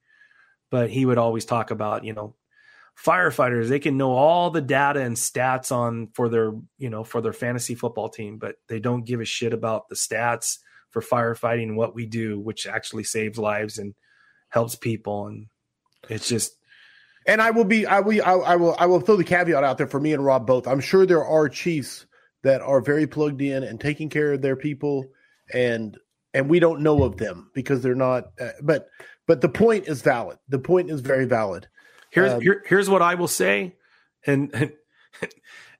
[0.69, 2.35] but he would always talk about, you know,
[3.03, 7.21] firefighters they can know all the data and stats on for their you know for
[7.21, 10.57] their fantasy football team but they don't give a shit about the stats
[10.91, 13.93] for firefighting and what we do which actually saves lives and
[14.49, 15.47] helps people and
[16.09, 16.53] it's just
[17.25, 19.77] And I will be, I will, I, I will, I will throw the caveat out
[19.77, 20.67] there for me and Rob both.
[20.67, 22.07] I'm sure there are chiefs
[22.43, 25.05] that are very plugged in and taking care of their people,
[25.53, 25.97] and
[26.33, 28.31] and we don't know of them because they're not.
[28.39, 28.87] Uh, but
[29.27, 30.37] but the point is valid.
[30.47, 31.67] The point is very valid.
[32.11, 33.75] Here's um, here, here's what I will say,
[34.25, 34.51] and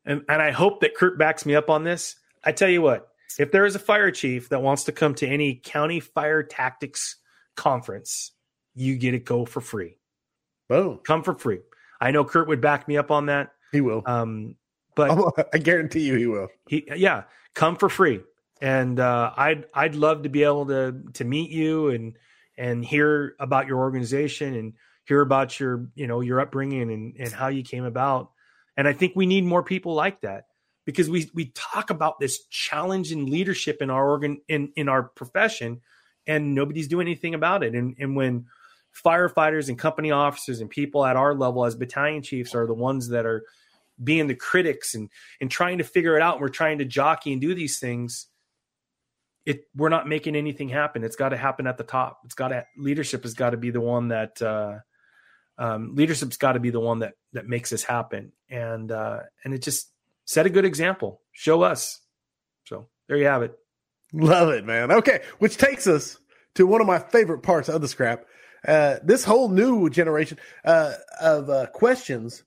[0.05, 2.15] and and I hope that Kurt backs me up on this.
[2.43, 3.07] I tell you what,
[3.37, 7.17] if there is a fire chief that wants to come to any county fire tactics
[7.55, 8.31] conference,
[8.75, 9.97] you get to go for free.
[10.67, 10.99] Boom.
[11.03, 11.59] Come for free.
[11.99, 13.51] I know Kurt would back me up on that.
[13.71, 14.03] He will.
[14.05, 14.55] Um,
[14.95, 16.47] but I guarantee you he will.
[16.67, 17.23] He yeah,
[17.53, 18.21] come for free.
[18.61, 22.17] And uh, I'd I'd love to be able to to meet you and
[22.57, 24.73] and hear about your organization and
[25.05, 28.31] hear about your you know your upbringing and, and how you came about.
[28.75, 30.45] And I think we need more people like that
[30.85, 35.03] because we we talk about this challenge in leadership in our organ in in our
[35.03, 35.81] profession,
[36.27, 37.75] and nobody's doing anything about it.
[37.75, 38.45] And and when
[39.05, 43.09] firefighters and company officers and people at our level as battalion chiefs are the ones
[43.09, 43.43] that are
[44.03, 47.31] being the critics and and trying to figure it out and we're trying to jockey
[47.31, 48.27] and do these things
[49.49, 51.03] it we're not making anything happen.
[51.03, 52.19] It's got to happen at the top.
[52.25, 54.79] It's got to leadership has got to be the one that uh,
[55.57, 58.31] um, leadership's got to be the one that that makes this happen.
[58.49, 59.91] And uh, and it just
[60.29, 61.21] set a good example.
[61.31, 62.01] Show us.
[62.65, 63.57] So there you have it.
[64.13, 64.91] Love it man.
[64.91, 66.19] Okay which takes us
[66.55, 68.25] to one of my favorite parts of the scrap.
[68.67, 72.43] Uh, this whole new generation uh, of uh, questions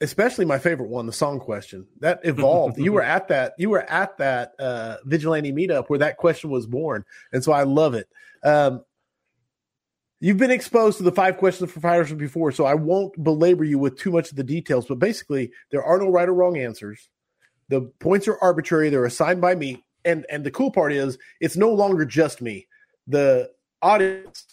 [0.00, 1.86] especially my favorite one, the song question.
[2.00, 2.76] That evolved.
[2.76, 6.66] you were at that, you were at that uh, vigilante meetup where that question was
[6.66, 8.08] born, and so I love it.
[8.42, 8.84] Um,
[10.22, 13.78] you've been exposed to the five questions for fighters before, so I won't belabor you
[13.78, 14.86] with too much of the details.
[14.86, 17.10] But basically, there are no right or wrong answers.
[17.68, 21.56] The points are arbitrary; they're assigned by me, and and the cool part is it's
[21.56, 22.66] no longer just me.
[23.06, 23.50] The
[23.82, 24.46] audience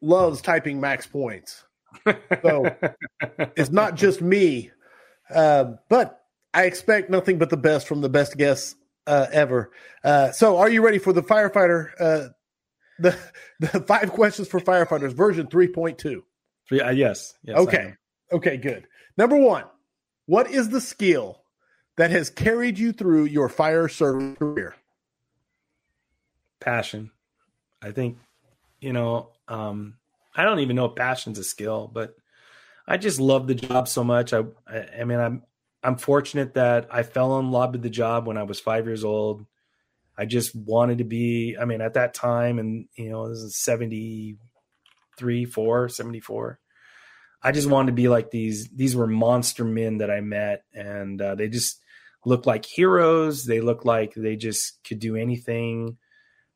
[0.00, 1.64] loves typing max points.
[2.42, 2.76] So
[3.56, 4.70] it's not just me
[5.32, 6.22] uh, but
[6.52, 8.76] I expect nothing but the best from the best guests
[9.06, 9.72] uh, ever.
[10.02, 12.32] Uh, so, are you ready for the firefighter?
[13.02, 13.18] Uh, the
[13.60, 16.24] the five questions for firefighters version three point two.
[16.70, 17.56] Yeah, yes, yes.
[17.58, 17.94] Okay.
[18.32, 18.56] Okay.
[18.56, 18.86] Good.
[19.16, 19.64] Number one.
[20.26, 21.42] What is the skill
[21.98, 24.74] that has carried you through your fire service career?
[26.60, 27.10] Passion.
[27.82, 28.16] I think,
[28.80, 29.98] you know, um,
[30.34, 32.16] I don't even know if passion's a skill, but
[32.86, 34.32] I just love the job so much.
[34.32, 35.42] I, I, I mean, I'm
[35.82, 39.04] I'm fortunate that I fell in love with the job when I was five years
[39.04, 39.44] old.
[40.16, 41.56] I just wanted to be.
[41.60, 46.58] I mean, at that time, and you know, this is 73, 4, 74.
[47.42, 48.68] I just wanted to be like these.
[48.68, 51.80] These were monster men that I met, and uh, they just
[52.24, 53.44] looked like heroes.
[53.44, 55.98] They looked like they just could do anything,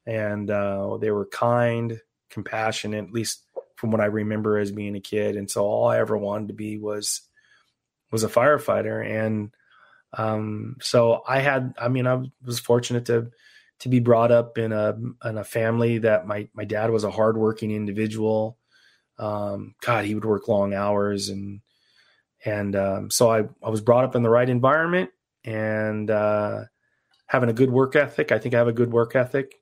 [0.07, 3.05] and uh, they were kind, compassionate.
[3.05, 3.43] At least
[3.79, 5.37] from what I remember as being a kid.
[5.37, 7.23] And so all I ever wanted to be was
[8.11, 9.07] was a firefighter.
[9.07, 9.53] And
[10.13, 13.31] um, so I had, I mean, I was fortunate to
[13.81, 17.11] to be brought up in a in a family that my my dad was a
[17.11, 18.59] hardworking individual.
[19.19, 21.61] Um, God, he would work long hours and
[22.45, 25.11] and um, so I I was brought up in the right environment
[25.45, 26.65] and uh,
[27.27, 28.33] having a good work ethic.
[28.33, 29.55] I think I have a good work ethic,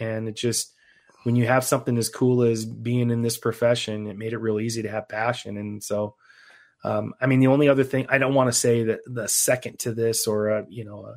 [0.00, 0.72] and it just
[1.24, 4.58] when you have something as cool as being in this profession, it made it real
[4.58, 5.56] easy to have passion.
[5.56, 6.16] And so,
[6.84, 9.78] um, I mean, the only other thing I don't want to say that the second
[9.80, 11.16] to this or, uh, you know, uh,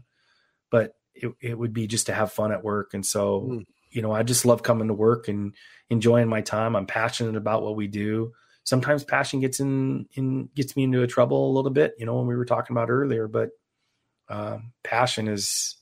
[0.69, 2.93] but it, it would be just to have fun at work.
[2.93, 3.65] And so, mm.
[3.89, 5.53] you know, I just love coming to work and
[5.89, 6.75] enjoying my time.
[6.75, 8.33] I'm passionate about what we do.
[8.63, 12.15] Sometimes passion gets in, in gets me into a trouble a little bit, you know,
[12.17, 13.49] when we were talking about earlier, but,
[14.27, 15.77] um, passion is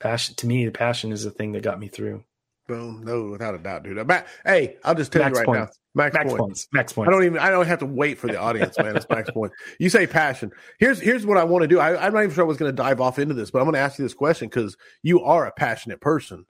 [0.00, 0.64] passion to me.
[0.64, 2.24] The passion is the thing that got me through.
[2.66, 3.02] Boom.
[3.04, 4.04] No, without a doubt, dude.
[4.06, 5.68] Max, hey, I'll just tell max you right now.
[5.94, 6.40] Max, max points.
[6.40, 6.68] points.
[6.72, 7.08] Max points.
[7.08, 8.96] I don't even I don't have to wait for the audience, man.
[8.96, 9.54] It's max points.
[9.78, 10.50] You say passion.
[10.78, 11.78] Here's here's what I want to do.
[11.78, 13.66] I, I'm not even sure I was going to dive off into this, but I'm
[13.66, 16.46] going to ask you this question because you are a passionate person.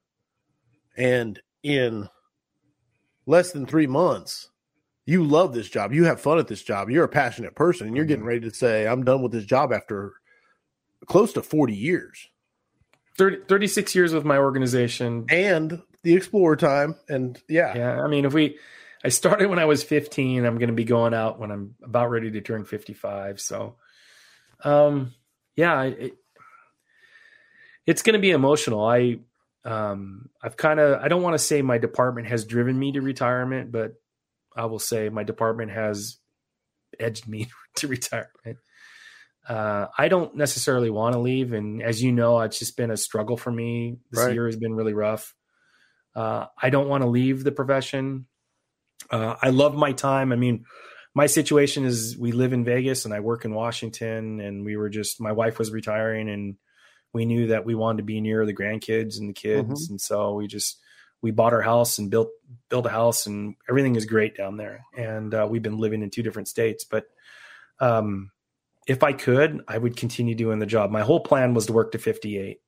[0.97, 2.09] And in
[3.27, 4.51] less than three months,
[5.07, 5.93] you love this job.
[5.93, 6.91] You have fun at this job.
[6.91, 8.29] You're a passionate person, and you're getting mm-hmm.
[8.29, 10.13] ready to say, I'm done with this job after
[11.07, 12.29] close to 40 years.
[13.19, 15.27] 30, 36 years with my organization.
[15.29, 18.03] And the Explorer time, and yeah, yeah.
[18.03, 18.59] I mean, if we,
[19.05, 20.45] I started when I was 15.
[20.45, 23.41] I'm going to be going out when I'm about ready to turn 55.
[23.41, 23.77] So,
[24.65, 25.13] um,
[25.57, 26.15] yeah, it,
[27.87, 28.85] it's going to be emotional.
[28.85, 29.19] I,
[29.65, 33.01] um, I've kind of, I don't want to say my department has driven me to
[33.01, 33.95] retirement, but
[34.57, 36.19] I will say my department has
[36.99, 38.59] edged me to retirement.
[39.49, 42.97] Uh, I don't necessarily want to leave, and as you know, it's just been a
[42.97, 43.97] struggle for me.
[44.13, 44.33] This right.
[44.33, 45.35] year has been really rough.
[46.15, 48.27] Uh, I don't want to leave the profession.
[49.13, 50.33] Uh, I love my time.
[50.33, 50.65] I mean,
[51.15, 54.89] my situation is we live in Vegas and I work in Washington, and we were
[54.89, 56.57] just my wife was retiring, and
[57.13, 59.95] we knew that we wanted to be near the grandkids and the kids, mm-hmm.
[59.95, 60.79] and so we just
[61.21, 62.31] we bought our house and built
[62.71, 64.85] built a house, and everything is great down there.
[64.97, 67.05] And uh, we've been living in two different states, but
[67.79, 68.31] um,
[68.87, 70.91] if I could, I would continue doing the job.
[70.91, 72.59] My whole plan was to work to 58.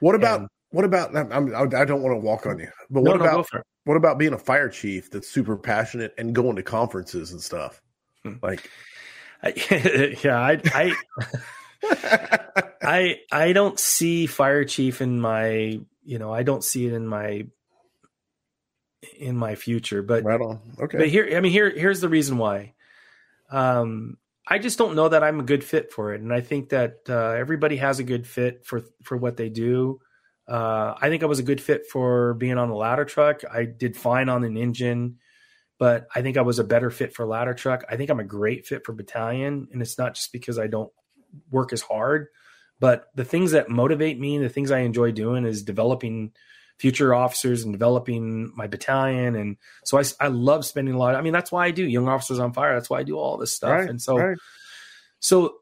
[0.00, 1.16] What about and, what about?
[1.16, 4.18] I'm, I don't want to walk on you, but what no, about no, what about
[4.18, 7.80] being a fire chief that's super passionate and going to conferences and stuff?
[8.22, 8.34] Hmm.
[8.42, 8.70] Like,
[9.42, 10.60] yeah, I,
[11.82, 12.46] I,
[12.82, 17.06] I, I don't see fire chief in my, you know, I don't see it in
[17.06, 17.46] my,
[19.18, 20.02] in my future.
[20.02, 20.60] But right on.
[20.78, 20.98] Okay.
[20.98, 22.74] But here, I mean, here, here's the reason why.
[23.50, 26.68] Um, I just don't know that I'm a good fit for it, and I think
[26.70, 30.00] that uh, everybody has a good fit for for what they do.
[30.48, 33.42] Uh, I think I was a good fit for being on a ladder truck.
[33.50, 35.18] I did fine on an engine,
[35.78, 37.84] but I think I was a better fit for ladder truck.
[37.88, 40.90] I think I'm a great fit for battalion, and it's not just because I don't
[41.50, 42.28] work as hard,
[42.80, 46.32] but the things that motivate me, the things I enjoy doing, is developing
[46.78, 49.34] future officers and developing my battalion.
[49.34, 51.14] And so I, I love spending a lot.
[51.14, 52.74] Of, I mean, that's why I do Young Officers on Fire.
[52.74, 53.72] That's why I do all this stuff.
[53.72, 54.38] Right, and so, right.
[55.18, 55.56] so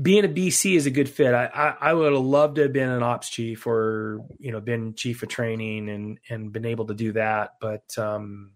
[0.00, 1.34] being a BC is a good fit.
[1.34, 4.60] I, I, I, would have loved to have been an ops chief or, you know,
[4.60, 7.54] been chief of training and, and been able to do that.
[7.60, 8.52] But, um,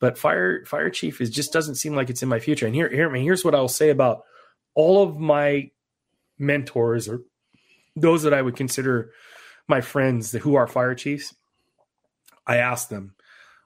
[0.00, 2.66] but fire, fire chief is just doesn't seem like it's in my future.
[2.66, 4.24] And here, here, I mean, here's what I'll say about
[4.74, 5.70] all of my
[6.38, 7.22] mentors or
[7.96, 9.12] those that I would consider
[9.68, 11.34] my friends who are fire chiefs,
[12.46, 13.14] I asked them,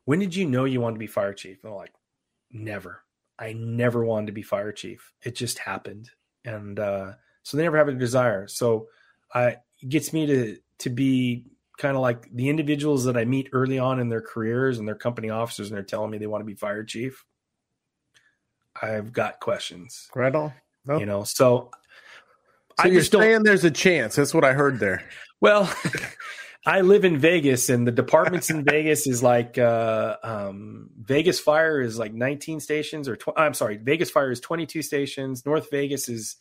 [0.04, 1.58] when did you know you wanted to be fire chief?
[1.62, 1.94] And they're like,
[2.50, 3.02] never.
[3.38, 5.12] I never wanted to be fire chief.
[5.22, 6.10] It just happened.
[6.44, 7.12] And uh,
[7.42, 8.46] so they never have a desire.
[8.48, 8.88] So
[9.34, 11.44] I, it gets me to, to be
[11.78, 14.94] kind of like the individuals that I meet early on in their careers and their
[14.94, 17.24] company officers, and they're telling me they want to be fire chief.
[18.80, 20.08] I've got questions.
[20.14, 20.52] Right on.
[20.86, 21.00] Nope.
[21.00, 21.70] You know, so,
[22.80, 24.16] so I you're saying there's a chance.
[24.16, 25.08] That's what I heard there.
[25.40, 25.72] Well,
[26.64, 31.80] I live in Vegas, and the departments in Vegas is like uh, um, Vegas Fire
[31.80, 35.44] is like 19 stations, or tw- I'm sorry, Vegas Fire is 22 stations.
[35.44, 36.36] North Vegas is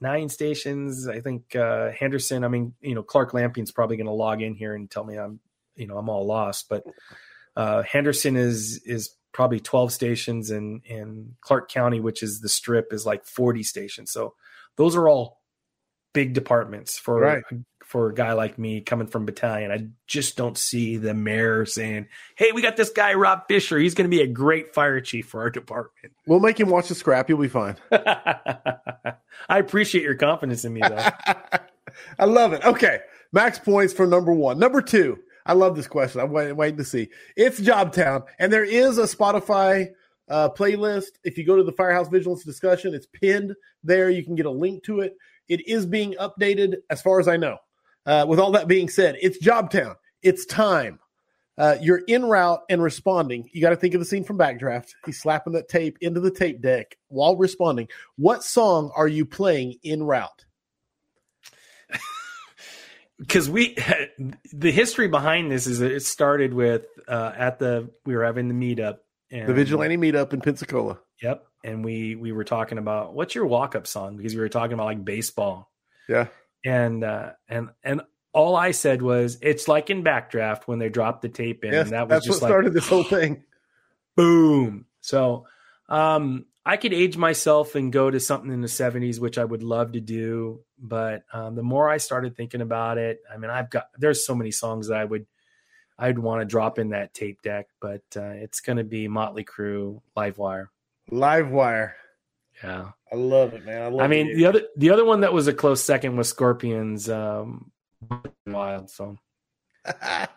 [0.00, 1.08] nine stations.
[1.08, 2.44] I think uh, Henderson.
[2.44, 5.16] I mean, you know, Clark Lamping's probably going to log in here and tell me
[5.16, 5.40] I'm,
[5.76, 6.68] you know, I'm all lost.
[6.68, 6.84] But
[7.56, 12.92] uh, Henderson is is probably 12 stations, and and Clark County, which is the Strip,
[12.92, 14.10] is like 40 stations.
[14.12, 14.34] So
[14.76, 15.40] those are all
[16.12, 17.42] big departments for right
[17.88, 19.72] for a guy like me coming from battalion.
[19.72, 23.78] I just don't see the mayor saying, "Hey, we got this guy Rob Fisher.
[23.78, 26.88] He's going to be a great fire chief for our department." We'll make him watch
[26.88, 27.30] the scrap.
[27.30, 27.76] You'll be fine.
[27.90, 29.14] I
[29.48, 30.98] appreciate your confidence in me, though.
[32.18, 32.62] I love it.
[32.66, 32.98] Okay,
[33.32, 34.58] max points for number one.
[34.58, 35.18] Number two.
[35.46, 36.20] I love this question.
[36.20, 37.08] I'm waiting, waiting to see.
[37.34, 39.88] It's Jobtown, and there is a Spotify
[40.28, 41.12] uh, playlist.
[41.24, 44.10] If you go to the Firehouse Vigilance discussion, it's pinned there.
[44.10, 45.16] You can get a link to it.
[45.48, 47.56] It is being updated, as far as I know.
[48.08, 49.94] Uh, with all that being said, it's Jobtown.
[50.22, 50.98] It's time.
[51.58, 53.50] Uh, you're in route and responding.
[53.52, 54.92] You got to think of the scene from Backdraft.
[55.04, 57.88] He's slapping that tape into the tape deck while responding.
[58.16, 60.44] What song are you playing in route?
[63.18, 63.76] Because we,
[64.52, 68.46] the history behind this is that it started with uh, at the we were having
[68.46, 68.98] the meetup,
[69.32, 71.00] and, the vigilante meetup in Pensacola.
[71.20, 74.48] Yep, and we we were talking about what's your walk up song because we were
[74.48, 75.68] talking about like baseball.
[76.08, 76.28] Yeah,
[76.64, 78.02] and uh, and and
[78.32, 81.72] all I said was it's like in Backdraft when they dropped the tape in.
[81.72, 83.44] Yes, that was just what started this whole thing.
[84.16, 84.86] Boom.
[85.00, 85.46] So
[85.88, 89.62] um, I could age myself and go to something in the '70s, which I would
[89.62, 90.60] love to do.
[90.78, 94.34] But um, the more I started thinking about it, I mean, I've got there's so
[94.34, 95.26] many songs that I would
[95.98, 99.44] I'd want to drop in that tape deck, but uh, it's going to be Motley
[99.44, 100.68] Crue, Livewire.
[101.10, 101.92] Livewire.
[102.62, 103.82] Yeah, I love it, man.
[103.82, 104.36] I, love I mean, it.
[104.36, 107.08] the other the other one that was a close second was Scorpions.
[107.08, 107.70] Um,
[108.46, 109.16] wild, so
[109.84, 110.30] that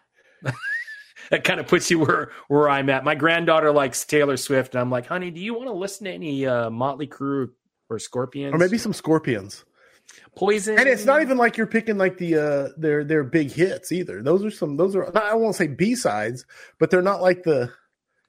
[1.43, 3.03] kind of puts you where where I'm at.
[3.03, 6.11] My granddaughter likes Taylor Swift, and I'm like, honey, do you want to listen to
[6.11, 7.49] any uh, Motley Crue
[7.89, 9.65] or Scorpions, or maybe some Scorpions?
[10.35, 13.91] Poison, and it's not even like you're picking like the uh their their big hits
[13.91, 14.21] either.
[14.21, 16.45] Those are some those are I won't say B sides,
[16.79, 17.71] but they're not like the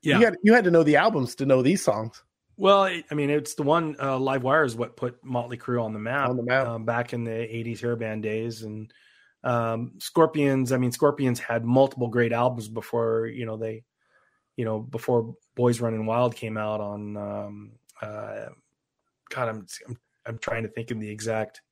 [0.03, 0.19] yeah.
[0.19, 2.23] You had you had to know the albums to know these songs.
[2.57, 5.93] Well, I mean, it's the one uh, Live Wire is what put Motley Crue on
[5.93, 6.67] the map, on the map.
[6.67, 8.93] Um, back in the '80s hair band days, and
[9.43, 10.73] um, Scorpions.
[10.73, 13.85] I mean, Scorpions had multiple great albums before you know they,
[14.57, 17.17] you know, before Boys Running Wild came out on.
[17.17, 18.47] Um, uh,
[19.31, 21.63] God, I'm, I'm I'm trying to think of the exact.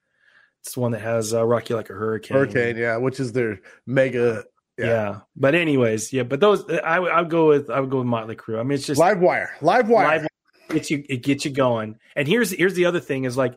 [0.61, 3.33] It's the one that has uh, "Rock You Like a Hurricane." Hurricane, yeah, which is
[3.33, 4.45] their mega
[4.81, 4.87] yeah.
[4.87, 5.21] yeah.
[5.37, 6.23] But anyways, yeah.
[6.23, 8.59] But those I, I would go with I would go with Motley Crue.
[8.59, 10.27] I mean, it's just Live Wire, Live Wire.
[10.71, 11.99] Gets you it gets you going.
[12.17, 13.55] And here's here's the other thing is like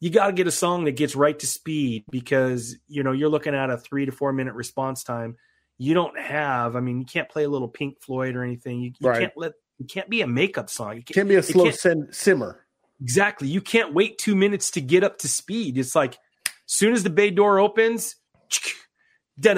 [0.00, 3.28] you got to get a song that gets right to speed because you know you're
[3.28, 5.36] looking at a three to four minute response time.
[5.78, 8.80] You don't have, I mean, you can't play a little Pink Floyd or anything.
[8.80, 9.20] You, you Right.
[9.20, 10.92] can't let it can't be a makeup song.
[10.96, 12.66] You It can be a slow sim- simmer.
[13.00, 13.48] Exactly.
[13.48, 15.78] You can't wait two minutes to get up to speed.
[15.78, 16.18] It's like
[16.66, 18.16] soon as the bay door opens,
[19.40, 19.56] dun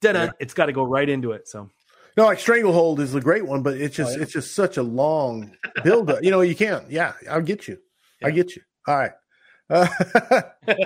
[0.00, 0.30] dun Yeah.
[0.38, 1.48] it's got to go right into it.
[1.48, 1.70] So
[2.16, 4.22] No, like Stranglehold is a great one, but it's just Oh, yeah.
[4.22, 5.50] it's just such a long
[5.82, 6.22] build up.
[6.22, 6.90] You know, you can't.
[6.90, 7.78] Yeah, I'll get you.
[8.22, 8.34] I Yeah.
[8.34, 8.62] get you.
[8.86, 9.12] All right.
[9.70, 9.86] Uh,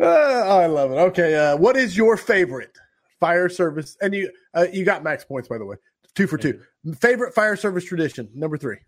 [0.00, 0.94] oh, I love it.
[0.96, 2.76] Okay, uh, what is your favorite
[3.20, 3.96] fire service?
[4.00, 5.76] And you uh, you got max points by the way,
[6.14, 6.60] two for two.
[6.98, 8.78] Favorite fire service tradition number three.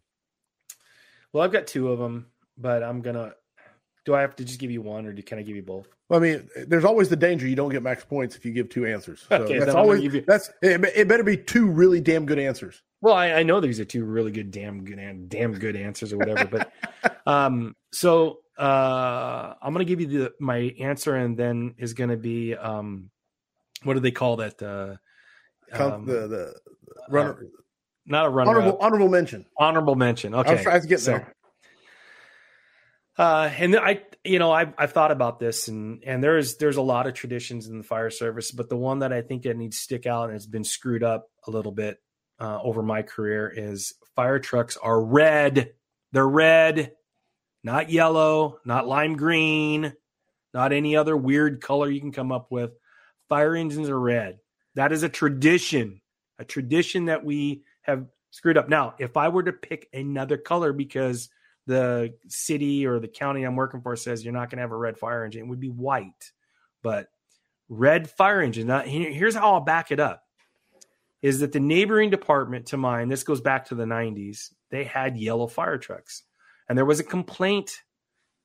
[1.32, 3.34] well, I've got two of them, but I'm gonna.
[4.04, 5.88] Do I have to just give you one, or do, can I give you both?
[6.08, 8.68] Well, I mean, there's always the danger you don't get max points if you give
[8.68, 9.24] two answers.
[9.28, 11.08] So Okay, that's then I'm gonna always you- that's it, it.
[11.08, 12.82] Better be two really damn good answers.
[13.00, 16.18] Well, I, I know these are two really good, damn good, damn good answers or
[16.18, 16.44] whatever.
[16.46, 16.72] But
[17.26, 22.54] um, so uh, I'm gonna give you the my answer, and then is gonna be
[22.54, 23.10] um,
[23.84, 24.62] what do they call that?
[24.62, 24.96] Uh,
[25.72, 26.54] um, the the
[27.08, 27.46] runner
[28.06, 29.46] not a runner honorable honorable mention.
[29.58, 30.34] honorable mention.
[30.34, 31.34] Okay, I was trying to get so- there.
[33.16, 36.82] Uh, and I, you know, I've, I've thought about this, and and there's there's a
[36.82, 39.76] lot of traditions in the fire service, but the one that I think that needs
[39.76, 41.98] to stick out and has been screwed up a little bit
[42.40, 45.72] uh, over my career is fire trucks are red.
[46.12, 46.92] They're red,
[47.62, 49.92] not yellow, not lime green,
[50.52, 52.70] not any other weird color you can come up with.
[53.28, 54.38] Fire engines are red.
[54.74, 56.00] That is a tradition,
[56.38, 58.68] a tradition that we have screwed up.
[58.68, 61.28] Now, if I were to pick another color because
[61.66, 64.76] the city or the county I'm working for says you're not going to have a
[64.76, 66.32] red fire engine, it would be white.
[66.82, 67.08] But
[67.68, 70.22] red fire engine, now, here's how I'll back it up
[71.22, 75.16] is that the neighboring department to mine, this goes back to the 90s, they had
[75.16, 76.22] yellow fire trucks.
[76.68, 77.80] And there was a complaint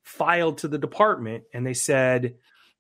[0.01, 2.35] filed to the department, and they said,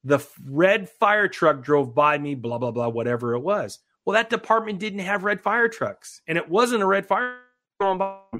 [0.05, 3.79] the red fire truck drove by me, blah, blah, blah, whatever it was.
[4.05, 7.35] Well, that department didn't have red fire trucks, and it wasn't a red fire.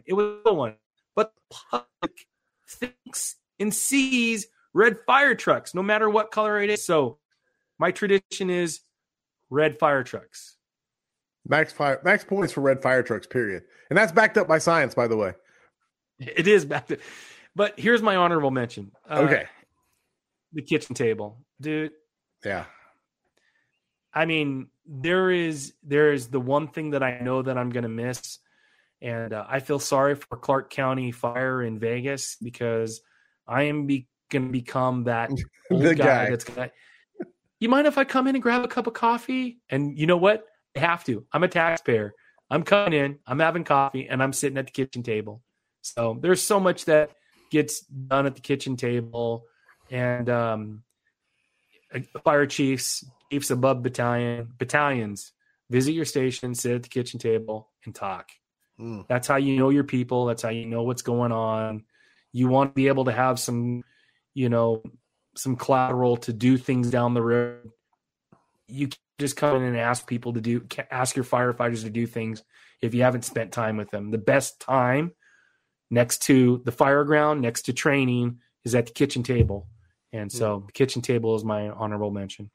[0.05, 0.75] It was the one.
[1.19, 2.27] But the public
[2.65, 6.85] thinks and sees red fire trucks, no matter what color it is.
[6.85, 7.17] So
[7.77, 8.79] my tradition is
[9.49, 10.55] red fire trucks.
[11.45, 13.27] Max fire max points for red fire trucks.
[13.27, 13.63] Period.
[13.89, 15.33] And that's backed up by science, by the way.
[16.19, 16.97] It is back to,
[17.53, 18.93] but here's my honorable mention.
[19.09, 19.45] Uh, Okay.
[20.53, 21.91] the kitchen table, dude.
[22.45, 22.63] Yeah.
[24.13, 27.83] I mean, there is there is the one thing that I know that I'm going
[27.83, 28.39] to miss,
[29.01, 33.01] and uh, I feel sorry for Clark County Fire in Vegas because
[33.47, 35.29] I am be, going to become that
[35.71, 36.29] guy, guy.
[36.29, 36.71] that's gonna.
[37.59, 39.59] You mind if I come in and grab a cup of coffee?
[39.69, 40.45] And you know what?
[40.75, 41.25] I have to.
[41.33, 42.13] I'm a taxpayer.
[42.49, 43.19] I'm coming in.
[43.27, 45.41] I'm having coffee, and I'm sitting at the kitchen table.
[45.81, 47.11] So there's so much that
[47.51, 49.45] gets done at the kitchen table,
[49.89, 50.83] and um,
[52.23, 55.33] fire chiefs, chiefs above battalion, battalions
[55.69, 58.29] visit your station, sit at the kitchen table, and talk.
[58.79, 59.07] Mm.
[59.07, 60.25] That's how you know your people.
[60.25, 61.83] That's how you know what's going on.
[62.31, 63.83] You want to be able to have some,
[64.33, 64.83] you know,
[65.35, 67.71] some collateral to do things down the road.
[68.67, 72.05] You can't just come in and ask people to do, ask your firefighters to do
[72.05, 72.43] things
[72.81, 74.11] if you haven't spent time with them.
[74.11, 75.11] The best time
[75.91, 79.67] next to the fire ground, next to training, is at the kitchen table.
[80.11, 82.49] And so the kitchen table is my honorable mention.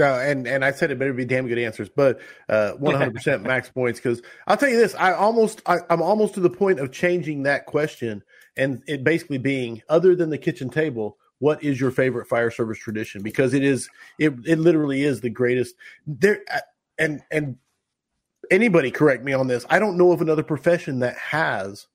[0.00, 3.68] Uh, and and I said it better be damn good answers, but uh, 100% max
[3.68, 6.90] points because I'll tell you this: I almost I, I'm almost to the point of
[6.90, 8.22] changing that question
[8.56, 12.78] and it basically being other than the kitchen table, what is your favorite fire service
[12.78, 13.22] tradition?
[13.22, 15.74] Because it is it it literally is the greatest.
[16.06, 16.60] There uh,
[16.98, 17.56] and and
[18.50, 19.64] anybody correct me on this.
[19.70, 21.86] I don't know of another profession that has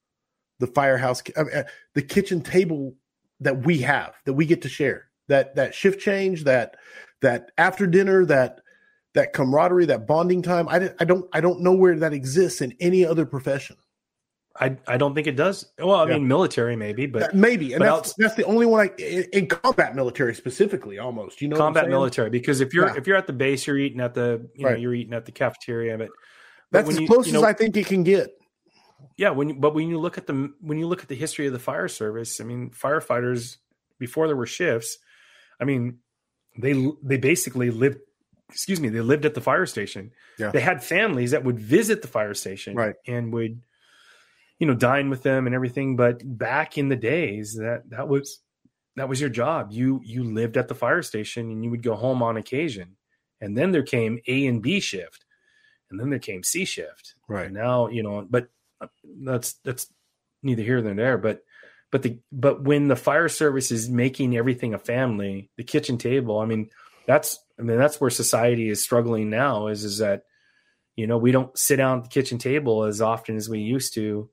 [0.60, 1.64] the firehouse uh, uh,
[1.94, 2.96] the kitchen table
[3.40, 6.78] that we have that we get to share that that shift change that
[7.22, 8.62] that after dinner that
[9.14, 12.74] that camaraderie that bonding time I, I don't i don't know where that exists in
[12.80, 13.78] any other profession
[14.58, 15.70] I, I don't think it does.
[15.78, 16.14] Well, I Yeah.
[16.14, 19.26] mean, military maybe, but That- maybe and but that's, that's the only one i in,
[19.34, 22.96] in combat military specifically almost you know combat military because if you're Yeah.
[22.96, 24.80] if you're at the base you're eating at the you know Right.
[24.80, 26.08] you're eating at the cafeteria but,
[26.72, 28.30] but that's as you- close you know, as i think it can get
[29.18, 31.48] yeah when you, but when you look at the when you look at the history
[31.48, 33.58] of the fire service i mean firefighters
[34.00, 34.98] before there were shifts
[35.60, 35.98] i mean
[36.58, 38.00] they they basically lived
[38.50, 40.52] excuse me they lived at the fire station Yeah.
[40.52, 42.96] they had families that would visit the fire station Right.
[43.08, 43.62] and would
[44.60, 48.40] you know dine with them and everything but back in the days that that was
[48.96, 51.96] that was your job you you lived at the fire station and you would go
[51.96, 52.96] home on occasion
[53.42, 55.26] and then there came a and b shift
[55.92, 58.48] and then there came c shift right and now, you know, but
[58.82, 58.88] uh,
[59.24, 59.88] that's that's
[60.44, 61.18] neither here nor there.
[61.18, 61.44] But
[61.96, 66.40] but the but when the fire service is making everything a family, the kitchen table.
[66.40, 66.70] I mean,
[67.08, 69.68] that's I mean that's where society is struggling now.
[69.68, 70.24] Is is that
[70.98, 73.94] you know we don't sit down at the kitchen table as often as we used
[73.94, 74.30] to,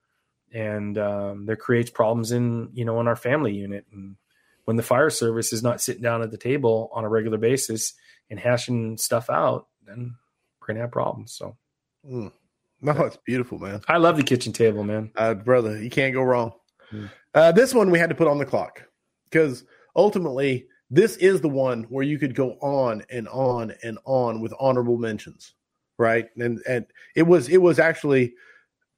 [0.52, 3.86] and um, there creates problems in you know in our family unit.
[3.93, 4.16] And
[4.64, 7.94] when the fire service is not sitting down at the table on a regular basis
[8.28, 10.16] and hashing stuff out, then
[10.60, 11.32] we're gonna have problems.
[11.32, 11.56] So.
[12.05, 12.32] Mm.
[12.80, 13.82] No, it's beautiful, man.
[13.86, 15.12] I love the kitchen table, man.
[15.14, 16.55] Uh, brother, you can't go wrong.
[16.90, 17.06] Hmm.
[17.34, 18.84] Uh, this one we had to put on the clock
[19.24, 19.64] because
[19.96, 24.52] ultimately this is the one where you could go on and on and on with
[24.60, 25.54] honorable mentions,
[25.98, 26.26] right?
[26.36, 26.86] And and
[27.16, 28.34] it was it was actually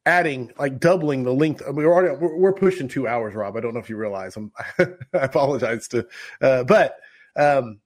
[0.06, 1.62] adding like doubling the length.
[1.62, 3.56] I mean, we're already we're, we're pushing two hours, Rob.
[3.56, 4.36] I don't know if you realize.
[4.36, 6.06] I'm, I apologize to,
[6.40, 6.96] uh, but
[7.36, 7.78] um,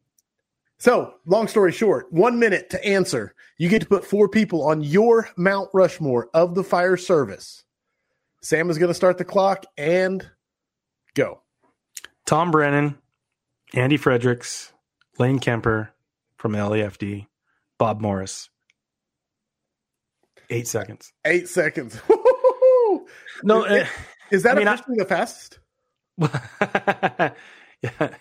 [0.78, 3.34] so long story short, one minute to answer.
[3.58, 7.64] You get to put four people on your Mount Rushmore of the fire service.
[8.40, 10.24] Sam is going to start the clock and
[11.18, 11.42] go.
[12.24, 12.98] Tom Brennan,
[13.74, 14.72] Andy Fredericks,
[15.18, 15.92] Lane Kemper
[16.36, 17.26] from LAFD,
[17.78, 18.48] Bob Morris.
[20.50, 21.12] Eight seconds.
[21.24, 22.00] Eight seconds.
[23.42, 23.86] no, is, uh,
[24.30, 25.58] is that I mean, officially the fastest?
[27.82, 28.14] yeah.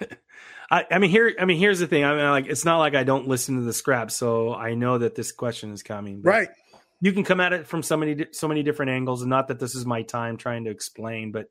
[0.70, 1.34] I, I, mean, here.
[1.40, 2.04] I mean, here's the thing.
[2.04, 4.98] I mean, like, it's not like I don't listen to the scrap, so I know
[4.98, 6.22] that this question is coming.
[6.22, 6.50] Right.
[7.00, 9.60] You can come at it from so many, so many different angles, and not that
[9.60, 11.48] this is my time trying to explain, but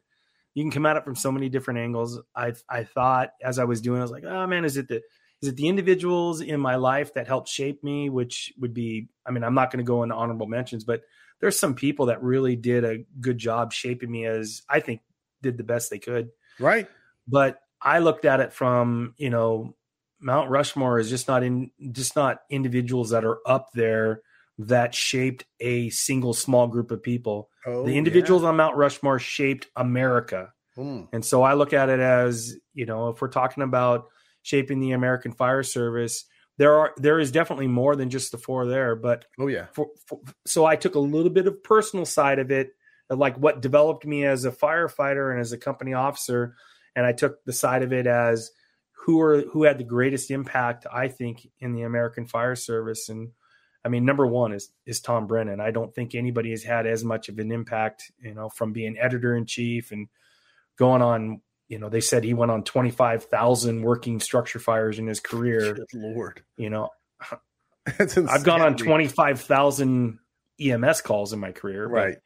[0.57, 2.19] you can come at it from so many different angles.
[2.35, 5.03] I, I thought as I was doing, I was like, oh man, is it the,
[5.43, 8.09] is it the individuals in my life that helped shape me?
[8.09, 11.03] Which would be, I mean, I'm not going to go into honorable mentions, but
[11.43, 15.03] there's some people that really did a good job shaping me as I think
[15.43, 16.31] did the best they could.
[16.59, 16.89] Right.
[17.29, 19.77] But I looked at it from, you know,
[20.21, 24.23] Mount Rushmore is just not in just not individuals that are up there
[24.59, 27.51] that shaped a single small group of people.
[27.67, 28.49] Oh, the individuals yeah.
[28.49, 30.53] on Mount Rushmore shaped America.
[30.77, 31.09] Mm.
[31.13, 34.07] And so I look at it as, you know, if we're talking about
[34.43, 36.25] shaping the American Fire Service,
[36.59, 39.67] there are there is definitely more than just the four there, but oh yeah.
[39.73, 42.71] For, for, so I took a little bit of personal side of it,
[43.11, 46.57] like what developed me as a firefighter and as a company officer,
[46.95, 48.51] and I took the side of it as
[48.93, 53.33] who are who had the greatest impact I think in the American Fire Service and
[53.87, 55.61] I mean number 1 is is Tom Brennan.
[55.61, 58.99] I don't think anybody has had as much of an impact, you know, from being
[58.99, 60.09] editor in chief and
[60.77, 65.21] going on, you know, they said he went on 25,000 working structure fires in his
[65.21, 65.73] career.
[65.75, 66.43] Good Lord.
[66.57, 66.89] You know,
[67.87, 70.19] I've gone on 25,000
[70.61, 71.87] EMS calls in my career.
[71.87, 72.17] Right.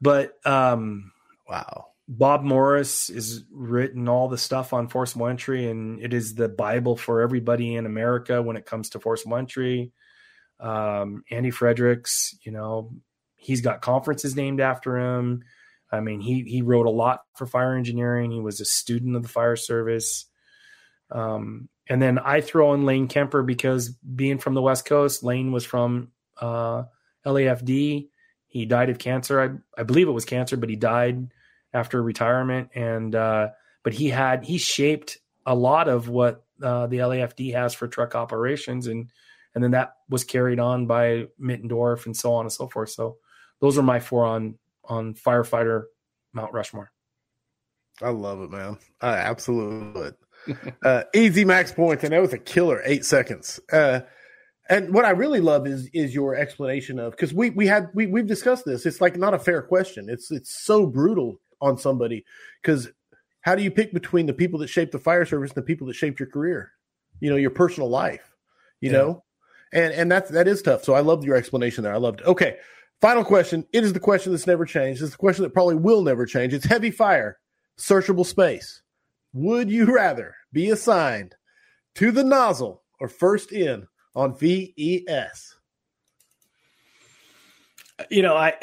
[0.00, 1.12] But, but um
[1.48, 1.86] wow.
[2.08, 6.96] Bob Morris has written all the stuff on forcible entry, and it is the Bible
[6.96, 9.92] for everybody in America when it comes to forcible entry.
[10.60, 12.92] Um, Andy Fredericks, you know,
[13.36, 15.42] he's got conferences named after him.
[15.90, 18.30] I mean, he he wrote a lot for fire engineering.
[18.30, 20.26] He was a student of the fire service.
[21.10, 25.52] Um, and then I throw in Lane Kemper because being from the West Coast, Lane
[25.52, 26.08] was from
[26.40, 26.84] uh,
[27.26, 28.08] LAFD.
[28.46, 29.40] He died of cancer.
[29.40, 31.28] I, I believe it was cancer, but he died
[31.72, 32.70] after retirement.
[32.74, 33.48] And uh,
[33.82, 38.14] but he had he shaped a lot of what uh, the LAFD has for truck
[38.14, 39.10] operations, and
[39.54, 42.90] and then that was carried on by Mittendorf and so on and so forth.
[42.90, 43.18] So
[43.60, 45.84] those are my four on on firefighter
[46.32, 46.90] Mount Rushmore.
[48.02, 48.78] I love it, man.
[49.00, 50.74] I absolutely love it.
[50.84, 53.60] uh, easy max points, and that was a killer eight seconds.
[53.72, 54.00] Uh,
[54.68, 58.06] and what I really love is is your explanation of because we we had we
[58.06, 58.86] we've discussed this.
[58.86, 60.08] It's like not a fair question.
[60.08, 62.24] It's it's so brutal on somebody
[62.62, 62.90] because
[63.42, 65.86] how do you pick between the people that shaped the fire service and the people
[65.86, 66.72] that shaped your career?
[67.20, 68.34] You know, your personal life.
[68.80, 68.98] You yeah.
[68.98, 69.23] know,
[69.74, 70.84] and and that's that is tough.
[70.84, 71.92] So I loved your explanation there.
[71.92, 72.26] I loved it.
[72.26, 72.56] Okay,
[73.04, 73.66] Final question.
[73.70, 75.02] It is the question that's never changed.
[75.02, 76.54] It's the question that probably will never change.
[76.54, 77.38] It's heavy fire,
[77.78, 78.80] searchable space.
[79.34, 81.34] Would you rather be assigned
[81.96, 85.54] to the nozzle or first in on VES?
[88.10, 88.54] You know, I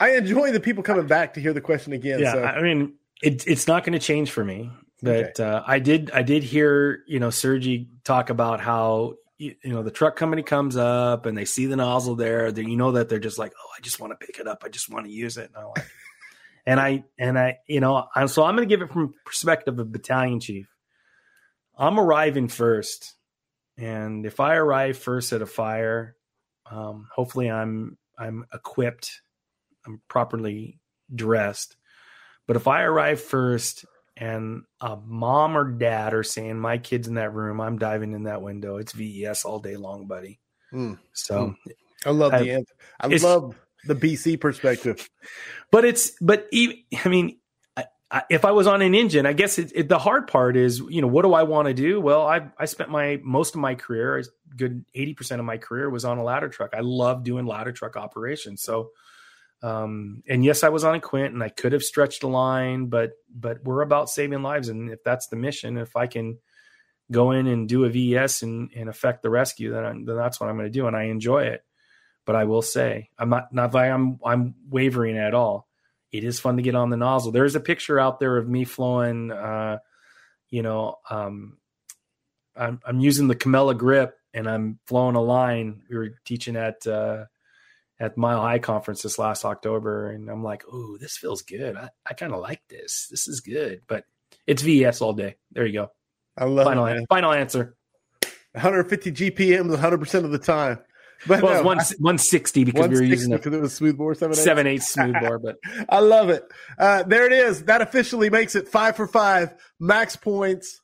[0.00, 2.20] I enjoy the people coming back to hear the question again.
[2.20, 2.44] Yeah, so.
[2.44, 4.70] I mean, it, it's not going to change for me.
[5.02, 5.42] But okay.
[5.42, 9.82] uh, I did, I did hear, you know, Sergi talk about how you, you, know
[9.82, 13.18] the truck company comes up and they see the nozzle there you know that they're
[13.18, 15.36] just like oh i just want to pick it up i just want to use
[15.36, 15.50] it.
[15.54, 15.86] And i like
[16.66, 19.78] and i and i you know I'm, so i'm going to give it from perspective
[19.78, 20.68] of battalion chief.
[21.76, 23.14] I'm arriving first
[23.76, 26.16] and if i arrive first at a fire
[26.70, 29.20] um, hopefully i'm i'm equipped
[29.86, 30.78] i'm properly
[31.14, 31.76] dressed.
[32.46, 33.84] But if i arrive first
[34.16, 37.60] and a mom or dad are saying, "My kid's in that room.
[37.60, 38.76] I'm diving in that window.
[38.76, 40.40] It's VES all day long, buddy."
[40.72, 40.98] Mm.
[41.12, 41.72] So, mm.
[42.06, 42.74] I love I, the answer.
[43.00, 45.08] I love the BC perspective.
[45.70, 47.38] But it's but even I mean,
[47.76, 50.56] I, I, if I was on an engine, I guess it, it, the hard part
[50.56, 52.00] is you know what do I want to do?
[52.00, 54.22] Well, I I spent my most of my career,
[54.56, 56.74] good eighty percent of my career was on a ladder truck.
[56.74, 58.62] I love doing ladder truck operations.
[58.62, 58.90] So,
[59.64, 62.86] um, and yes, I was on a Quint, and I could have stretched the line,
[62.86, 66.38] but but we're about saving lives, and if that's the mission, if I can
[67.10, 70.38] go in and do a VES and, and affect the rescue, then, I'm, then that's
[70.38, 71.64] what I'm going to do, and I enjoy it.
[72.26, 75.66] But I will say, I'm not not like I'm I'm wavering at all.
[76.12, 77.32] It is fun to get on the nozzle.
[77.32, 79.32] There's a picture out there of me flowing.
[79.32, 79.78] Uh,
[80.50, 81.56] you know, um,
[82.54, 85.84] I'm I'm using the Camella grip and I'm flowing a line.
[85.88, 87.24] We were teaching at uh,
[88.00, 91.76] at Mile High conference this last October, and I'm like, "Ooh, this feels good.
[91.76, 93.08] I, I kind of like this.
[93.10, 94.04] This is good." But
[94.46, 95.36] it's VES all day.
[95.52, 95.90] There you go.
[96.36, 97.06] I love final, it.
[97.08, 97.76] Final answer.
[98.52, 100.78] 150 GPM 100 percent of the time.
[101.26, 103.96] But well, no, one, 160 because 160 we were using it because it was smooth
[103.96, 104.42] bore seven eight.
[104.42, 105.38] seven eight smooth bore.
[105.38, 105.56] But
[105.88, 106.44] I love it.
[106.78, 107.64] Uh, there it is.
[107.64, 110.80] That officially makes it five for five max points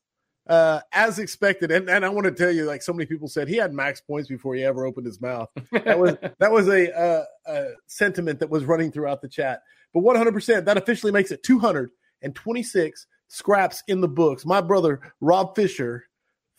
[0.51, 1.71] uh, as expected.
[1.71, 4.01] And and I want to tell you, like so many people said, he had max
[4.01, 5.49] points before he ever opened his mouth.
[5.71, 9.63] That was that was a, uh, a sentiment that was running throughout the chat.
[9.95, 14.45] But 100 percent that officially makes it 226 scraps in the books.
[14.45, 16.07] My brother Rob Fisher,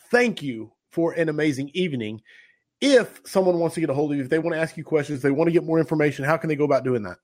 [0.09, 2.21] thank you for an amazing evening
[2.81, 4.83] if someone wants to get a hold of you, if they want to ask you
[4.83, 7.17] questions, they want to get more information, how can they go about doing that?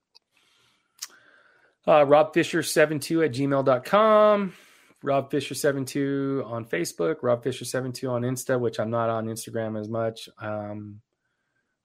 [1.87, 4.53] Uh, Rob Fisher72 at gmail.com.
[5.03, 7.17] Rob Fisher72 on Facebook.
[7.21, 10.27] Rob Fisher72 on Insta, which I'm not on Instagram as much.
[10.39, 11.01] Um,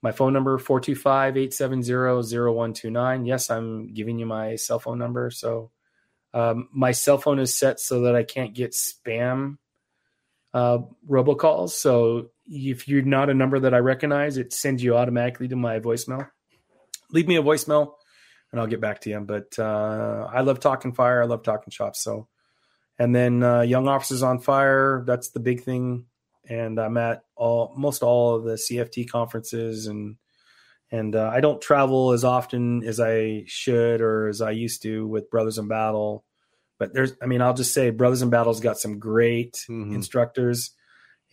[0.03, 5.71] my phone number 425-870-0129 yes i'm giving you my cell phone number so
[6.35, 9.59] um, my cell phone is set so that i can't get spam
[10.55, 10.79] uh,
[11.09, 15.57] robocalls so if you're not a number that I recognize, it sends you automatically to
[15.57, 16.29] my voicemail.
[17.11, 17.93] Leave me a voicemail
[18.51, 19.21] and I'll get back to you.
[19.21, 21.23] But uh, I love talking fire.
[21.23, 22.03] I love talking shops.
[22.03, 22.29] So,
[22.99, 25.05] and then uh, Young Officers on Fire.
[25.07, 26.07] That's the big thing.
[26.49, 30.17] And I'm at all most all of the CFT conferences and
[30.91, 35.07] and uh, I don't travel as often as I should or as I used to
[35.07, 36.25] with Brothers in Battle.
[36.79, 39.95] But there's, I mean, I'll just say Brothers in Battle's got some great mm-hmm.
[39.95, 40.73] instructors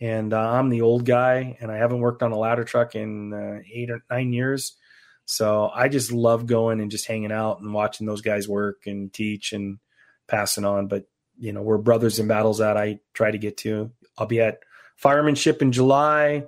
[0.00, 3.34] and uh, I'm the old guy, and I haven't worked on a ladder truck in
[3.34, 4.76] uh, eight or nine years.
[5.26, 9.12] So I just love going and just hanging out and watching those guys work and
[9.12, 9.78] teach and
[10.26, 10.88] passing on.
[10.88, 11.04] But
[11.40, 13.90] you know, we're brothers in battles that I try to get to.
[14.18, 14.60] I'll be at
[15.02, 16.44] firemanship in July.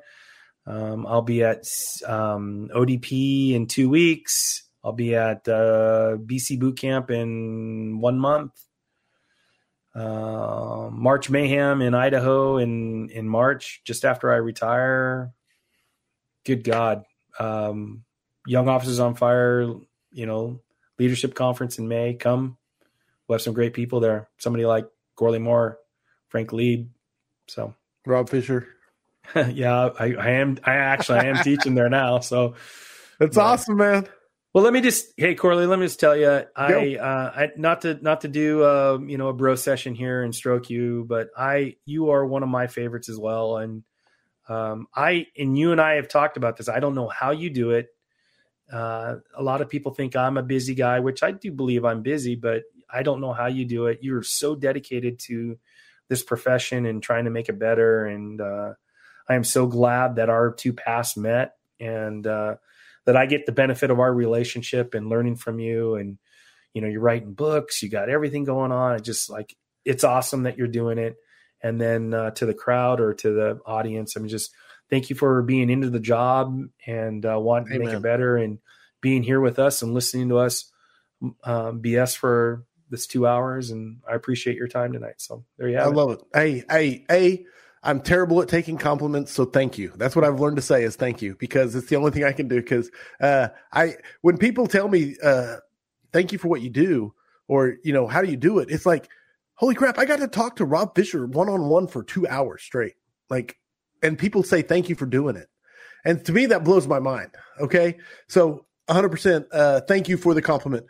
[0.67, 1.65] Um, I'll be at
[2.07, 4.63] um, ODP in two weeks.
[4.85, 8.53] I'll be at uh, BC boot camp in one month
[9.95, 15.33] uh, March Mayhem in Idaho in in March, just after I retire.
[16.45, 17.05] Good God,
[17.39, 18.05] um,
[18.47, 19.63] Young Officers on Fire,
[20.11, 20.61] you know,
[20.99, 22.15] leadership conference in May.
[22.15, 22.57] Come,
[23.33, 24.29] we'll have some great people there.
[24.37, 24.87] Somebody like
[25.17, 25.79] Corley Moore,
[26.29, 26.89] Frank Leeb,
[27.49, 27.75] so
[28.07, 28.69] Rob Fisher.
[29.35, 30.59] yeah, I, I am.
[30.65, 32.55] I actually I am teaching there now, so
[33.19, 34.07] that's but, awesome, man.
[34.53, 37.81] Well, let me just hey Corley, let me just tell you, I, uh, I not
[37.83, 41.31] to not to do uh, you know a bro session here and stroke you, but
[41.35, 43.83] I you are one of my favorites as well, and
[44.51, 46.69] um, I and you and I have talked about this.
[46.69, 47.87] I don't know how you do it.
[48.71, 52.03] Uh, a lot of people think I'm a busy guy, which I do believe I'm
[52.03, 54.01] busy, but I don't know how you do it.
[54.03, 55.59] You're so dedicated to
[56.09, 58.75] this profession and trying to make it better, and uh,
[59.29, 62.57] I am so glad that our two paths met and uh,
[63.07, 65.97] that I get the benefit of our relationship and learning from you.
[65.97, 66.19] And,
[66.75, 68.97] you know, you're writing books, you got everything going on.
[68.97, 71.17] It just like, it's awesome that you're doing it.
[71.63, 74.53] And then uh, to the crowd or to the audience, I'm just
[74.91, 77.81] thank you for being into the job and uh, wanting Amen.
[77.81, 78.59] to make it better and
[79.01, 80.71] being here with us and listening to us
[81.45, 83.71] um, BS for this two hours.
[83.71, 85.21] And I appreciate your time tonight.
[85.21, 85.97] So there you have I it.
[85.97, 86.21] love it.
[86.33, 87.47] Hey, hey, hey
[87.85, 89.93] I'm terrible at taking compliments, so thank you.
[89.97, 92.33] That's what I've learned to say is thank you because it's the only thing I
[92.33, 92.57] can do.
[92.63, 92.91] Because
[93.21, 95.57] uh, I, when people tell me uh,
[96.13, 97.13] thank you for what you do,
[97.49, 99.09] or you know how do you do it, it's like
[99.55, 99.99] holy crap!
[99.99, 102.95] I got to talk to Rob Fisher one on one for two hours straight.
[103.29, 103.59] Like,
[104.01, 105.49] and people say thank you for doing it,
[106.05, 107.33] and to me that blows my mind.
[107.61, 107.99] Okay,
[108.29, 109.07] so 100.
[109.07, 110.87] Uh, percent Thank you for the compliment.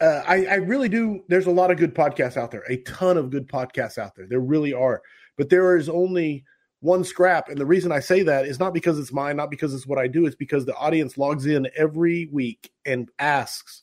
[0.00, 1.22] Uh, I, I really do.
[1.28, 4.26] There's a lot of good podcasts out there, a ton of good podcasts out there.
[4.26, 5.02] There really are
[5.36, 6.44] but there is only
[6.80, 7.48] one scrap.
[7.48, 9.98] And the reason I say that is not because it's mine, not because it's what
[9.98, 13.82] I do, it's because the audience logs in every week and asks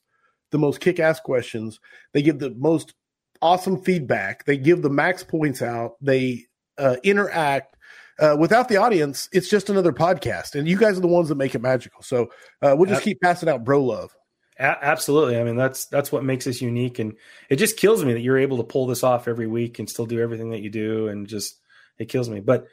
[0.52, 1.80] the most kick ass questions.
[2.14, 2.94] They give the most
[3.41, 4.45] awesome feedback.
[4.45, 5.95] They give the max points out.
[6.02, 6.45] They
[6.77, 7.76] uh, interact.
[8.19, 11.35] uh, without the audience, it's just another podcast, and you guys are the ones that
[11.35, 12.02] make it magical.
[12.03, 12.30] So
[12.61, 14.15] uh, we'll just keep passing out bro love.
[14.59, 15.39] A- absolutely.
[15.39, 17.13] I mean, that's that's what makes us unique, and
[17.49, 20.05] it just kills me that you're able to pull this off every week and still
[20.05, 21.59] do everything that you do, and just
[21.97, 22.39] it kills me.
[22.39, 22.67] But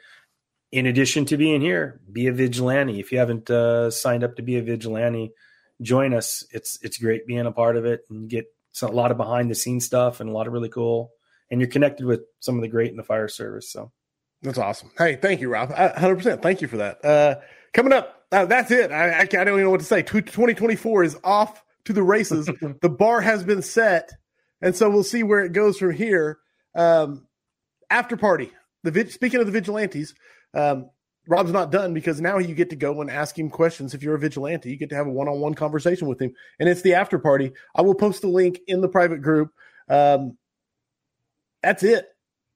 [0.71, 2.99] in addition to being here, be a vigilante.
[2.99, 5.31] If you haven't uh, signed up to be a vigilante,
[5.81, 6.45] join us.
[6.51, 8.45] It's it's great being a part of it, and get
[8.81, 11.11] a lot of behind the scenes stuff and a lot of really cool.
[11.49, 13.69] And you're connected with some of the great in the fire service.
[13.71, 13.91] So
[14.41, 14.91] that's awesome.
[14.97, 15.73] Hey, thank you, Rob.
[15.73, 16.41] Hundred percent.
[16.41, 17.03] Thank you for that.
[17.03, 17.35] Uh,
[17.73, 18.91] coming up, uh, that's it.
[18.91, 20.01] I, I, I don't even know what to say.
[20.01, 22.49] 2024 is off to the races.
[22.81, 24.11] the bar has been set,
[24.61, 26.39] and so we'll see where it goes from here.
[26.75, 27.27] Um,
[27.91, 28.51] after party.
[28.83, 30.15] The speaking of the vigilantes,
[30.55, 30.89] um,
[31.27, 33.93] Rob's not done because now you get to go and ask him questions.
[33.93, 36.81] If you're a vigilante, you get to have a one-on-one conversation with him, and it's
[36.81, 37.51] the after party.
[37.75, 39.51] I will post the link in the private group.
[39.87, 40.37] Um,
[41.61, 42.07] that's it,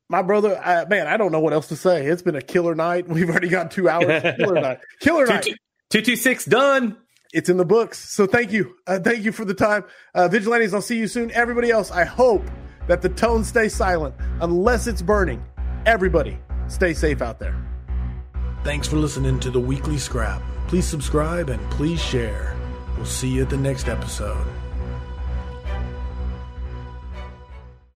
[0.09, 0.57] my brother.
[0.57, 2.07] I, man, I don't know what else to say.
[2.07, 3.07] It's been a killer night.
[3.07, 4.35] We've already got two hours.
[4.37, 4.79] Killer night.
[4.99, 5.53] Killer night.
[5.91, 6.97] Two two six done
[7.35, 7.99] it's in the books.
[7.99, 8.77] So thank you.
[8.87, 9.83] Uh, thank you for the time.
[10.13, 11.31] Uh, Vigilantes, I'll see you soon.
[11.31, 12.43] Everybody else, I hope
[12.87, 15.43] that the tone stays silent unless it's burning.
[15.85, 17.61] Everybody, stay safe out there.
[18.63, 20.41] Thanks for listening to the weekly scrap.
[20.67, 22.55] Please subscribe and please share.
[22.95, 24.47] We'll see you at the next episode.